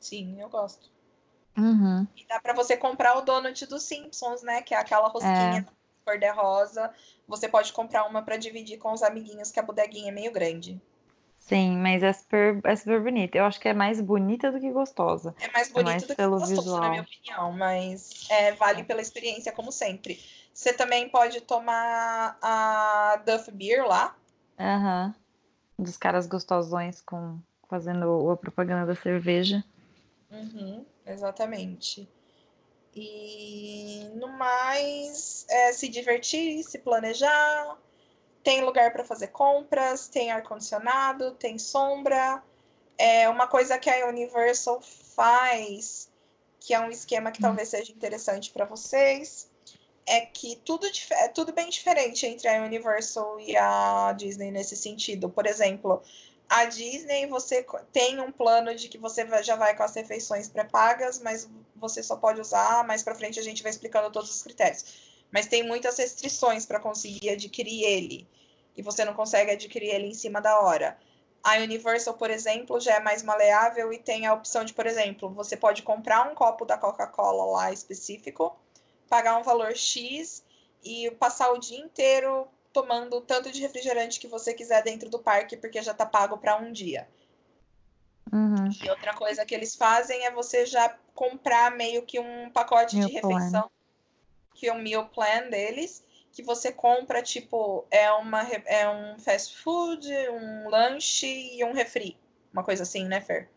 Sim, 0.00 0.40
eu 0.40 0.48
gosto. 0.48 0.88
Uhum. 1.56 2.06
E 2.16 2.26
dá 2.26 2.40
pra 2.40 2.52
você 2.52 2.76
comprar 2.76 3.16
o 3.16 3.22
donut 3.22 3.66
dos 3.66 3.82
Simpsons, 3.84 4.42
né? 4.42 4.62
Que 4.62 4.74
é 4.74 4.78
aquela 4.78 5.08
rosquinha 5.08 5.66
cor-de-rosa. 6.04 6.92
Você 7.26 7.48
pode 7.48 7.72
comprar 7.72 8.04
uma 8.04 8.22
pra 8.22 8.36
dividir 8.36 8.78
com 8.78 8.92
os 8.92 9.02
amiguinhos, 9.02 9.50
que 9.50 9.58
a 9.58 9.62
bodeguinha 9.62 10.10
é 10.10 10.14
meio 10.14 10.32
grande. 10.32 10.80
Sim, 11.38 11.76
mas 11.76 12.02
é 12.02 12.12
super, 12.12 12.60
é 12.64 12.74
super 12.74 13.02
bonita. 13.02 13.36
Eu 13.36 13.44
acho 13.44 13.60
que 13.60 13.68
é 13.68 13.74
mais 13.74 14.00
bonita 14.00 14.50
do 14.50 14.58
que 14.58 14.70
gostosa. 14.70 15.34
É 15.40 15.50
mais 15.52 15.68
É 15.68 15.72
bonito 15.72 15.90
mais 15.90 16.02
do 16.02 16.08
que 16.08 16.14
pelo 16.14 16.38
gostoso, 16.38 16.58
visual. 16.60 16.80
na 16.80 16.88
minha 16.90 17.02
opinião, 17.02 17.52
mas 17.52 18.26
é, 18.30 18.52
vale 18.52 18.82
pela 18.84 19.00
experiência, 19.02 19.52
como 19.52 19.70
sempre. 19.70 20.18
Você 20.52 20.72
também 20.72 21.08
pode 21.08 21.40
tomar 21.42 22.38
a 22.40 23.16
Duff 23.26 23.50
Beer 23.50 23.86
lá. 23.86 24.16
Aham. 24.58 25.14
Dos 25.78 25.96
caras 25.96 26.26
gostosões 26.26 27.00
com 27.02 27.38
fazendo 27.68 28.30
a 28.30 28.36
propaganda 28.36 28.86
da 28.86 28.94
cerveja. 28.94 29.64
Uhum, 30.30 30.84
exatamente. 31.06 32.08
E 32.94 34.08
no 34.14 34.28
mais, 34.28 35.44
é 35.48 35.72
se 35.72 35.88
divertir, 35.88 36.62
se 36.62 36.78
planejar. 36.78 37.78
Tem 38.42 38.62
lugar 38.62 38.92
para 38.92 39.04
fazer 39.04 39.28
compras, 39.28 40.06
tem 40.06 40.30
ar-condicionado, 40.30 41.32
tem 41.32 41.58
sombra. 41.58 42.42
É 42.96 43.28
uma 43.28 43.48
coisa 43.48 43.78
que 43.78 43.90
a 43.90 44.06
Universal 44.06 44.80
faz, 44.80 46.08
que 46.60 46.72
é 46.72 46.80
um 46.80 46.90
esquema 46.90 47.32
que 47.32 47.40
talvez 47.40 47.68
seja 47.68 47.90
interessante 47.90 48.50
para 48.50 48.64
vocês, 48.64 49.50
é 50.06 50.20
que 50.20 50.56
tudo 50.64 50.86
é 51.12 51.28
tudo 51.28 51.52
bem 51.52 51.68
diferente 51.68 52.26
entre 52.26 52.48
a 52.48 52.62
Universal 52.62 53.40
e 53.40 53.56
a 53.56 54.12
Disney 54.16 54.50
nesse 54.50 54.76
sentido. 54.76 55.28
Por 55.28 55.46
exemplo, 55.46 56.02
a 56.54 56.66
Disney 56.66 57.26
você 57.26 57.66
tem 57.92 58.20
um 58.20 58.30
plano 58.30 58.72
de 58.76 58.88
que 58.88 58.96
você 58.96 59.26
já 59.42 59.56
vai 59.56 59.76
com 59.76 59.82
as 59.82 59.92
refeições 59.92 60.48
pré-pagas, 60.48 61.18
mas 61.18 61.48
você 61.74 62.00
só 62.00 62.14
pode 62.16 62.40
usar. 62.40 62.86
Mais 62.86 63.02
para 63.02 63.16
frente 63.16 63.40
a 63.40 63.42
gente 63.42 63.60
vai 63.60 63.70
explicando 63.70 64.08
todos 64.12 64.30
os 64.30 64.40
critérios. 64.40 64.84
Mas 65.32 65.48
tem 65.48 65.64
muitas 65.64 65.98
restrições 65.98 66.64
para 66.64 66.78
conseguir 66.78 67.28
adquirir 67.30 67.82
ele. 67.82 68.28
E 68.76 68.82
você 68.82 69.04
não 69.04 69.14
consegue 69.14 69.50
adquirir 69.50 69.88
ele 69.88 70.06
em 70.06 70.14
cima 70.14 70.40
da 70.40 70.60
hora. 70.60 70.96
A 71.42 71.56
Universal, 71.56 72.14
por 72.14 72.30
exemplo, 72.30 72.78
já 72.78 72.94
é 72.94 73.00
mais 73.00 73.24
maleável 73.24 73.92
e 73.92 73.98
tem 73.98 74.24
a 74.24 74.32
opção 74.32 74.64
de, 74.64 74.72
por 74.72 74.86
exemplo, 74.86 75.28
você 75.30 75.56
pode 75.56 75.82
comprar 75.82 76.30
um 76.30 76.36
copo 76.36 76.64
da 76.64 76.78
Coca-Cola 76.78 77.44
lá 77.46 77.72
específico, 77.72 78.56
pagar 79.08 79.36
um 79.38 79.42
valor 79.42 79.74
X 79.76 80.44
e 80.84 81.10
passar 81.18 81.50
o 81.50 81.58
dia 81.58 81.78
inteiro 81.78 82.46
tomando 82.74 83.20
tanto 83.20 83.52
de 83.52 83.60
refrigerante 83.62 84.18
que 84.18 84.26
você 84.26 84.52
quiser 84.52 84.82
dentro 84.82 85.08
do 85.08 85.20
parque, 85.20 85.56
porque 85.56 85.80
já 85.80 85.92
está 85.92 86.04
pago 86.04 86.36
para 86.36 86.56
um 86.56 86.72
dia. 86.72 87.08
Uhum. 88.32 88.68
E 88.82 88.90
outra 88.90 89.14
coisa 89.14 89.46
que 89.46 89.54
eles 89.54 89.76
fazem 89.76 90.26
é 90.26 90.30
você 90.32 90.66
já 90.66 90.88
comprar 91.14 91.70
meio 91.70 92.02
que 92.02 92.18
um 92.18 92.50
pacote 92.50 92.96
Meal 92.96 93.08
de 93.08 93.14
refeição, 93.14 93.62
plan. 93.62 93.70
que 94.54 94.66
é 94.66 94.72
o 94.72 94.78
meal 94.82 95.06
plan 95.08 95.48
deles, 95.48 96.04
que 96.32 96.42
você 96.42 96.72
compra, 96.72 97.22
tipo, 97.22 97.86
é, 97.92 98.10
uma, 98.10 98.42
é 98.66 98.90
um 98.90 99.20
fast 99.20 99.56
food, 99.56 100.12
um 100.30 100.68
lanche 100.68 101.56
e 101.56 101.64
um 101.64 101.72
refri. 101.72 102.18
Uma 102.52 102.64
coisa 102.64 102.82
assim, 102.82 103.04
né, 103.06 103.20
Fer? 103.20 103.48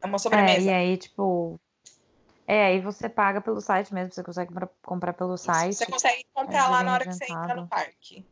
É 0.00 0.06
uma 0.06 0.16
É, 0.16 0.18
sobremesa. 0.18 0.70
e 0.70 0.72
aí, 0.72 0.96
tipo. 0.96 1.60
É, 2.46 2.66
aí 2.66 2.80
você 2.80 3.08
paga 3.08 3.40
pelo 3.40 3.60
site 3.60 3.92
mesmo, 3.92 4.12
você 4.12 4.22
consegue 4.22 4.52
comprar- 4.82 5.12
pelo 5.14 5.34
Isso, 5.34 5.44
site. 5.44 5.74
Você 5.74 5.86
consegue 5.86 6.24
comprar 6.32 6.62
já 6.62 6.68
lá 6.68 6.76
vem 6.78 6.86
na 6.86 6.92
hora 6.92 7.04
que 7.06 7.12
você 7.12 7.32
entra 7.32 7.54
no 7.56 7.66
parque. 7.66 8.24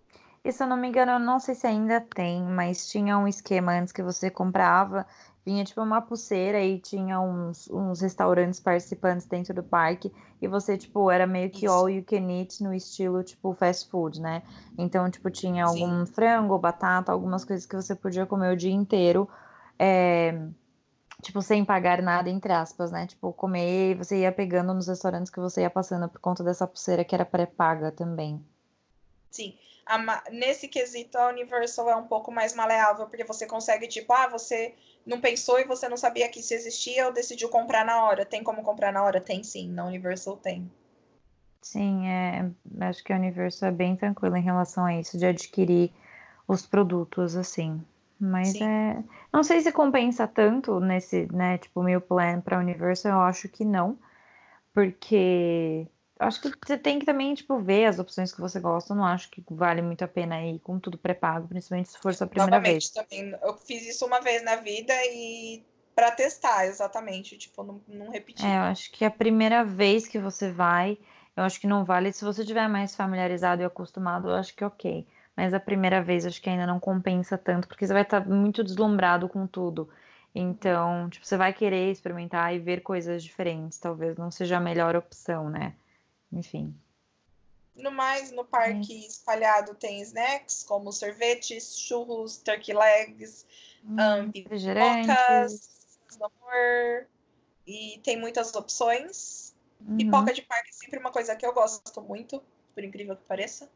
E 0.45 0.53
se 0.53 0.63
eu 0.63 0.67
não 0.67 0.77
me 0.77 0.89
engano, 0.89 1.13
eu 1.13 1.19
não 1.19 1.41
sei 1.41 1.55
se 1.55 1.67
ainda 1.67 2.01
tem, 2.01 2.43
mas 2.43 2.87
tinha 2.89 3.19
um 3.19 3.27
esquema 3.27 3.73
antes 3.73 3.93
que 3.93 4.03
você 4.03 4.31
comprava, 4.31 5.07
vinha 5.45 5.65
tipo 5.65 5.81
uma 5.81 6.03
pulseira 6.03 6.61
e 6.61 6.79
tinha 6.79 7.19
uns, 7.19 7.67
uns 7.71 8.03
restaurantes 8.03 8.61
participantes 8.61 9.27
dentro 9.27 9.55
do 9.55 9.63
parque, 9.63 10.13
e 10.43 10.47
você, 10.47 10.77
tipo, 10.77 11.11
era 11.11 11.27
meio 11.27 11.51
que 11.51 11.65
Isso. 11.65 11.75
all 11.75 11.89
you 11.89 12.05
can 12.05 12.31
eat 12.31 12.63
no 12.63 12.75
estilo, 12.75 13.25
tipo, 13.25 13.55
fast 13.55 13.91
food, 13.91 14.21
né? 14.21 14.43
Então, 14.77 15.11
tipo, 15.11 15.31
tinha 15.31 15.67
Sim. 15.67 15.83
algum 15.83 16.07
frango, 16.07 16.59
batata, 16.59 17.11
algumas 17.11 17.43
coisas 17.45 17.65
que 17.65 17.75
você 17.75 17.95
podia 17.95 18.27
comer 18.27 18.53
o 18.53 18.57
dia 18.57 18.73
inteiro, 18.73 19.27
é, 19.79 20.39
tipo, 21.25 21.43
sem 21.43 21.65
pagar 21.65 22.03
nada, 22.03 22.31
entre 22.31 22.53
aspas, 22.53 22.93
né? 22.93 23.07
Tipo, 23.07 23.33
comer 23.33 23.93
e 23.93 23.95
você 23.95 24.21
ia 24.21 24.31
pegando 24.31 24.73
nos 24.75 24.87
restaurantes 24.87 25.31
que 25.31 25.41
você 25.41 25.63
ia 25.63 25.71
passando 25.71 26.09
por 26.09 26.21
conta 26.21 26.45
dessa 26.45 26.67
pulseira 26.67 27.05
que 27.05 27.15
era 27.15 27.25
pré-paga 27.25 27.91
também. 27.91 28.45
Sim. 29.31 29.57
A 29.87 30.31
nesse 30.31 30.69
quesito, 30.69 31.19
a 31.19 31.29
Universal 31.29 31.91
é 31.91 31.97
um 31.97 32.07
pouco 32.07 32.31
mais 32.31 32.55
maleável, 32.55 33.07
porque 33.07 33.25
você 33.25 33.47
consegue, 33.47 33.87
tipo, 33.87 34.13
ah, 34.13 34.29
você 34.29 34.75
não 35.05 35.21
pensou 35.21 35.59
e 35.59 35.65
você 35.65 35.89
não 35.89 35.97
sabia 35.97 36.29
que 36.29 36.41
isso 36.41 36.55
existia 36.55 37.07
ou 37.07 37.13
decidiu 37.13 37.49
comprar 37.49 37.85
na 37.85 38.05
hora. 38.05 38.25
Tem 38.25 38.43
como 38.43 38.63
comprar 38.63 38.93
na 38.93 39.03
hora? 39.03 39.21
Tem 39.21 39.43
sim, 39.43 39.69
na 39.69 39.85
Universal 39.85 40.37
tem. 40.37 40.71
Sim, 41.61 42.07
é, 42.07 42.51
acho 42.81 43.03
que 43.03 43.13
a 43.13 43.17
Universo 43.17 43.65
é 43.65 43.71
bem 43.71 43.97
tranquila 43.97 44.39
em 44.39 44.43
relação 44.43 44.85
a 44.85 44.95
isso, 44.99 45.19
de 45.19 45.27
adquirir 45.27 45.91
os 46.47 46.67
produtos, 46.67 47.37
assim. 47.37 47.83
Mas 48.19 48.53
Sim. 48.53 48.65
é. 48.65 49.05
Não 49.33 49.43
sei 49.43 49.61
se 49.61 49.73
compensa 49.73 50.27
tanto 50.27 50.81
nesse, 50.81 51.27
né, 51.33 51.59
tipo, 51.59 51.83
meal 51.83 52.01
plan 52.01 52.41
para 52.41 52.59
Universo, 52.59 53.09
eu 53.09 53.21
acho 53.21 53.49
que 53.49 53.65
não. 53.65 53.99
Porque 54.73 55.87
acho 56.19 56.41
que 56.41 56.51
você 56.65 56.77
tem 56.77 56.99
que 56.99 57.07
também, 57.07 57.35
tipo, 57.35 57.59
ver 57.59 57.87
as 57.87 57.99
opções 57.99 58.33
que 58.33 58.41
você 58.41 58.59
gosta. 58.61 58.93
Eu 58.93 58.97
não 58.97 59.05
acho 59.05 59.31
que 59.31 59.45
vale 59.51 59.83
muito 59.83 60.05
a 60.05 60.09
pena 60.09 60.45
ir 60.45 60.59
com 60.61 60.79
tudo 60.79 60.99
pré-pago, 60.99 61.49
principalmente 61.49 61.91
se 61.91 61.99
for 61.99 62.15
sua 62.15 62.27
primeira 62.27 62.59
vez. 62.61 62.93
Novamente, 62.93 63.31
também, 63.31 63.39
eu 63.43 63.57
fiz 63.57 63.87
isso 63.87 64.07
uma 64.07 64.21
vez 64.21 64.43
na 64.43 64.57
vida 64.57 64.93
e 65.13 65.65
para 65.95 66.11
testar, 66.11 66.67
exatamente, 66.67 67.39
tipo, 67.39 67.63
não, 67.63 67.81
não 67.87 68.11
repetir. 68.11 68.45
É, 68.47 68.57
eu 68.57 68.63
acho 68.63 68.91
que 68.91 69.05
a 69.05 69.11
primeira 69.11 69.65
vez 69.65 70.09
que 70.09 70.19
você 70.19 70.51
vai, 70.51 70.99
eu 71.37 71.45
acho 71.45 71.61
que 71.61 71.67
não 71.67 71.85
vale. 71.85 72.13
Se 72.13 72.25
você 72.25 72.45
tiver 72.45 72.69
mais 72.69 72.97
familiarizado 72.97 73.63
e 73.63 73.65
acostumado, 73.65 74.29
eu 74.29 74.35
acho 74.35 74.55
que 74.55 74.65
ok. 74.65 75.07
Mas 75.37 75.53
a 75.53 75.61
primeira 75.61 76.03
vez, 76.03 76.25
acho 76.25 76.41
que 76.41 76.49
ainda 76.49 76.67
não 76.67 76.79
compensa 76.79 77.37
tanto, 77.37 77.67
porque 77.67 77.87
você 77.87 77.93
vai 77.93 78.03
estar 78.03 78.27
muito 78.27 78.63
deslumbrado 78.63 79.29
com 79.29 79.47
tudo. 79.47 79.89
Então, 80.35 81.09
tipo, 81.11 81.27
você 81.27 81.37
vai 81.37 81.53
querer 81.53 81.91
experimentar 81.91 82.55
e 82.55 82.59
ver 82.59 82.83
coisas 82.83 83.23
diferentes. 83.23 83.79
Talvez 83.79 84.17
não 84.17 84.31
seja 84.31 84.57
a 84.57 84.61
melhor 84.61 84.97
opção, 84.97 85.49
né? 85.49 85.75
Enfim. 86.33 86.75
No 87.75 87.91
mais, 87.91 88.31
no 88.31 88.45
parque 88.45 89.07
espalhado 89.07 89.75
tem 89.75 90.01
snacks 90.01 90.63
como 90.63 90.93
sorvetes, 90.93 91.77
churros, 91.77 92.37
turkey 92.39 92.73
legs, 92.73 93.45
Hum, 93.85 94.31
pipocas, 94.33 94.49
refrigerantes. 94.49 95.99
amor, 96.21 97.07
e 97.67 98.01
tem 98.03 98.19
muitas 98.19 98.55
opções. 98.55 99.55
Uhum. 99.81 99.97
Pipoca 99.97 100.33
de 100.33 100.43
parque 100.43 100.71
é 100.71 100.73
sempre 100.73 100.99
uma 100.99 101.11
coisa 101.11 101.37
que 101.37 101.45
eu 101.45 101.53
gosto 101.53 102.01
muito, 102.01 102.43
por 102.75 102.85
incrível 102.85 103.17
que 103.17 103.25
pareça. 103.25 103.69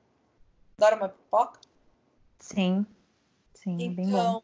Adoro 0.78 0.96
uma 0.96 1.08
pipoca. 1.08 1.60
Sim. 2.38 2.86
Sim, 3.52 3.76
bem 3.94 4.10
bom. 4.10 4.18
Então, 4.18 4.42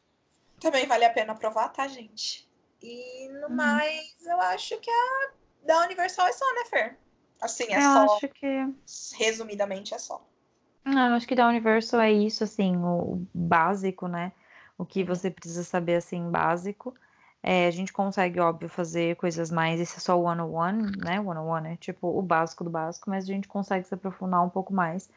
também 0.61 0.87
vale 0.87 1.05
a 1.05 1.11
pena 1.13 1.35
provar, 1.35 1.69
tá, 1.69 1.87
gente? 1.87 2.49
E 2.83 3.29
no 3.41 3.49
Uhum. 3.49 3.57
mais, 3.57 4.17
eu 4.27 4.41
acho 4.41 4.77
que 4.81 4.91
a 4.91 5.31
da 5.65 5.85
Universal 5.85 6.27
é 6.27 6.33
só, 6.33 6.45
né, 6.55 6.65
Fer? 6.69 6.99
Assim, 7.41 7.73
é 7.73 7.77
Eu 7.77 7.81
só. 7.81 8.17
acho 8.17 8.29
que. 8.29 8.75
Resumidamente, 9.17 9.95
é 9.95 9.99
só. 9.99 10.27
Ah, 10.85 11.09
eu 11.09 11.15
acho 11.15 11.27
que 11.27 11.35
da 11.37 11.49
Universal 11.49 12.01
é 12.01 12.13
isso, 12.13 12.43
assim, 12.45 12.77
o 12.77 13.25
básico, 13.33 14.09
né? 14.09 14.33
O 14.77 14.85
que 14.85 15.01
Uhum. 15.01 15.07
você 15.07 15.31
precisa 15.31 15.63
saber, 15.63 15.95
assim, 15.97 16.31
básico. 16.31 16.95
É, 17.43 17.67
a 17.67 17.71
gente 17.71 17.93
consegue, 17.93 18.41
óbvio, 18.41 18.69
fazer 18.69 19.17
coisas 19.17 19.51
mais. 19.51 19.79
Esse 19.81 19.99
é 19.99 20.01
só 20.01 20.19
o 20.19 20.25
one-on-one, 20.25 20.97
né? 21.01 21.21
One-on-one 21.21 21.75
é 21.75 21.77
tipo 21.77 22.09
o 22.09 22.21
básico 22.23 22.65
do 22.65 22.71
básico, 22.71 23.09
mas 23.09 23.25
a 23.25 23.27
gente 23.27 23.47
consegue 23.47 23.87
se 23.87 23.95
aprofundar 23.95 24.43
um 24.45 24.49
pouco 24.51 24.73
mais. 24.73 25.09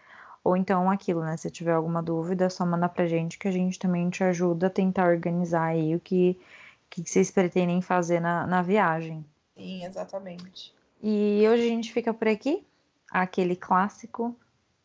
Ou 0.47 0.55
então 0.55 0.89
aquilo, 0.89 1.25
né? 1.25 1.35
Se 1.35 1.51
tiver 1.51 1.73
alguma 1.73 2.01
dúvida, 2.01 2.45
é 2.45 2.49
só 2.49 2.65
mandar 2.65 2.87
pra 2.87 3.05
gente 3.05 3.37
que 3.37 3.49
a 3.49 3.51
gente 3.51 3.77
também 3.77 4.09
te 4.09 4.23
ajuda 4.23 4.67
a 4.67 4.69
tentar 4.69 5.09
organizar 5.09 5.65
aí 5.65 5.93
o 5.93 5.99
que, 5.99 6.39
que 6.89 7.03
vocês 7.03 7.29
pretendem 7.29 7.81
fazer 7.81 8.21
na, 8.21 8.47
na 8.47 8.61
viagem. 8.61 9.25
Sim, 9.57 9.83
exatamente. 9.83 10.73
E 11.03 11.45
hoje 11.49 11.63
a 11.63 11.67
gente 11.67 11.91
fica 11.91 12.13
por 12.13 12.29
aqui. 12.29 12.65
Aquele 13.11 13.57
clássico. 13.57 14.33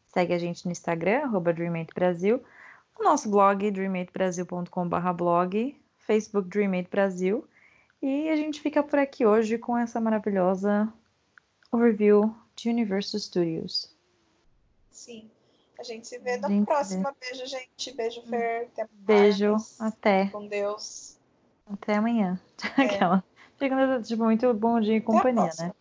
Segue 0.08 0.34
a 0.34 0.38
gente 0.38 0.66
no 0.66 0.72
Instagram, 0.72 1.26
arroba 1.26 1.54
Brasil. 1.94 2.42
O 2.98 3.04
nosso 3.04 3.30
blog, 3.30 3.70
dreamatebrasil.com.br 3.70 5.12
blog. 5.16 5.80
Facebook 5.98 6.48
Dreamate 6.48 6.90
Brasil. 6.90 7.46
E 8.02 8.28
a 8.30 8.34
gente 8.34 8.60
fica 8.60 8.82
por 8.82 8.98
aqui 8.98 9.24
hoje 9.24 9.58
com 9.58 9.78
essa 9.78 10.00
maravilhosa 10.00 10.92
overview 11.70 12.34
de 12.56 12.68
Universal 12.68 13.20
Studios. 13.20 13.94
Sim. 14.90 15.30
A 15.82 15.84
gente 15.84 16.06
se 16.06 16.16
vê 16.18 16.36
na 16.36 16.48
próxima. 16.64 17.12
Beijo, 17.20 17.44
gente. 17.44 17.92
Beijo, 17.92 18.22
Fer. 18.22 18.68
Até 18.72 18.86
Beijo, 18.92 19.50
mais. 19.50 19.80
até. 19.80 20.26
Com 20.28 20.46
Deus. 20.46 21.18
Até 21.66 21.96
amanhã. 21.96 22.40
É. 22.78 22.82
Aquela. 22.82 23.24
Fica 23.58 24.00
tipo, 24.00 24.22
muito 24.22 24.54
bom 24.54 24.80
dia 24.80 24.96
e 24.96 25.00
companhia, 25.00 25.50
né? 25.58 25.72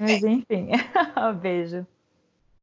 Mas 0.00 0.22
enfim. 0.24 0.70
Beijo. 1.42 1.86